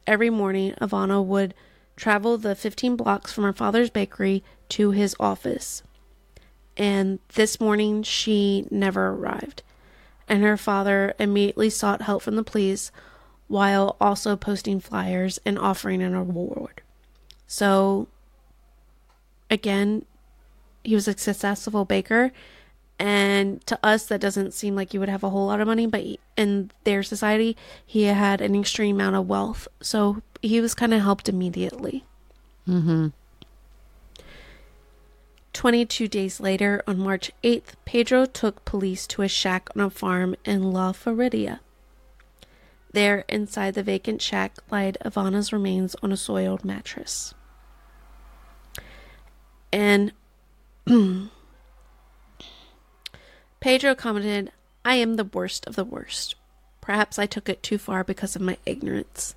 Every 0.08 0.30
morning, 0.30 0.74
Ivana 0.82 1.24
would 1.24 1.54
travel 1.96 2.38
the 2.38 2.56
15 2.56 2.96
blocks 2.96 3.32
from 3.32 3.44
her 3.44 3.54
father's 3.54 3.90
bakery 3.90 4.44
to 4.70 4.92
his 4.92 5.16
office. 5.20 5.84
And 6.78 7.20
this 7.36 7.60
morning, 7.60 8.04
she 8.04 8.68
never 8.70 9.10
arrived. 9.10 9.64
And 10.28 10.44
her 10.44 10.58
father 10.58 11.14
immediately 11.20 11.70
sought 11.70 12.02
help 12.02 12.24
from 12.24 12.36
the 12.36 12.44
police 12.44 12.92
while 13.48 13.96
also 14.02 14.36
posting 14.36 14.80
flyers 14.80 15.40
and 15.46 15.58
offering 15.58 16.02
an 16.02 16.16
award. 16.16 16.82
So, 17.48 18.08
again, 19.50 20.06
he 20.84 20.96
was 20.96 21.08
a 21.08 21.18
successful 21.18 21.86
baker 21.86 22.32
and 22.98 23.66
to 23.68 23.78
us 23.84 24.06
that 24.06 24.22
doesn't 24.22 24.54
seem 24.54 24.76
like 24.76 24.94
you 24.94 25.00
would 25.00 25.10
have 25.10 25.24
a 25.24 25.30
whole 25.30 25.48
lot 25.48 25.60
of 25.60 25.68
money 25.68 25.86
but 25.86 26.04
in 26.38 26.72
their 26.86 27.04
society 27.04 27.58
he 27.86 28.04
had 28.04 28.42
an 28.42 28.56
extreme 28.56 28.96
amount 28.96 29.16
of 29.16 29.28
wealth. 29.28 29.68
So 29.82 30.22
he 30.42 30.62
was 30.62 30.74
kind 30.74 30.94
of 30.94 31.02
helped 31.02 31.28
immediately. 31.28 32.04
Mm-hmm. 32.68 33.08
22 35.54 36.08
days 36.08 36.40
later 36.40 36.84
on 36.86 37.00
march 37.00 37.32
8th 37.44 37.76
pedro 37.86 38.26
took 38.26 38.66
police 38.66 39.08
to 39.08 39.22
a 39.22 39.28
shack 39.28 39.70
on 39.76 39.82
a 39.82 39.90
farm 39.90 40.36
in 40.44 40.72
la 40.72 40.92
florida. 40.92 41.60
There 42.92 43.26
inside 43.28 43.74
the 43.74 43.84
vacant 43.84 44.22
shack 44.22 44.56
lied 44.72 44.98
ivana's 45.06 45.54
remains 45.54 45.96
on 46.02 46.12
a 46.12 46.18
soiled 46.18 46.66
mattress. 46.66 47.34
And 49.72 50.14
Pedro 53.66 53.96
commented, 53.96 54.52
I 54.86 54.94
am 54.94 55.16
the 55.16 55.24
worst 55.24 55.66
of 55.66 55.76
the 55.76 55.84
worst. 55.84 56.36
Perhaps 56.82 57.18
I 57.18 57.26
took 57.26 57.50
it 57.50 57.64
too 57.64 57.80
far 57.80 58.04
because 58.04 58.36
of 58.36 58.44
my 58.44 58.60
ignorance. 58.64 59.34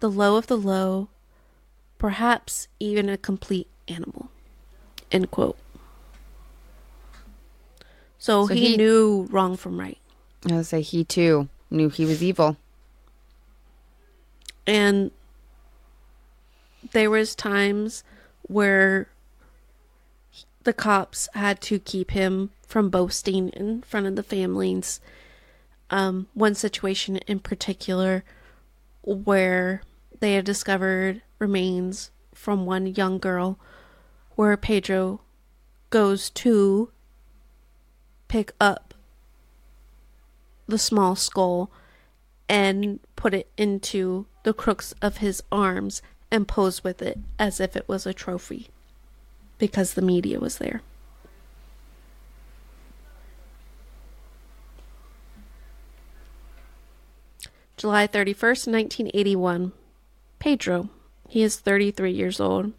The 0.00 0.10
low 0.10 0.34
of 0.34 0.48
the 0.48 0.56
low, 0.56 1.10
perhaps 1.96 2.66
even 2.80 3.08
a 3.08 3.16
complete 3.16 3.68
animal. 3.86 4.30
End 5.12 5.30
quote. 5.30 5.56
So, 8.18 8.48
So 8.48 8.52
he, 8.52 8.70
he- 8.70 8.76
knew 8.76 9.28
wrong 9.30 9.56
from 9.56 9.78
right. 9.78 9.98
I 10.50 10.56
would 10.56 10.66
say 10.66 10.80
he 10.80 11.04
too 11.04 11.48
knew 11.70 11.88
he 11.88 12.04
was 12.04 12.24
evil. 12.24 12.56
And 14.66 15.12
there 16.90 17.10
was 17.10 17.36
times 17.36 18.02
where 18.42 19.06
the 20.66 20.72
cops 20.72 21.28
had 21.32 21.60
to 21.60 21.78
keep 21.78 22.10
him 22.10 22.50
from 22.66 22.90
boasting 22.90 23.50
in 23.50 23.82
front 23.82 24.04
of 24.04 24.16
the 24.16 24.22
families. 24.22 25.00
Um, 25.90 26.26
one 26.34 26.56
situation 26.56 27.18
in 27.18 27.38
particular 27.38 28.24
where 29.02 29.82
they 30.18 30.34
had 30.34 30.44
discovered 30.44 31.22
remains 31.38 32.10
from 32.34 32.66
one 32.66 32.88
young 32.88 33.20
girl 33.20 33.60
where 34.34 34.56
Pedro 34.56 35.20
goes 35.90 36.30
to 36.30 36.90
pick 38.26 38.52
up 38.60 38.92
the 40.66 40.78
small 40.78 41.14
skull 41.14 41.70
and 42.48 42.98
put 43.14 43.32
it 43.32 43.48
into 43.56 44.26
the 44.42 44.52
crooks 44.52 44.94
of 45.00 45.18
his 45.18 45.44
arms 45.52 46.02
and 46.28 46.48
pose 46.48 46.82
with 46.82 47.00
it 47.00 47.20
as 47.38 47.60
if 47.60 47.76
it 47.76 47.88
was 47.88 48.04
a 48.04 48.12
trophy 48.12 48.68
because 49.58 49.94
the 49.94 50.02
media 50.02 50.38
was 50.40 50.58
there. 50.58 50.82
July 57.76 58.06
31st, 58.06 58.72
1981. 58.72 59.72
Pedro. 60.38 60.88
He 61.28 61.42
is 61.42 61.56
33 61.60 62.10
years 62.10 62.40
old. 62.40 62.72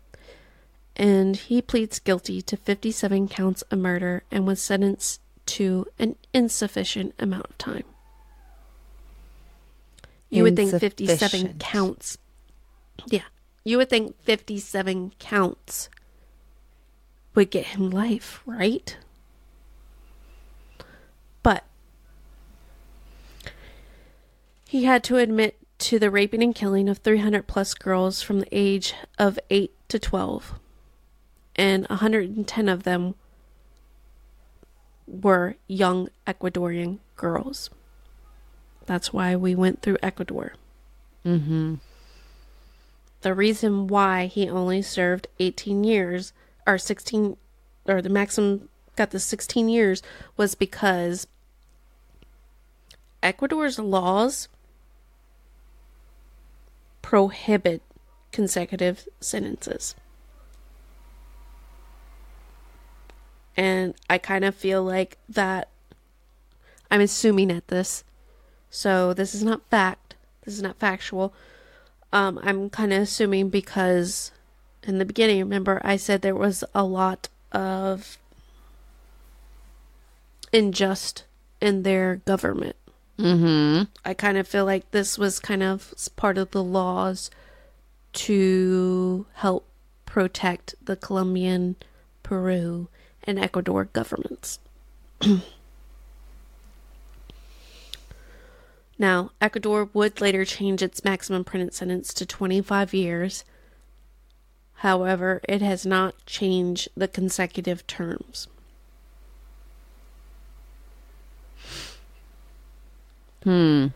And 0.95 1.35
he 1.35 1.61
pleads 1.61 1.99
guilty 1.99 2.41
to 2.41 2.57
57 2.57 3.27
counts 3.27 3.61
of 3.63 3.77
murder 3.77 4.23
and 4.31 4.47
was 4.47 4.59
sentenced 4.59 5.21
to 5.45 5.85
an 5.99 6.15
insufficient 6.33 7.13
amount 7.19 7.45
of 7.45 7.57
time. 7.57 7.83
You 10.29 10.43
would 10.43 10.55
think 10.55 10.71
57 10.77 11.55
counts. 11.59 12.17
Yeah. 13.05 13.21
You 13.63 13.77
would 13.77 13.89
think 13.89 14.19
57 14.23 15.13
counts 15.19 15.89
would 17.37 17.51
get 17.51 17.67
him 17.67 17.91
life, 17.91 18.41
right? 18.47 18.97
But 21.43 21.63
he 24.67 24.85
had 24.85 25.03
to 25.03 25.17
admit 25.17 25.55
to 25.77 25.99
the 25.99 26.09
raping 26.09 26.41
and 26.41 26.55
killing 26.55 26.89
of 26.89 26.97
300 26.97 27.45
plus 27.45 27.75
girls 27.75 28.23
from 28.23 28.39
the 28.39 28.47
age 28.51 28.95
of 29.19 29.37
8 29.51 29.71
to 29.89 29.99
12. 29.99 30.59
And 31.55 31.85
110 31.89 32.67
of 32.67 32.81
them 32.81 33.13
were 35.05 35.57
young 35.67 36.09
Ecuadorian 36.25 36.97
girls. 37.17 37.69
That's 38.87 39.13
why 39.13 39.35
we 39.35 39.53
went 39.53 39.83
through 39.83 39.97
Ecuador. 40.01 40.53
Mm-hmm. 41.23 41.75
The 43.21 43.33
reason 43.35 43.85
why 43.85 44.25
he 44.25 44.49
only 44.49 44.81
served 44.81 45.27
18 45.39 45.83
years 45.83 46.33
or 46.67 46.77
16 46.77 47.37
or 47.87 48.01
the 48.01 48.09
maximum 48.09 48.69
got 48.95 49.11
the 49.11 49.19
16 49.19 49.69
years 49.69 50.03
was 50.35 50.53
because 50.53 51.25
Ecuador's 53.23 53.79
laws 53.79 54.49
prohibit 57.01 57.81
consecutive 58.31 59.07
sentences. 59.21 59.95
And 63.55 63.95
I 64.09 64.17
kind 64.17 64.45
of 64.45 64.53
feel 64.53 64.83
like 64.83 65.17
that 65.29 65.69
I'm 66.91 67.01
assuming 67.01 67.51
at 67.51 67.69
this. 67.69 68.03
So 68.69 69.13
this 69.13 69.33
is 69.33 69.43
not 69.43 69.67
fact. 69.69 70.15
This 70.43 70.55
is 70.55 70.61
not 70.61 70.77
factual. 70.77 71.33
Um, 72.13 72.39
I'm 72.43 72.69
kind 72.69 72.93
of 72.93 73.01
assuming 73.01 73.49
because 73.49 74.31
in 74.87 74.97
the 74.97 75.05
beginning, 75.05 75.39
remember, 75.39 75.81
I 75.83 75.97
said 75.97 76.21
there 76.21 76.35
was 76.35 76.63
a 76.73 76.83
lot 76.83 77.29
of 77.51 78.17
unjust 80.53 81.25
in 81.59 81.83
their 81.83 82.17
government. 82.25 82.75
Mm-hmm. 83.19 83.83
I 84.05 84.13
kind 84.13 84.37
of 84.37 84.47
feel 84.47 84.65
like 84.65 84.91
this 84.91 85.17
was 85.17 85.39
kind 85.39 85.63
of 85.63 85.93
part 86.15 86.37
of 86.37 86.51
the 86.51 86.63
laws 86.63 87.31
to 88.13 89.25
help 89.33 89.67
protect 90.05 90.75
the 90.83 90.95
Colombian, 90.95 91.75
Peru, 92.23 92.87
and 93.23 93.37
Ecuador 93.37 93.85
governments. 93.85 94.59
now, 98.97 99.31
Ecuador 99.41 99.89
would 99.93 100.21
later 100.21 100.45
change 100.45 100.81
its 100.81 101.03
maximum 101.03 101.43
prison 101.43 101.71
sentence 101.71 102.13
to 102.13 102.25
25 102.25 102.93
years. 102.93 103.43
However, 104.81 105.41
it 105.49 105.61
has 105.61 105.85
not 105.85 106.13
changed 106.25 106.89
the 106.95 107.07
consecutive 107.07 107.85
terms. 107.87 108.47
Hmm. 113.43 113.87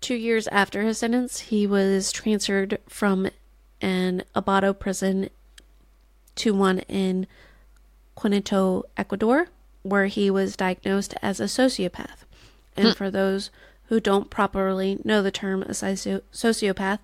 Two 0.00 0.16
years 0.16 0.48
after 0.48 0.82
his 0.82 0.98
sentence, 0.98 1.40
he 1.40 1.66
was 1.66 2.10
transferred 2.10 2.78
from 2.88 3.28
an 3.80 4.24
Ambato 4.34 4.76
prison 4.76 5.28
to 6.36 6.54
one 6.54 6.80
in 6.80 7.28
Quinito, 8.16 8.82
Ecuador, 8.96 9.46
where 9.82 10.06
he 10.06 10.28
was 10.28 10.56
diagnosed 10.56 11.14
as 11.22 11.38
a 11.38 11.44
sociopath. 11.44 12.24
And 12.76 12.96
for 12.96 13.10
those 13.10 13.50
who 13.86 14.00
don't 14.00 14.30
properly 14.30 14.98
know 15.04 15.22
the 15.22 15.30
term 15.30 15.62
a 15.62 15.74
socio- 15.74 16.22
sociopath, 16.32 16.98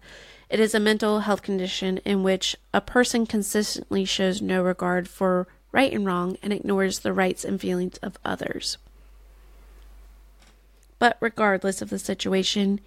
it 0.51 0.61
is 0.61 0.75
a 0.75 0.81
mental 0.81 1.21
health 1.21 1.43
condition 1.43 1.99
in 1.99 2.23
which 2.23 2.57
a 2.73 2.81
person 2.81 3.27
consistently 3.27 4.05
shows 4.05 4.41
no 4.41 4.63
regard 4.63 5.09
for 5.09 5.47
right 5.73 5.93
and 5.93 6.07
wrong 6.07 6.37
and 6.43 6.53
ignores 6.53 7.01
the 7.01 7.13
rights 7.13 7.45
and 7.45 7.61
feelings 7.61 7.99
of 7.99 8.19
others. 8.25 8.79
But 10.99 11.17
regardless 11.21 11.83
of 11.83 11.91
the 11.91 11.99
situation, 11.99 12.81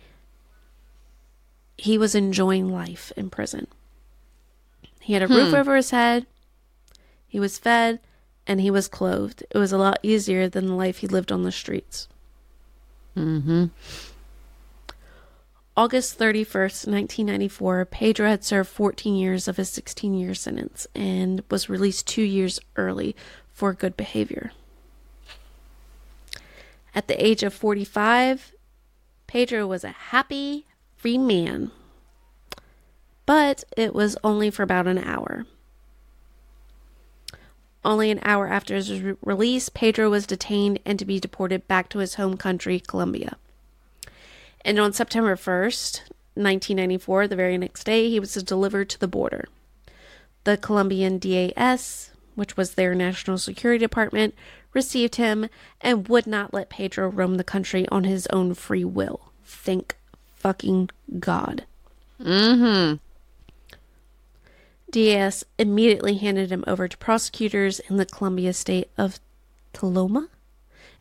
he 1.77 1.97
was 1.97 2.15
enjoying 2.15 2.71
life 2.71 3.11
in 3.15 3.29
prison. 3.29 3.67
He 4.99 5.13
had 5.13 5.23
a 5.23 5.27
roof 5.27 5.53
over 5.53 5.75
his 5.75 5.91
head, 5.91 6.25
he 7.27 7.39
was 7.39 7.57
fed, 7.57 7.99
and 8.45 8.59
he 8.59 8.69
was 8.69 8.87
clothed. 8.87 9.43
It 9.49 9.57
was 9.57 9.71
a 9.71 9.77
lot 9.77 9.99
easier 10.03 10.49
than 10.49 10.67
the 10.67 10.75
life 10.75 10.97
he 10.97 11.07
lived 11.07 11.31
on 11.31 11.43
the 11.43 11.51
streets. 11.51 12.07
Mm-hmm. 13.15 13.65
August 15.77 16.19
31st, 16.19 16.87
1994, 16.87 17.85
Pedro 17.85 18.27
had 18.27 18.43
served 18.43 18.69
14 18.69 19.15
years 19.15 19.47
of 19.47 19.55
his 19.55 19.69
16 19.69 20.13
year 20.13 20.35
sentence 20.35 20.85
and 20.93 21.43
was 21.49 21.69
released 21.69 22.05
two 22.05 22.23
years 22.23 22.59
early 22.75 23.15
for 23.53 23.71
good 23.73 23.95
behavior. 23.95 24.51
At 26.93 27.07
the 27.07 27.25
age 27.25 27.41
of 27.41 27.53
45, 27.53 28.53
Pedro 29.27 29.65
was 29.65 29.85
a 29.85 29.91
happy, 29.91 30.65
free 30.97 31.17
man. 31.17 31.71
But 33.25 33.63
it 33.77 33.95
was 33.95 34.17
only 34.25 34.49
for 34.49 34.63
about 34.63 34.87
an 34.87 34.97
hour. 34.97 35.45
Only 37.85 38.11
an 38.11 38.19
hour 38.23 38.47
after 38.47 38.75
his 38.75 39.01
re- 39.01 39.15
release, 39.23 39.69
Pedro 39.69 40.09
was 40.09 40.27
detained 40.27 40.79
and 40.85 40.99
to 40.99 41.05
be 41.05 41.17
deported 41.17 41.65
back 41.69 41.87
to 41.89 41.99
his 41.99 42.15
home 42.15 42.35
country, 42.35 42.81
Colombia. 42.81 43.37
And 44.63 44.79
on 44.79 44.93
September 44.93 45.35
1st, 45.35 45.99
1994, 46.35 47.27
the 47.27 47.35
very 47.35 47.57
next 47.57 47.83
day, 47.83 48.09
he 48.09 48.19
was 48.19 48.33
delivered 48.33 48.89
to 48.89 48.99
the 48.99 49.07
border. 49.07 49.45
The 50.43 50.57
Colombian 50.57 51.17
DAS, 51.17 52.11
which 52.35 52.57
was 52.57 52.73
their 52.73 52.95
national 52.95 53.37
security 53.37 53.79
department, 53.79 54.33
received 54.73 55.15
him 55.15 55.49
and 55.81 56.07
would 56.07 56.25
not 56.25 56.53
let 56.53 56.69
Pedro 56.69 57.09
roam 57.09 57.35
the 57.35 57.43
country 57.43 57.87
on 57.89 58.05
his 58.05 58.27
own 58.27 58.53
free 58.53 58.85
will. 58.85 59.31
Thank 59.43 59.97
fucking 60.35 60.89
God. 61.19 61.65
Mm-hmm. 62.19 62.95
DAS 64.91 65.43
immediately 65.57 66.17
handed 66.17 66.51
him 66.51 66.63
over 66.67 66.87
to 66.87 66.97
prosecutors 66.97 67.79
in 67.79 67.97
the 67.97 68.05
Colombia 68.05 68.53
state 68.53 68.89
of 68.97 69.19
Tolima 69.73 70.27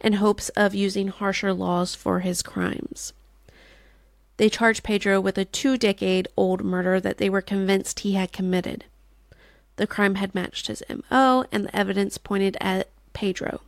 in 0.01 0.15
hopes 0.15 0.49
of 0.51 0.75
using 0.75 1.09
harsher 1.09 1.53
laws 1.53 1.95
for 1.95 2.21
his 2.21 2.43
crimes. 2.43 3.13
They 4.41 4.49
charged 4.49 4.85
Pedro 4.85 5.21
with 5.21 5.37
a 5.37 5.45
two 5.45 5.77
decade 5.77 6.27
old 6.35 6.65
murder 6.65 6.99
that 6.99 7.19
they 7.19 7.29
were 7.29 7.43
convinced 7.43 8.01
he 8.01 8.15
had 8.15 8.33
committed. 8.33 8.87
The 9.77 9.87
crime 9.87 10.15
had 10.15 10.35
matched 10.35 10.69
his 10.69 10.83
MO, 10.89 11.45
and 11.53 11.67
the 11.67 11.77
evidence 11.77 12.17
pointed 12.17 12.57
at 12.59 12.89
Pedro. 13.13 13.61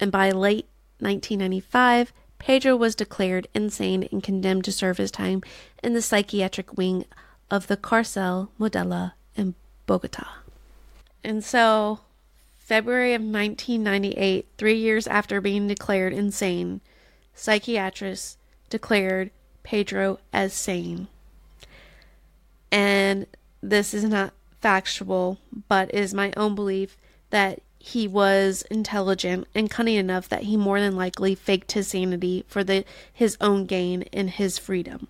And 0.00 0.10
by 0.10 0.32
late 0.32 0.66
1995, 0.98 2.12
Pedro 2.40 2.74
was 2.74 2.96
declared 2.96 3.46
insane 3.54 4.08
and 4.10 4.20
condemned 4.20 4.64
to 4.64 4.72
serve 4.72 4.96
his 4.96 5.12
time 5.12 5.42
in 5.80 5.94
the 5.94 6.02
psychiatric 6.02 6.76
wing 6.76 7.04
of 7.48 7.68
the 7.68 7.76
Carcel 7.76 8.48
Modelo 8.58 9.12
in 9.36 9.54
Bogota. 9.86 10.26
And 11.22 11.44
so, 11.44 12.00
February 12.58 13.14
of 13.14 13.22
1998, 13.22 14.48
three 14.58 14.76
years 14.76 15.06
after 15.06 15.40
being 15.40 15.68
declared 15.68 16.12
insane, 16.12 16.80
psychiatrists 17.32 18.38
declared 18.70 19.30
Pedro 19.68 20.18
as 20.32 20.54
sane. 20.54 21.08
And 22.72 23.26
this 23.62 23.92
is 23.92 24.02
not 24.02 24.32
factual, 24.62 25.36
but 25.68 25.92
is 25.92 26.14
my 26.14 26.32
own 26.38 26.54
belief 26.54 26.96
that 27.28 27.60
he 27.78 28.08
was 28.08 28.62
intelligent 28.70 29.46
and 29.54 29.70
cunning 29.70 29.96
enough 29.96 30.26
that 30.30 30.44
he 30.44 30.56
more 30.56 30.80
than 30.80 30.96
likely 30.96 31.34
faked 31.34 31.72
his 31.72 31.88
sanity 31.88 32.46
for 32.48 32.64
the 32.64 32.82
his 33.12 33.36
own 33.42 33.66
gain 33.66 34.04
and 34.10 34.30
his 34.30 34.56
freedom. 34.56 35.06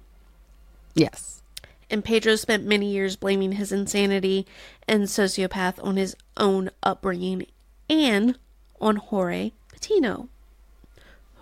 Yes. 0.93 1.41
And 1.89 2.05
Pedro 2.05 2.35
spent 2.35 2.65
many 2.65 2.91
years 2.91 3.15
blaming 3.15 3.53
his 3.53 3.71
insanity 3.71 4.45
and 4.89 5.05
sociopath 5.05 5.79
on 5.85 5.97
his 5.97 6.17
own 6.37 6.71
upbringing 6.83 7.47
and 7.89 8.37
on 8.81 8.97
Jorge 8.97 9.53
Patino. 9.71 10.29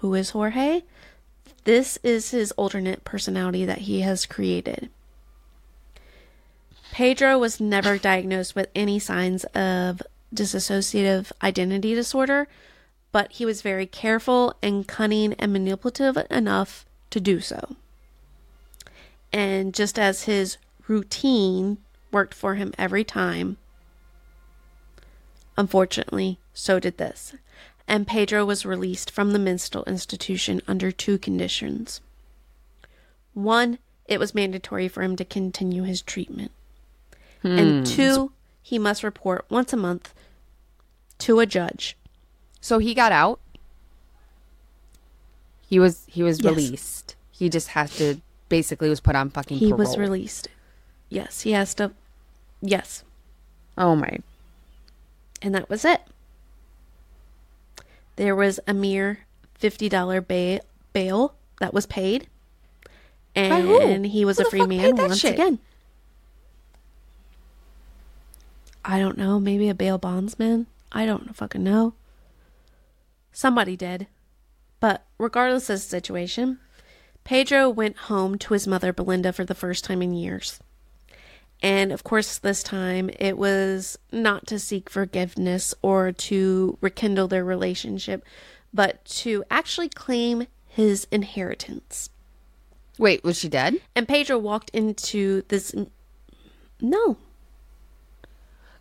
Who 0.00 0.12
is 0.12 0.30
Jorge? 0.30 0.82
This 1.66 1.98
is 2.04 2.30
his 2.30 2.52
alternate 2.52 3.02
personality 3.02 3.64
that 3.64 3.78
he 3.78 4.02
has 4.02 4.24
created. 4.24 4.88
Pedro 6.92 7.36
was 7.38 7.60
never 7.60 7.98
diagnosed 7.98 8.54
with 8.54 8.68
any 8.72 9.00
signs 9.00 9.42
of 9.46 10.00
dissociative 10.32 11.32
identity 11.42 11.92
disorder, 11.92 12.46
but 13.10 13.32
he 13.32 13.44
was 13.44 13.62
very 13.62 13.84
careful 13.84 14.54
and 14.62 14.86
cunning 14.86 15.32
and 15.40 15.52
manipulative 15.52 16.16
enough 16.30 16.86
to 17.10 17.18
do 17.18 17.40
so. 17.40 17.74
And 19.32 19.74
just 19.74 19.98
as 19.98 20.22
his 20.22 20.58
routine 20.86 21.78
worked 22.12 22.32
for 22.34 22.54
him 22.54 22.74
every 22.78 23.02
time, 23.02 23.56
unfortunately, 25.58 26.38
so 26.54 26.78
did 26.78 26.98
this. 26.98 27.34
And 27.89 28.07
Pedro 28.07 28.45
was 28.45 28.66
released 28.66 29.11
from 29.11 29.32
the 29.32 29.39
mental 29.39 29.84
institution 29.84 30.61
under 30.66 30.91
two 30.91 31.18
conditions. 31.18 32.01
One, 33.32 33.78
it 34.07 34.18
was 34.18 34.34
mandatory 34.34 34.89
for 34.89 35.03
him 35.03 35.16
to 35.16 35.24
continue 35.24 35.84
his 35.84 36.03
treatment. 36.03 36.51
And 37.43 37.87
hmm. 37.87 37.95
two, 37.95 38.32
he 38.62 38.78
must 38.78 39.05
report 39.05 39.47
once 39.49 39.72
a 39.72 39.76
month 39.76 40.12
to 41.18 41.39
a 41.39 41.47
judge. 41.47 41.97
So 42.61 42.78
he 42.78 42.95
got 42.95 43.12
out. 43.12 43.39
He 45.68 45.78
was 45.78 46.05
he 46.09 46.22
was 46.22 46.43
Yes. 46.43 46.57
released. 46.57 47.16
He 47.30 47.49
just 47.49 47.68
has 47.68 47.97
to 47.99 48.20
basically 48.49 48.89
was 48.89 49.01
put 49.01 49.14
on 49.14 49.30
fucking 49.30 49.59
He 49.59 49.70
parole. 49.70 49.78
was 49.78 49.97
released. 49.97 50.49
Yes, 51.09 51.43
he 51.43 51.53
has 51.53 51.74
to. 51.74 51.93
Yes. 52.61 53.05
Oh 53.78 53.95
my. 53.95 54.18
And 55.43 55.55
that 55.55 55.68
was 55.68 55.84
it. 55.84 56.01
There 58.16 58.34
was 58.36 58.58
a 58.66 58.74
mere 58.74 59.20
$50 59.60 60.26
ba- 60.26 60.64
bail 60.92 61.34
that 61.60 61.72
was 61.74 61.86
paid. 61.86 62.28
And 63.34 64.06
he 64.06 64.24
was 64.24 64.38
Who 64.38 64.46
a 64.46 64.50
free 64.50 64.66
man 64.66 64.96
once 64.96 65.18
shit? 65.20 65.34
again. 65.34 65.58
I 68.84 68.98
don't 68.98 69.18
know. 69.18 69.38
Maybe 69.40 69.68
a 69.68 69.74
bail 69.74 69.98
bondsman? 69.98 70.66
I 70.92 71.04
don't 71.06 71.36
fucking 71.36 71.62
know. 71.62 71.94
Somebody 73.32 73.76
did. 73.76 74.06
But 74.80 75.04
regardless 75.18 75.68
of 75.68 75.76
the 75.76 75.80
situation, 75.80 76.58
Pedro 77.24 77.68
went 77.68 77.96
home 77.96 78.38
to 78.38 78.54
his 78.54 78.66
mother, 78.66 78.92
Belinda, 78.92 79.32
for 79.32 79.44
the 79.44 79.54
first 79.54 79.84
time 79.84 80.00
in 80.00 80.14
years. 80.14 80.60
And 81.62 81.90
of 81.92 82.04
course, 82.04 82.38
this 82.38 82.62
time 82.62 83.11
it 83.18 83.38
was 83.38 83.98
not 84.12 84.46
to 84.48 84.59
seek 84.59 84.90
forgiveness 84.90 85.74
or 85.82 86.12
to 86.12 86.78
rekindle 86.80 87.28
their 87.28 87.44
relationship, 87.44 88.24
but 88.72 89.04
to 89.07 89.42
actually 89.50 89.88
claim 89.88 90.46
his 90.68 91.07
inheritance. 91.11 92.11
Wait, 92.98 93.24
was 93.24 93.38
she 93.38 93.48
dead? 93.48 93.80
And 93.94 94.07
Pedro 94.07 94.38
walked 94.38 94.70
into 94.70 95.42
this. 95.48 95.74
No, 96.80 97.16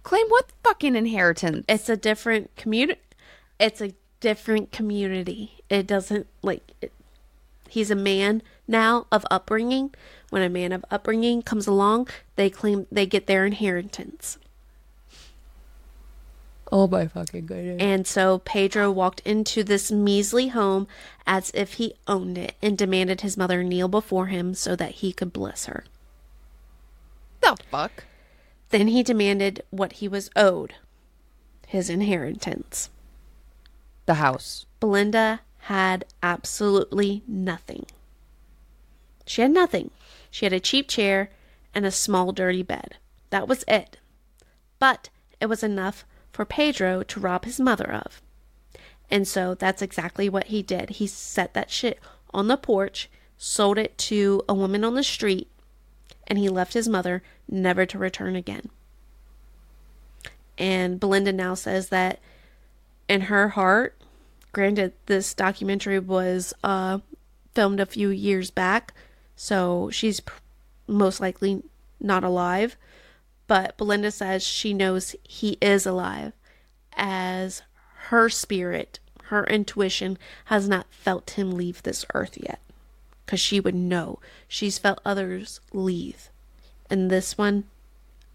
Claim 0.06 0.28
what 0.28 0.52
fucking 0.64 0.96
inheritance? 0.96 1.66
it's 1.68 1.90
a 1.90 1.98
different 1.98 2.56
community. 2.56 3.02
It's 3.60 3.82
a 3.82 3.94
different 4.20 4.72
community. 4.72 5.64
It 5.68 5.88
doesn't 5.88 6.28
like. 6.44 6.74
It, 6.80 6.94
he's 7.70 7.90
a 7.90 7.96
man 7.96 8.44
now 8.68 9.08
of 9.12 9.26
upbringing. 9.32 9.96
When 10.36 10.44
a 10.44 10.50
man 10.50 10.74
of 10.74 10.84
upbringing 10.92 11.42
comes 11.42 11.66
along, 11.66 12.10
they 12.36 12.50
claim 12.50 12.86
they 12.92 13.06
get 13.06 13.26
their 13.26 13.46
inheritance. 13.46 14.38
Oh 16.70 16.88
my 16.90 17.08
fucking 17.08 17.46
goodness. 17.46 17.78
And 17.80 18.06
so 18.06 18.40
Pedro 18.40 18.92
walked 18.92 19.22
into 19.22 19.64
this 19.64 19.94
measly 19.94 20.50
home 20.50 20.90
as 21.26 21.52
if 21.54 21.76
he 21.76 21.94
owned 22.06 22.38
it 22.38 22.56
and 22.62 22.78
demanded 22.78 23.22
his 23.22 23.38
mother 23.38 23.64
kneel 23.64 23.88
before 23.88 24.26
him 24.26 24.54
so 24.54 24.76
that 24.76 24.96
he 24.96 25.14
could 25.14 25.32
bless 25.32 25.68
her. 25.68 25.86
the 27.40 27.56
fuck? 27.72 28.04
Then 28.72 28.90
he 28.90 29.04
demanded 29.04 29.64
what 29.70 29.94
he 29.94 30.10
was 30.10 30.30
owed 30.36 30.74
his 31.66 31.90
inheritance. 31.90 32.90
The 34.06 34.16
house. 34.16 34.66
Belinda 34.82 35.40
had 35.60 36.04
absolutely 36.22 37.24
nothing. 37.26 37.86
She 39.26 39.42
had 39.42 39.52
nothing. 39.52 39.92
She 40.36 40.46
had 40.46 40.52
a 40.52 40.60
cheap 40.60 40.90
chair 40.90 41.30
and 41.74 41.86
a 41.86 41.92
small, 41.92 42.34
dirty 42.34 42.62
bed. 42.62 42.98
That 43.30 43.48
was 43.48 43.64
it. 43.70 44.00
But 44.80 45.08
it 45.40 45.46
was 45.46 45.64
enough 45.64 46.04
for 46.34 46.44
Pedro 46.44 47.04
to 47.04 47.20
rob 47.22 47.46
his 47.46 47.58
mother 47.58 47.90
of. 47.90 48.22
And 49.10 49.26
so 49.26 49.56
that's 49.56 49.82
exactly 49.82 50.28
what 50.28 50.48
he 50.48 50.62
did. 50.62 50.90
He 50.90 51.08
set 51.08 51.54
that 51.54 51.72
shit 51.72 52.02
on 52.34 52.50
the 52.50 52.58
porch, 52.58 53.10
sold 53.38 53.78
it 53.78 53.98
to 54.00 54.44
a 54.50 54.54
woman 54.54 54.84
on 54.84 54.96
the 54.96 55.06
street, 55.06 55.50
and 56.28 56.38
he 56.38 56.50
left 56.50 56.74
his 56.74 56.90
mother 56.90 57.24
never 57.50 57.86
to 57.86 57.98
return 57.98 58.36
again. 58.36 58.70
And 60.58 61.00
Belinda 61.00 61.32
now 61.32 61.54
says 61.54 61.88
that 61.88 62.20
in 63.08 63.22
her 63.22 63.48
heart, 63.48 63.96
granted, 64.52 64.92
this 65.06 65.34
documentary 65.34 66.00
was 66.00 66.54
uh, 66.62 67.00
filmed 67.54 67.80
a 67.80 67.86
few 67.86 68.10
years 68.10 68.52
back, 68.52 68.94
so 69.36 69.90
she's 69.92 70.20
pr- 70.20 70.40
most 70.88 71.20
likely 71.20 71.64
not 72.00 72.24
alive. 72.24 72.78
But 73.48 73.78
Belinda 73.78 74.12
says 74.12 74.44
she 74.44 74.74
knows 74.74 75.16
he 75.24 75.58
is 75.62 75.86
alive, 75.86 76.34
as 76.94 77.62
her 78.08 78.30
spirit, 78.30 79.00
her 79.26 79.46
intuition, 79.46 80.18
has 80.46 80.68
not 80.68 80.88
felt 80.90 81.32
him 81.32 81.52
leave 81.52 81.84
this 81.84 82.06
earth 82.14 82.38
yet. 82.42 82.60
Because 83.26 83.40
she 83.40 83.60
would 83.60 83.76
know. 83.76 84.20
She's 84.48 84.80
felt 84.80 85.00
others 85.06 85.60
leave. 85.74 86.30
And 86.90 87.10
this 87.10 87.38
one 87.38 87.66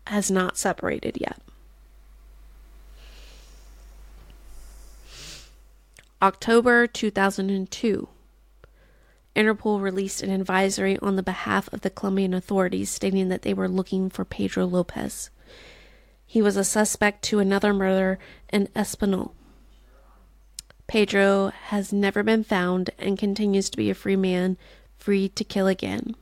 has 0.06 0.30
not 0.30 0.56
separated 0.56 1.18
yet. 1.20 1.40
October 6.22 6.86
2002. 6.86 8.08
Interpol 9.36 9.80
released 9.80 10.22
an 10.22 10.30
advisory 10.30 10.98
on 10.98 11.16
the 11.16 11.22
behalf 11.22 11.72
of 11.72 11.82
the 11.82 11.90
Colombian 11.90 12.34
authorities 12.34 12.90
stating 12.90 13.28
that 13.28 13.42
they 13.42 13.54
were 13.54 13.68
looking 13.68 14.10
for 14.10 14.24
Pedro 14.24 14.66
Lopez. 14.66 15.30
He 16.26 16.42
was 16.42 16.56
a 16.56 16.64
suspect 16.64 17.22
to 17.24 17.38
another 17.38 17.72
murder 17.72 18.18
in 18.52 18.68
Espinal. 18.68 19.32
Pedro 20.86 21.52
has 21.66 21.92
never 21.92 22.22
been 22.22 22.42
found 22.42 22.90
and 22.98 23.18
continues 23.18 23.70
to 23.70 23.76
be 23.76 23.90
a 23.90 23.94
free 23.94 24.16
man, 24.16 24.56
free 24.98 25.28
to 25.28 25.44
kill 25.44 25.68
again. 25.68 26.16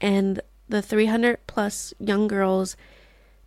And 0.00 0.40
the 0.68 0.82
300 0.82 1.46
plus 1.46 1.92
young 1.98 2.28
girls 2.28 2.76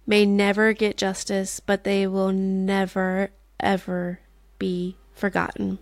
may 0.06 0.26
never 0.26 0.74
get 0.74 0.98
justice, 0.98 1.60
but 1.60 1.84
they 1.84 2.06
will 2.08 2.32
never, 2.32 3.30
ever 3.60 4.20
be 4.58 4.98
forgotten. 5.14 5.80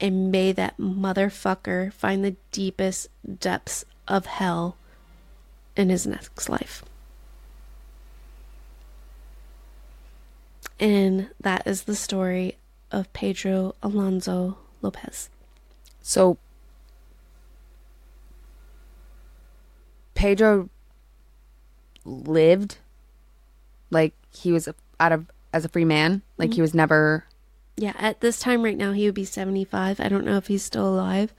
And 0.00 0.32
may 0.32 0.52
that 0.52 0.78
motherfucker 0.78 1.92
find 1.92 2.24
the 2.24 2.36
deepest 2.52 3.08
depths 3.38 3.84
of 4.08 4.26
hell 4.26 4.76
in 5.76 5.90
his 5.90 6.06
next 6.06 6.48
life. 6.48 6.82
And 10.78 11.28
that 11.38 11.66
is 11.66 11.82
the 11.82 11.94
story 11.94 12.56
of 12.90 13.12
Pedro 13.12 13.74
Alonso 13.82 14.56
Lopez. 14.80 15.28
So 16.00 16.38
Pedro 20.14 20.70
lived 22.04 22.78
like 23.90 24.14
he 24.32 24.52
was 24.52 24.68
out 24.98 25.12
of 25.12 25.26
as 25.52 25.64
a 25.64 25.68
free 25.68 25.84
man, 25.84 26.22
like 26.38 26.50
he 26.50 26.54
mm-hmm. 26.54 26.62
was 26.62 26.74
never 26.74 27.24
Yeah, 27.80 27.94
at 27.98 28.20
this 28.20 28.38
time 28.38 28.62
right 28.62 28.76
now, 28.76 28.92
he 28.92 29.06
would 29.06 29.14
be 29.14 29.24
75. 29.24 30.00
I 30.00 30.08
don't 30.10 30.26
know 30.26 30.36
if 30.36 30.48
he's 30.48 30.62
still 30.62 30.86
alive. 30.86 31.32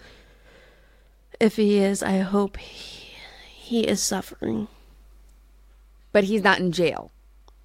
If 1.40 1.58
he 1.58 1.78
is, 1.78 2.02
I 2.02 2.18
hope 2.20 2.58
he, 2.58 3.14
he 3.48 3.82
is 3.82 4.02
suffering. 4.02 4.68
but 6.12 6.24
he's 6.24 6.42
not 6.44 6.58
in 6.58 6.72
jail. 6.72 7.12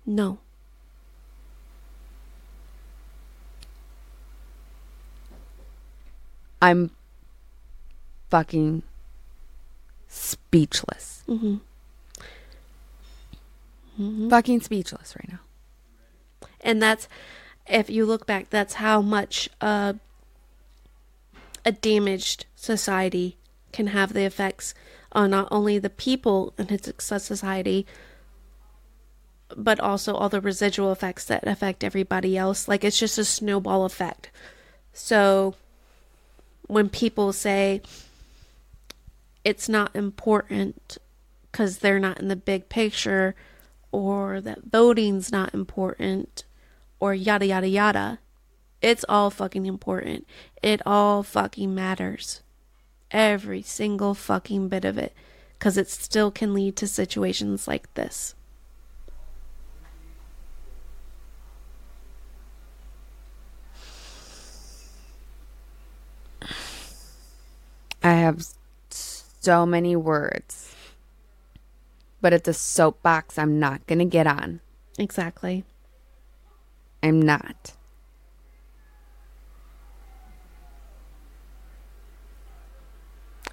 No. 0.04 0.38
I'm 6.60 6.90
fucking 8.30 8.82
speechless. 10.06 11.22
hmm 11.26 11.56
Fucking 14.28 14.60
speechless 14.60 15.16
right 15.16 15.32
now. 15.32 15.40
And 16.60 16.82
that's, 16.82 17.08
if 17.68 17.90
you 17.90 18.06
look 18.06 18.26
back, 18.26 18.50
that's 18.50 18.74
how 18.74 19.02
much 19.02 19.48
uh, 19.60 19.94
a 21.64 21.72
damaged 21.72 22.46
society 22.54 23.36
can 23.72 23.88
have 23.88 24.12
the 24.12 24.24
effects 24.24 24.74
on 25.12 25.30
not 25.30 25.48
only 25.50 25.78
the 25.78 25.90
people 25.90 26.52
in 26.58 26.72
its 26.72 26.90
society, 27.04 27.86
but 29.56 29.80
also 29.80 30.14
all 30.14 30.28
the 30.28 30.40
residual 30.40 30.92
effects 30.92 31.24
that 31.26 31.46
affect 31.46 31.84
everybody 31.84 32.36
else. 32.36 32.68
Like 32.68 32.84
it's 32.84 32.98
just 32.98 33.18
a 33.18 33.24
snowball 33.24 33.84
effect. 33.84 34.30
So 34.92 35.54
when 36.66 36.88
people 36.88 37.32
say 37.32 37.82
it's 39.44 39.68
not 39.68 39.94
important 39.94 40.98
because 41.50 41.78
they're 41.78 42.00
not 42.00 42.18
in 42.18 42.28
the 42.28 42.36
big 42.36 42.68
picture 42.68 43.34
or 43.92 44.40
that 44.40 44.64
voting's 44.64 45.30
not 45.30 45.54
important 45.54 46.44
or 47.00 47.14
yada 47.14 47.46
yada 47.46 47.68
yada, 47.68 48.18
it's 48.82 49.04
all 49.08 49.30
fucking 49.30 49.66
important. 49.66 50.26
It 50.62 50.80
all 50.86 51.22
fucking 51.22 51.74
matters. 51.74 52.42
Every 53.10 53.62
single 53.62 54.14
fucking 54.14 54.68
bit 54.68 54.84
of 54.84 54.98
it. 54.98 55.14
Because 55.58 55.78
it 55.78 55.88
still 55.88 56.30
can 56.30 56.52
lead 56.52 56.76
to 56.76 56.86
situations 56.86 57.66
like 57.66 57.92
this. 57.94 58.34
I 68.02 68.12
have 68.12 68.46
so 68.90 69.66
many 69.66 69.96
words. 69.96 70.74
But 72.20 72.32
it's 72.32 72.48
a 72.48 72.54
soapbox 72.54 73.38
I'm 73.38 73.58
not 73.58 73.86
going 73.86 73.98
to 73.98 74.04
get 74.04 74.26
on. 74.26 74.60
Exactly. 74.98 75.64
I'm 77.06 77.22
not. 77.22 77.72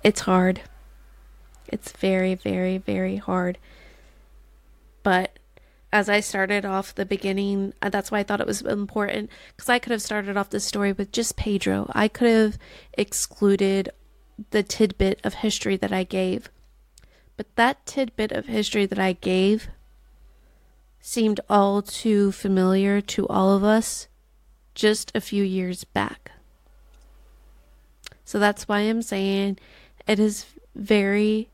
It's 0.03 0.21
hard. 0.21 0.61
It's 1.67 1.91
very, 1.91 2.33
very, 2.33 2.79
very 2.79 3.17
hard. 3.17 3.59
But 5.03 5.37
as 5.91 6.09
I 6.09 6.19
started 6.19 6.65
off 6.65 6.95
the 6.95 7.05
beginning, 7.05 7.75
uh, 7.79 7.89
that's 7.89 8.09
why 8.09 8.19
I 8.19 8.23
thought 8.23 8.41
it 8.41 8.47
was 8.47 8.63
important 8.63 9.29
because 9.55 9.69
I 9.69 9.77
could 9.77 9.91
have 9.91 10.01
started 10.01 10.35
off 10.35 10.49
the 10.49 10.59
story 10.59 10.91
with 10.91 11.11
just 11.11 11.37
Pedro. 11.37 11.91
I 11.93 12.07
could 12.07 12.29
have 12.29 12.57
excluded 12.93 13.91
the 14.49 14.63
tidbit 14.63 15.19
of 15.23 15.35
history 15.35 15.77
that 15.77 15.93
I 15.93 16.05
gave. 16.05 16.49
But 17.37 17.55
that 17.55 17.85
tidbit 17.85 18.31
of 18.31 18.47
history 18.47 18.87
that 18.87 18.97
I 18.97 19.13
gave 19.13 19.69
seemed 21.05 21.41
all 21.49 21.81
too 21.81 22.31
familiar 22.31 23.01
to 23.01 23.27
all 23.27 23.51
of 23.51 23.61
us 23.61 24.07
just 24.73 25.11
a 25.13 25.19
few 25.19 25.43
years 25.43 25.83
back. 25.83 26.31
So 28.23 28.39
that's 28.39 28.69
why 28.69 28.79
I'm 28.79 29.01
saying 29.01 29.59
it 30.07 30.17
is 30.17 30.45
very 30.73 31.49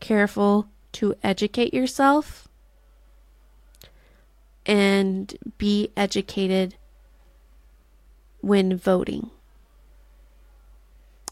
careful 0.00 0.68
to 0.92 1.14
educate 1.22 1.72
yourself 1.72 2.46
and 4.66 5.34
be 5.56 5.88
educated 5.96 6.76
when 8.42 8.76
voting. 8.76 9.30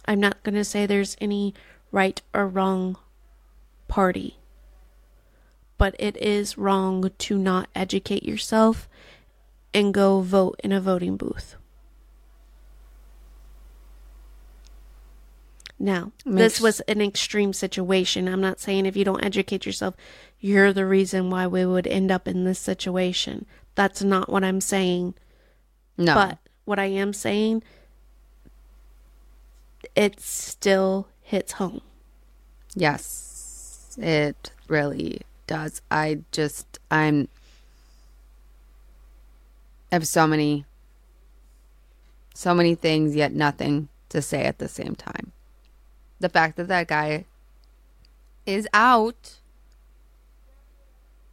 I'm 0.07 0.21
not 0.21 0.43
going 0.43 0.55
to 0.55 0.65
say 0.65 0.87
there's 0.87 1.19
any 1.21 1.53
right 1.93 2.23
or 2.33 2.49
wrong 2.49 2.97
party, 3.89 4.39
but 5.79 5.95
it 5.99 6.17
is 6.17 6.57
wrong 6.57 7.11
to 7.19 7.39
not 7.39 7.69
educate 7.75 8.23
yourself 8.23 8.89
and 9.75 9.93
go 9.93 10.21
vote 10.21 10.61
in 10.65 10.73
a 10.73 10.81
voting 10.81 11.17
booth. 11.17 11.57
Now, 15.79 16.13
Makes- 16.25 16.37
this 16.37 16.61
was 16.61 16.81
an 16.81 17.03
extreme 17.03 17.53
situation. 17.53 18.29
I'm 18.29 18.41
not 18.41 18.61
saying 18.61 18.87
if 18.87 18.97
you 18.97 19.05
don't 19.05 19.23
educate 19.23 19.67
yourself, 19.67 19.95
you're 20.41 20.73
the 20.73 20.87
reason 20.87 21.29
why 21.29 21.47
we 21.47 21.67
would 21.67 21.87
end 21.87 22.11
up 22.11 22.27
in 22.27 22.45
this 22.45 22.59
situation. 22.59 23.45
That's 23.75 24.03
not 24.03 24.31
what 24.31 24.43
I'm 24.43 24.61
saying. 24.63 25.15
No. 25.99 26.15
But 26.15 26.39
what 26.65 26.79
I 26.79 26.87
am 26.87 27.13
saying, 27.13 27.63
it 29.95 30.21
still 30.21 31.09
hits 31.21 31.53
home. 31.53 31.83
Yes, 32.75 33.97
it 34.01 34.51
really 34.69 35.23
does. 35.47 35.83
I 35.91 36.21
just, 36.33 36.79
I'm, 36.91 37.29
I 39.91 39.97
have 39.97 40.07
so 40.07 40.27
many, 40.27 40.65
so 42.35 42.55
many 42.55 42.75
things, 42.75 43.15
yet 43.15 43.33
nothing 43.33 43.89
to 44.11 44.23
say 44.23 44.45
at 44.45 44.59
the 44.59 44.69
same 44.69 44.95
time. 44.95 45.33
The 46.21 46.29
fact 46.29 46.57
that 46.57 46.69
that 46.69 46.89
guy 46.89 47.25
is 48.47 48.67
out 48.73 49.39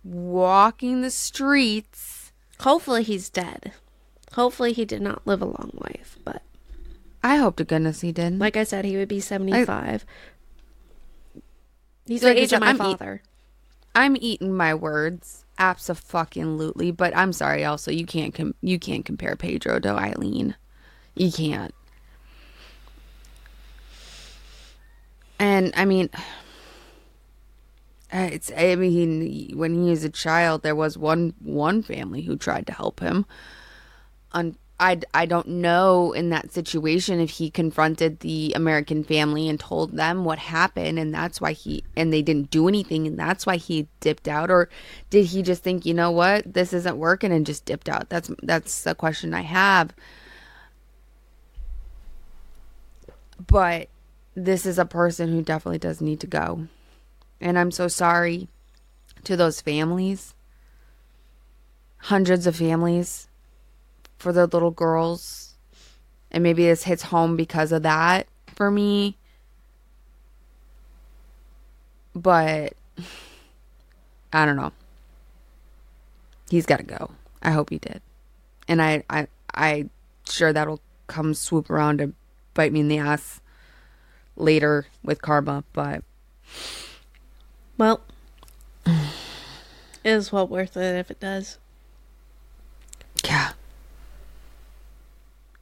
walking 0.04 1.02
the 1.02 1.12
streets. 1.12 2.32
Hopefully, 2.60 3.04
he's 3.04 3.30
dead. 3.30 3.74
Hopefully, 4.34 4.74
he 4.74 4.86
did 4.86 5.02
not 5.02 5.26
live 5.26 5.42
a 5.42 5.46
long 5.46 5.72
life. 5.76 6.18
But 6.24 6.42
I 7.24 7.38
hope 7.38 7.56
to 7.58 7.64
goodness 7.64 8.02
he 8.02 8.12
did. 8.12 8.40
like 8.40 8.58
I 8.58 8.64
said, 8.64 8.86
he 8.86 8.98
would 8.98 9.08
be 9.08 9.20
75. 9.20 10.06
He's 12.06 12.24
Like 12.24 12.36
the 12.36 12.42
age 12.42 12.54
of 12.54 12.60
my 12.60 12.70
I'm 12.70 12.78
father. 12.78 13.22
I'm 13.96 14.18
eating 14.20 14.56
my 14.56 14.74
words, 14.74 15.46
absolutely. 15.58 16.92
But 16.92 17.16
I'm 17.16 17.34
sorry. 17.34 17.64
Also, 17.64 17.92
you 17.92 18.06
can't 18.06 18.34
com- 18.34 18.56
you 18.62 18.80
can't 18.80 19.06
compare 19.06 19.36
Pedro 19.36 19.80
to 19.80 19.90
Aileen. 19.90 20.56
You 21.16 21.32
can't. 21.32 21.74
And 25.40 25.74
I 25.76 25.86
mean, 25.86 26.10
it's 28.12 28.52
I 28.58 28.76
mean, 28.76 29.52
when 29.56 29.84
he 29.84 29.90
was 29.90 30.04
a 30.04 30.10
child, 30.10 30.64
there 30.64 30.76
was 30.76 30.98
one 30.98 31.34
one 31.40 31.84
family 31.84 32.22
who 32.22 32.36
tried 32.36 32.68
to 32.68 32.74
help 32.74 33.00
him. 33.00 33.26
On 34.32 34.58
I 34.80 35.00
I 35.14 35.26
don't 35.26 35.48
know 35.48 36.14
in 36.14 36.30
that 36.30 36.52
situation 36.52 37.20
if 37.20 37.30
he 37.30 37.50
confronted 37.50 38.20
the 38.20 38.54
American 38.56 39.04
family 39.04 39.48
and 39.48 39.60
told 39.60 39.96
them 39.96 40.26
what 40.26 40.40
happened, 40.40 40.98
and 41.00 41.14
that's 41.14 41.40
why 41.40 41.54
he 41.54 41.84
and 41.96 42.12
they 42.12 42.22
didn't 42.22 42.50
do 42.50 42.68
anything, 42.68 43.08
and 43.08 43.18
that's 43.18 43.46
why 43.46 43.58
he 43.58 43.88
dipped 44.00 44.28
out, 44.28 44.50
or 44.50 44.70
did 45.10 45.28
he 45.28 45.42
just 45.42 45.64
think, 45.64 45.86
you 45.86 45.94
know 45.94 46.12
what, 46.12 46.54
this 46.54 46.74
isn't 46.74 46.98
working, 46.98 47.32
and 47.32 47.46
just 47.46 47.66
dipped 47.66 47.88
out? 47.88 48.10
That's 48.10 48.32
that's 48.42 48.84
the 48.84 48.96
question 48.96 49.34
I 49.34 49.42
have. 49.42 49.94
But 53.48 53.90
this 54.36 54.66
is 54.66 54.80
a 54.80 54.86
person 54.86 55.32
who 55.32 55.42
definitely 55.44 55.80
does 55.80 56.02
need 56.02 56.20
to 56.22 56.28
go. 56.28 56.68
And 57.40 57.60
I'm 57.60 57.72
so 57.72 57.88
sorry 57.88 58.48
to 59.26 59.36
those 59.38 59.62
families, 59.62 60.34
hundreds 61.98 62.48
of 62.48 62.56
families, 62.56 63.28
for 64.24 64.32
their 64.32 64.48
little 64.48 64.72
girls. 64.72 65.54
And 66.32 66.42
maybe 66.42 66.66
this 66.66 66.84
hits 66.84 67.04
home 67.04 67.36
because 67.36 67.72
of 67.72 67.84
that 67.84 68.26
for 68.56 68.72
me. 68.72 69.18
But 72.16 72.74
I 74.34 74.46
don't 74.46 74.56
know. 74.56 74.72
He's 76.50 76.66
got 76.66 76.78
to 76.78 76.84
go. 76.84 77.12
I 77.42 77.52
hope 77.52 77.70
he 77.70 77.78
did. 77.78 78.02
And 78.68 78.82
I, 78.82 79.04
I, 79.10 79.28
I 79.54 79.90
sure 80.28 80.54
that'll 80.54 80.80
come 81.08 81.34
swoop 81.34 81.70
around 81.70 82.00
and 82.00 82.14
bite 82.54 82.72
me 82.72 82.80
in 82.80 82.88
the 82.88 83.00
ass 83.00 83.42
later 84.38 84.86
with 85.04 85.22
karma. 85.22 85.66
But 85.74 86.04
Well, 87.78 88.02
it 88.86 88.94
is 90.04 90.32
well 90.32 90.48
worth 90.48 90.78
it 90.78 90.96
if 90.98 91.12
it 91.12 91.20
does. 91.20 91.58
yeah, 93.26 93.52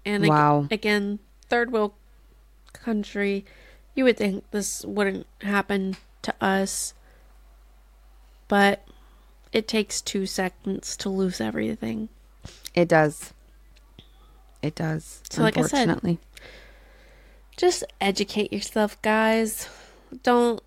And 0.05 0.27
Wow. 0.27 0.67
again, 0.71 1.19
third 1.49 1.71
world 1.71 1.93
country, 2.73 3.45
you 3.95 4.03
would 4.05 4.17
think 4.17 4.49
this 4.51 4.83
wouldn't 4.85 5.27
happen 5.41 5.97
to 6.23 6.33
us, 6.41 6.93
but 8.47 8.85
it 9.51 9.67
takes 9.67 10.01
two 10.01 10.25
seconds 10.25 10.95
to 10.97 11.09
lose 11.09 11.39
everything. 11.41 12.09
it 12.73 12.87
does. 12.87 13.33
It 14.61 14.73
does. 14.75 15.21
So 15.29 15.41
like 15.43 15.57
I 15.57 15.61
said- 15.63 15.89
unfortunately. 15.89 16.19
Just 17.57 17.83
educate 17.99 18.51
yourself, 18.53 18.99
guys. 19.01 19.67
Don't 20.23 20.61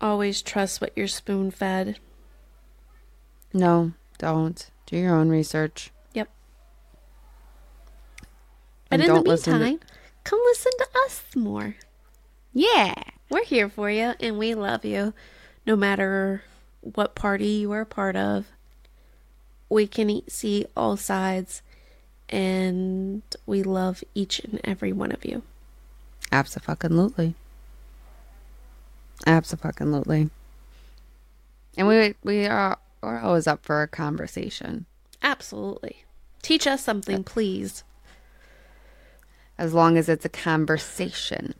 always 0.00 0.42
trust 0.42 0.80
what 0.80 0.92
you're 0.94 1.08
spoon 1.08 1.50
fed. 1.50 1.98
No, 3.52 3.92
don't. 4.18 4.68
Do 4.84 4.96
your 4.96 5.14
own 5.16 5.28
research. 5.30 5.90
But 8.90 9.00
in 9.00 9.06
the 9.08 9.20
listen 9.20 9.52
to- 9.54 9.58
meantime, 9.58 9.88
come 10.24 10.40
listen 10.46 10.72
to 10.78 10.86
us 11.06 11.22
more. 11.34 11.76
Yeah. 12.52 12.94
We're 13.28 13.44
here 13.44 13.68
for 13.68 13.90
you 13.90 14.14
and 14.20 14.38
we 14.38 14.54
love 14.54 14.84
you 14.84 15.12
no 15.66 15.74
matter 15.76 16.42
what 16.80 17.14
party 17.14 17.48
you 17.48 17.72
are 17.72 17.80
a 17.80 17.86
part 17.86 18.14
of. 18.16 18.46
We 19.68 19.86
can 19.88 20.22
see 20.28 20.66
all 20.76 20.96
sides 20.96 21.62
and 22.28 23.22
we 23.46 23.62
love 23.62 24.04
each 24.14 24.38
and 24.40 24.60
every 24.62 24.92
one 24.92 25.10
of 25.10 25.24
you. 25.24 25.42
Absolutely. 26.30 27.34
Absolutely. 29.26 30.30
And 31.76 31.88
we 31.88 32.14
we 32.22 32.46
are 32.46 32.78
we're 33.02 33.20
always 33.20 33.46
up 33.46 33.64
for 33.64 33.82
a 33.82 33.88
conversation. 33.88 34.86
Absolutely. 35.22 36.04
Teach 36.42 36.66
us 36.66 36.82
something, 36.84 37.20
uh, 37.20 37.22
please. 37.24 37.82
As 39.58 39.72
long 39.74 39.96
as 39.96 40.08
it's 40.08 40.24
a 40.24 40.28
conversation. 40.28 41.54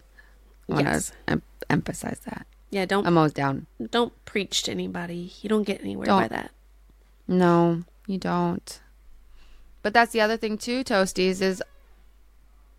I 0.69 0.73
want 0.75 0.87
Yes. 0.87 1.11
to 1.11 1.15
em- 1.33 1.43
emphasize 1.71 2.21
that. 2.27 2.47
Yeah, 2.71 2.85
don't 2.85 3.07
I'm 3.07 3.17
always 3.17 3.33
down. 3.33 3.67
don't 3.91 4.13
preach 4.25 4.65
to 4.65 4.71
anybody. 4.73 5.33
You 5.41 5.49
don't 5.49 5.63
get 5.63 5.81
anywhere 5.81 6.07
by 6.07 6.21
Don't. 6.21 6.31
that. 6.33 6.51
No, 7.29 7.85
you 8.07 8.19
don't. 8.19 8.81
But 9.83 9.95
that's 9.95 10.13
the 10.13 10.21
other 10.21 10.37
thing 10.37 10.59
too, 10.59 10.83
Toasties, 10.85 11.41
is 11.41 11.63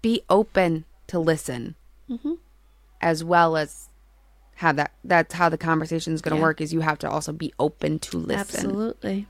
be 0.01 0.22
open 0.30 0.86
to 1.07 1.20
listen, 1.20 1.76
hmm 2.07 2.34
as 3.01 3.24
well 3.24 3.55
as 3.57 3.89
have 4.55 4.76
that. 4.76 4.91
That's 5.03 5.34
how 5.36 5.49
the 5.49 5.57
conversation 5.57 6.13
is 6.13 6.22
going 6.22 6.32
to 6.32 6.38
Yeah. 6.38 6.43
work. 6.43 6.59
Is 6.61 6.74
you 6.74 6.82
have 6.82 6.99
to 6.99 7.09
also 7.09 7.32
be 7.32 7.53
open 7.59 7.99
to 7.99 8.18
listen. 8.18 8.39
Absolutely. 8.39 9.28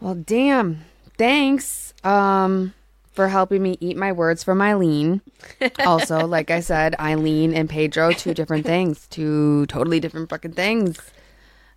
Well, 0.00 0.14
damn. 0.14 0.84
Thanks 1.16 1.94
um 2.04 2.74
for 3.14 3.28
helping 3.28 3.62
me 3.62 3.78
eat 3.80 3.96
my 3.96 4.12
words 4.12 4.44
from 4.44 4.60
Aileen. 4.60 5.22
also, 5.86 6.26
like 6.26 6.50
I 6.50 6.60
said, 6.60 6.94
Aileen 7.00 7.54
and 7.54 7.70
Pedro, 7.70 8.12
two 8.12 8.34
different 8.34 8.66
things, 8.66 9.06
two 9.08 9.66
totally 9.66 10.00
different 10.00 10.28
fucking 10.28 10.52
things. 10.52 11.00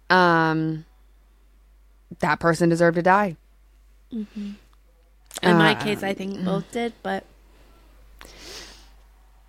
Um 0.09 0.85
that 2.19 2.39
person 2.39 2.69
deserved 2.69 2.95
to 2.95 3.03
die. 3.03 3.37
In 4.11 5.57
my 5.57 5.75
Uh, 5.75 5.83
case, 5.83 6.03
I 6.03 6.13
think 6.13 6.43
both 6.43 6.71
did, 6.71 6.93
but 7.03 7.23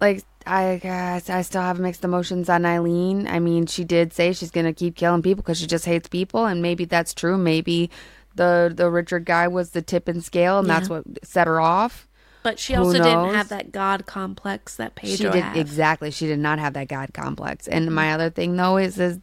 Like 0.01 0.24
I 0.47 0.78
guess 0.82 1.28
I 1.28 1.43
still 1.43 1.62
have 1.62 1.78
mixed 1.78 2.05
emotions 2.05 2.49
on 2.49 2.64
Aileen. 2.64 3.26
I 3.28 3.39
mean, 3.39 3.66
she 3.66 3.84
did 3.84 4.12
say 4.12 4.32
she's 4.32 4.51
gonna 4.51 4.72
keep 4.72 4.97
killing 4.97 5.22
people 5.22 5.43
because 5.43 5.59
she 5.59 5.66
just 5.66 5.84
hates 5.84 6.09
people, 6.09 6.47
and 6.47 6.62
maybe 6.62 6.84
that's 6.84 7.12
true. 7.14 7.36
Maybe 7.36 7.91
the 8.39 8.72
the 8.74 8.91
Richard 8.91 9.26
guy 9.26 9.47
was 9.47 9.70
the 9.70 9.82
tip 9.82 10.09
and 10.09 10.24
scale, 10.24 10.59
and 10.59 10.68
that's 10.68 10.89
what 10.89 11.05
set 11.22 11.47
her 11.47 11.61
off. 11.61 12.09
but 12.43 12.59
she 12.59 12.74
also 12.74 12.95
didn't 12.95 13.34
have 13.34 13.51
that 13.51 13.72
god 13.72 14.07
complex 14.07 14.76
that 14.76 14.95
Pedro 14.95 15.16
she 15.16 15.24
did 15.24 15.45
has. 15.45 15.57
exactly. 15.59 16.11
She 16.11 16.26
did 16.26 16.39
not 16.39 16.59
have 16.59 16.72
that 16.72 16.89
god 16.89 17.12
complex. 17.12 17.68
And 17.68 17.86
mm-hmm. 17.86 17.95
my 17.95 18.12
other 18.14 18.30
thing 18.30 18.57
though 18.57 18.78
is 18.78 18.99
is 18.99 19.18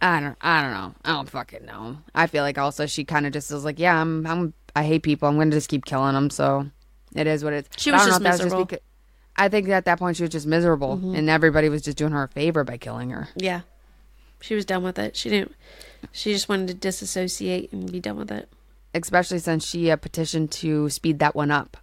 I 0.00 0.20
don't 0.20 0.36
I 0.40 0.62
don't 0.62 0.72
know. 0.72 0.94
I 1.04 1.12
don't 1.14 1.28
fucking 1.28 1.66
know. 1.66 1.98
I 2.14 2.28
feel 2.28 2.44
like 2.44 2.58
also 2.58 2.86
she 2.86 3.04
kind 3.04 3.26
of 3.26 3.32
just 3.32 3.50
was 3.50 3.64
like, 3.64 3.80
yeah, 3.80 4.00
I'm 4.00 4.26
I'm 4.26 4.54
I 4.76 4.84
hate 4.84 5.02
people. 5.02 5.28
I'm 5.28 5.34
going 5.34 5.50
to 5.50 5.56
just 5.56 5.68
keep 5.68 5.84
killing 5.84 6.14
them. 6.14 6.30
So 6.30 6.70
it 7.14 7.26
is 7.26 7.42
what 7.42 7.52
it 7.52 7.66
is. 7.66 7.82
She 7.82 7.90
was 7.90 8.02
don't 8.02 8.10
just 8.10 8.20
know 8.20 8.30
if 8.30 8.36
that 8.38 8.44
miserable. 8.44 8.66
becau- 8.66 8.80
I 9.36 9.48
think 9.48 9.68
at 9.68 9.84
that 9.86 9.98
point 9.98 10.16
she 10.16 10.22
was 10.22 10.30
just 10.30 10.46
miserable, 10.46 10.96
mm-hmm. 10.96 11.14
and 11.14 11.30
everybody 11.30 11.68
was 11.68 11.82
just 11.82 11.96
doing 11.96 12.12
her 12.12 12.24
a 12.24 12.28
favor 12.28 12.64
by 12.64 12.76
killing 12.76 13.10
her. 13.10 13.28
Yeah. 13.36 13.62
She 14.40 14.54
was 14.54 14.64
done 14.64 14.82
with 14.82 14.98
it. 14.98 15.16
She 15.16 15.30
didn't 15.30 15.54
she 16.12 16.32
just 16.32 16.48
wanted 16.48 16.68
to 16.68 16.74
disassociate 16.74 17.72
and 17.72 17.90
be 17.90 17.98
done 18.00 18.16
with 18.16 18.30
it. 18.30 18.48
especially 18.94 19.38
since 19.40 19.66
she 19.66 19.90
uh, 19.90 19.96
petitioned 19.96 20.50
to 20.52 20.88
speed 20.90 21.18
that 21.18 21.34
one 21.34 21.50
up. 21.50 21.76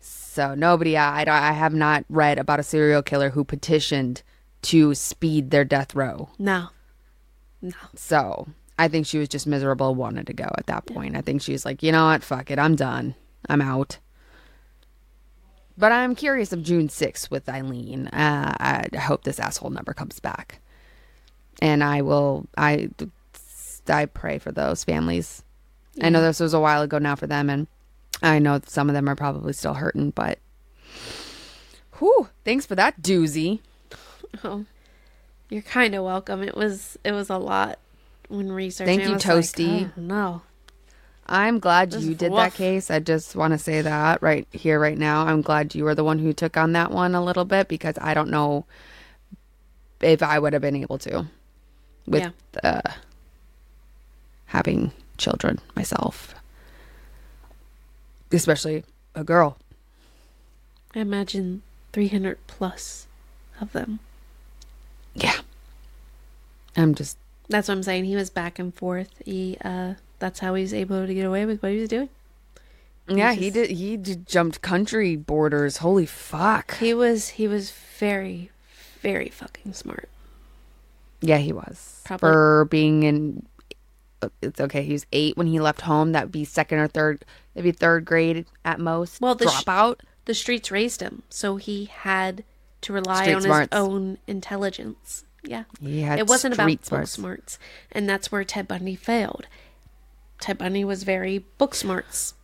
So 0.00 0.54
nobody, 0.54 0.98
I, 0.98 1.22
I, 1.22 1.48
I 1.48 1.52
have 1.52 1.72
not 1.72 2.04
read 2.10 2.38
about 2.38 2.60
a 2.60 2.62
serial 2.62 3.02
killer 3.02 3.30
who 3.30 3.42
petitioned 3.42 4.22
to 4.62 4.94
speed 4.94 5.50
their 5.50 5.64
death 5.64 5.94
row. 5.94 6.28
No. 6.38 6.68
No. 7.62 7.72
So 7.94 8.46
I 8.78 8.88
think 8.88 9.06
she 9.06 9.16
was 9.16 9.30
just 9.30 9.46
miserable, 9.46 9.94
wanted 9.94 10.26
to 10.26 10.34
go 10.34 10.50
at 10.58 10.66
that 10.66 10.84
point. 10.84 11.16
I 11.16 11.22
think 11.22 11.40
she 11.40 11.52
was 11.52 11.64
like, 11.64 11.82
you 11.82 11.90
know 11.92 12.04
what, 12.04 12.22
fuck 12.22 12.50
it, 12.50 12.58
I'm 12.58 12.76
done, 12.76 13.14
I'm 13.48 13.62
out. 13.62 13.96
but 15.78 15.92
I'm 15.92 16.14
curious 16.14 16.52
of 16.52 16.62
June 16.62 16.88
6th 16.88 17.30
with 17.30 17.48
Aileen. 17.48 18.08
Uh, 18.08 18.54
I 18.92 18.96
hope 18.98 19.24
this 19.24 19.40
asshole 19.40 19.70
never 19.70 19.94
comes 19.94 20.20
back. 20.20 20.60
And 21.62 21.82
I 21.82 22.02
will, 22.02 22.46
I, 22.56 22.90
I 23.88 24.06
pray 24.06 24.38
for 24.38 24.52
those 24.52 24.84
families. 24.84 25.42
I 26.02 26.10
know 26.10 26.20
this 26.20 26.40
was 26.40 26.52
a 26.52 26.60
while 26.60 26.82
ago 26.82 26.98
now 26.98 27.14
for 27.16 27.26
them, 27.26 27.48
and 27.48 27.66
I 28.22 28.38
know 28.38 28.60
some 28.66 28.88
of 28.88 28.94
them 28.94 29.08
are 29.08 29.16
probably 29.16 29.52
still 29.52 29.74
hurting, 29.74 30.10
but 30.10 30.38
whew, 31.98 32.28
thanks 32.44 32.66
for 32.66 32.74
that 32.74 33.00
doozy. 33.00 33.60
Oh, 34.44 34.66
you're 35.48 35.62
kind 35.62 35.94
of 35.94 36.04
welcome. 36.04 36.42
It 36.42 36.56
was 36.56 36.98
it 37.04 37.12
was 37.12 37.30
a 37.30 37.38
lot 37.38 37.78
when 38.28 38.52
researching. 38.52 38.98
Thank 38.98 39.08
you, 39.08 39.14
was 39.14 39.24
like, 39.24 39.36
Toasty. 39.38 39.86
oh, 39.96 40.00
no, 40.00 40.42
I'm 41.26 41.58
glad 41.58 41.92
This 41.92 42.04
you 42.04 42.14
did 42.14 42.32
that 42.32 42.54
case. 42.54 42.90
I 42.90 42.98
just 42.98 43.34
want 43.34 43.52
to 43.52 43.58
say 43.58 43.80
that 43.80 44.20
right 44.20 44.46
here, 44.52 44.78
right 44.78 44.98
now. 44.98 45.26
I'm 45.26 45.42
glad 45.42 45.74
you 45.74 45.84
were 45.84 45.94
the 45.94 46.04
one 46.04 46.18
who 46.18 46.32
took 46.32 46.56
on 46.56 46.72
that 46.72 46.90
one 46.90 47.14
a 47.14 47.24
little 47.24 47.44
bit 47.44 47.68
because 47.68 47.94
I 48.00 48.12
don't 48.12 48.30
know 48.30 48.66
if 50.00 50.22
I 50.22 50.38
would 50.38 50.52
have 50.52 50.62
been 50.62 50.76
able 50.76 50.98
to 50.98 51.26
with 52.06 52.32
uh, 52.62 52.80
having 54.46 54.92
children 55.18 55.58
myself, 55.74 56.34
especially 58.32 58.84
a 59.14 59.24
girl. 59.24 59.56
I 60.94 61.00
imagine 61.00 61.62
300 61.92 62.38
plus 62.46 63.06
of 63.60 63.72
them. 63.72 63.98
Yeah. 65.14 65.36
I'm 66.76 66.94
just, 66.94 67.16
That's 67.48 67.68
what 67.68 67.74
I'm 67.74 67.82
saying. 67.82 68.04
He 68.04 68.16
was 68.16 68.30
back 68.30 68.58
and 68.58 68.74
forth. 68.74 69.10
He 69.24 69.56
uh, 69.64 69.94
that's 70.18 70.40
how 70.40 70.54
he 70.54 70.62
was 70.62 70.74
able 70.74 71.06
to 71.06 71.14
get 71.14 71.24
away 71.24 71.44
with 71.46 71.62
what 71.62 71.72
he 71.72 71.78
was 71.80 71.88
doing. 71.88 72.08
yeah, 73.08 73.32
he 73.32 73.50
just- 73.50 73.54
did, 73.54 73.70
he 73.70 73.96
did, 73.96 74.26
jumped 74.26 74.60
country 74.62 75.16
borders. 75.16 75.78
Holy 75.78 76.06
fuck. 76.06 76.76
He 76.78 76.92
was 76.94 77.30
he 77.30 77.48
was 77.48 77.70
very 77.98 78.50
very 79.00 79.28
fucking 79.28 79.72
smart. 79.72 80.08
Yeah, 81.26 81.38
he 81.38 81.52
was. 81.52 82.02
Probably- 82.04 82.28
For 82.30 82.64
being 82.70 83.02
in 83.02 83.46
uh, 84.22 84.28
it's 84.40 84.60
okay, 84.60 84.82
he 84.82 84.92
was 84.92 85.04
eight 85.12 85.36
when 85.36 85.46
he 85.46 85.60
left 85.60 85.82
home. 85.82 86.12
That'd 86.12 86.32
be 86.32 86.44
second 86.44 86.78
or 86.78 86.88
third 86.88 87.24
maybe 87.54 87.72
third 87.72 88.04
grade 88.04 88.46
at 88.64 88.80
most. 88.80 89.20
Well, 89.20 89.34
the 89.34 89.48
sh- 89.50 89.64
The 90.24 90.34
streets 90.34 90.70
raised 90.70 91.00
him, 91.00 91.22
so 91.28 91.56
he 91.56 91.84
had 91.86 92.44
to 92.82 92.92
rely 92.92 93.22
Street 93.24 93.34
on 93.34 93.42
smarts. 93.42 93.74
his 93.74 93.80
own 93.82 94.18
intelligence. 94.26 95.24
Yeah. 95.42 95.64
he 95.80 96.00
had 96.02 96.18
it 96.18 96.26
wasn't 96.26 96.54
about 96.54 96.64
street 96.64 96.80
book 96.80 96.86
smarts. 96.88 97.12
smarts. 97.12 97.58
And 97.92 98.08
that's 98.08 98.32
where 98.32 98.42
Ted 98.42 98.66
Bundy 98.66 98.96
failed. 98.96 99.46
Ted 100.40 100.58
Bundy 100.58 100.84
was 100.84 101.02
very 101.04 101.38
book 101.58 101.74
smarts. 101.74 102.34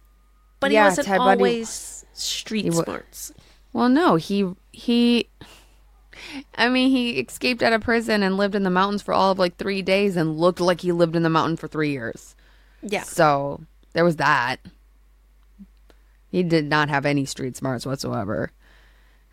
But 0.61 0.71
Yeah, 0.71 0.85
he 0.85 0.89
wasn't 0.91 1.07
Ted 1.09 1.19
Bundy 1.19 1.43
always 1.45 2.05
street 2.13 2.65
He 2.65 2.71
wa- 2.71 2.85
smarts. 2.85 3.33
Well, 3.73 3.89
no, 3.89 4.17
he 4.17 4.55
he 4.73 5.29
I 6.57 6.69
mean, 6.69 6.91
he 6.91 7.19
escaped 7.19 7.63
out 7.63 7.73
of 7.73 7.83
prison 7.83 8.23
and 8.23 8.37
lived 8.37 8.55
in 8.55 8.63
the 8.63 8.71
mountains 8.71 9.03
for 9.03 9.15
all 9.15 9.33
of 9.33 9.39
like 9.39 9.57
3 9.57 9.83
days 9.83 10.17
and 10.17 10.39
looked 10.39 10.61
like 10.61 10.83
he 10.83 10.93
lived 10.93 11.17
in 11.17 11.23
the 11.23 11.31
mountain 11.31 11.57
for 11.57 11.69
3 11.69 11.91
years. 11.91 12.35
Yeah. 12.83 13.03
So, 13.03 13.63
there 13.93 14.05
was 14.05 14.17
that. 14.17 14.57
He 16.31 16.43
did 16.43 16.67
not 16.67 16.89
have 16.89 17.05
any 17.05 17.25
street 17.25 17.57
smarts 17.57 17.87
whatsoever. 17.87 18.53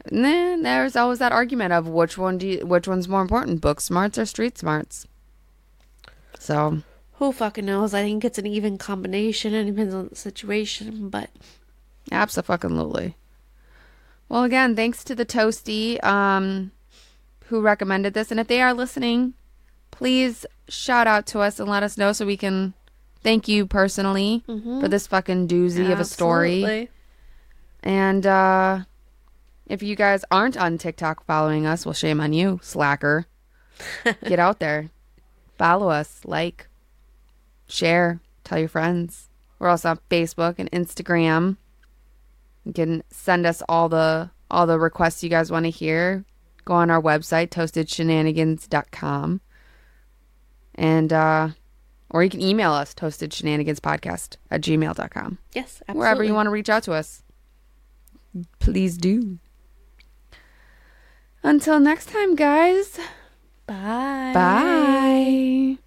And 0.05 0.23
then 0.23 0.63
there's 0.63 0.95
always 0.95 1.19
that 1.19 1.31
argument 1.31 1.73
of 1.73 1.87
which 1.87 2.17
one 2.17 2.37
do 2.37 2.47
you, 2.47 2.65
which 2.65 2.87
one's 2.87 3.07
more 3.07 3.21
important, 3.21 3.61
book 3.61 3.81
smarts 3.81 4.17
or 4.17 4.25
street 4.25 4.57
smarts. 4.57 5.05
So, 6.37 6.83
Who 7.13 7.31
fucking 7.33 7.65
knows? 7.65 7.93
I 7.93 8.03
think 8.03 8.23
it's 8.23 8.37
an 8.37 8.47
even 8.47 8.77
combination. 8.77 9.53
It 9.53 9.65
depends 9.65 9.93
on 9.93 10.07
the 10.07 10.15
situation, 10.15 11.09
but 11.09 11.29
Absolutely. 12.11 13.15
Well, 14.29 14.43
again, 14.43 14.75
thanks 14.75 15.03
to 15.05 15.15
the 15.15 15.25
Toasty 15.25 16.01
um, 16.03 16.71
who 17.47 17.61
recommended 17.61 18.13
this. 18.13 18.31
And 18.31 18.39
if 18.39 18.47
they 18.47 18.61
are 18.61 18.73
listening, 18.73 19.33
please 19.91 20.45
shout 20.67 21.07
out 21.07 21.25
to 21.27 21.39
us 21.39 21.59
and 21.59 21.67
let 21.67 21.83
us 21.83 21.97
know 21.97 22.13
so 22.13 22.25
we 22.25 22.37
can 22.37 22.73
thank 23.23 23.47
you 23.47 23.65
personally 23.65 24.43
for 24.81 24.87
this 24.87 25.07
fucking 25.07 25.47
doozy 25.47 25.91
of 25.91 25.99
a 25.99 26.05
story. 26.05 26.63
Absolutely. 26.63 26.89
And 27.81 28.25
uh, 28.25 28.79
if 29.65 29.81
you 29.81 29.95
guys 29.95 30.23
aren't 30.29 30.57
on 30.57 30.77
TikTok 30.77 31.25
following 31.25 31.65
us, 31.65 31.85
well, 31.85 31.93
shame 31.93 32.21
on 32.21 32.33
you, 32.33 32.59
slacker. 32.61 33.25
Get 34.25 34.39
out 34.39 34.59
there, 34.59 34.89
follow 35.57 35.89
us, 35.89 36.19
like, 36.25 36.67
share, 37.67 38.19
tell 38.43 38.59
your 38.59 38.67
friends. 38.67 39.29
We're 39.57 39.69
also 39.69 39.89
on 39.91 39.99
Facebook 40.09 40.55
and 40.57 40.69
Instagram. 40.71 41.57
You 42.69 42.73
can 42.73 43.03
send 43.09 43.45
us 43.47 43.63
all 43.67 43.89
the 43.89 44.29
all 44.51 44.67
the 44.67 44.79
requests 44.79 45.23
you 45.23 45.29
guys 45.29 45.51
want 45.51 45.65
to 45.65 45.69
hear. 45.71 46.23
Go 46.65 46.73
on 46.75 46.91
our 46.91 47.01
website, 47.01 47.49
toastedshenanigans.com. 47.49 49.41
And 50.75 51.11
uh 51.13 51.49
or 52.11 52.23
you 52.23 52.29
can 52.29 52.41
email 52.41 52.71
us, 52.71 52.93
toastedshenaniganspodcast 52.93 54.37
at 54.51 54.61
gmail.com 54.61 55.37
Yes, 55.53 55.81
absolutely. 55.81 55.99
wherever 55.99 56.23
you 56.23 56.33
want 56.33 56.47
to 56.47 56.51
reach 56.51 56.69
out 56.69 56.83
to 56.83 56.93
us. 56.93 57.23
Please 58.59 58.97
do. 58.97 59.39
Until 61.43 61.79
next 61.79 62.09
time, 62.09 62.35
guys. 62.35 62.99
Bye. 63.65 64.31
Bye. 64.33 65.77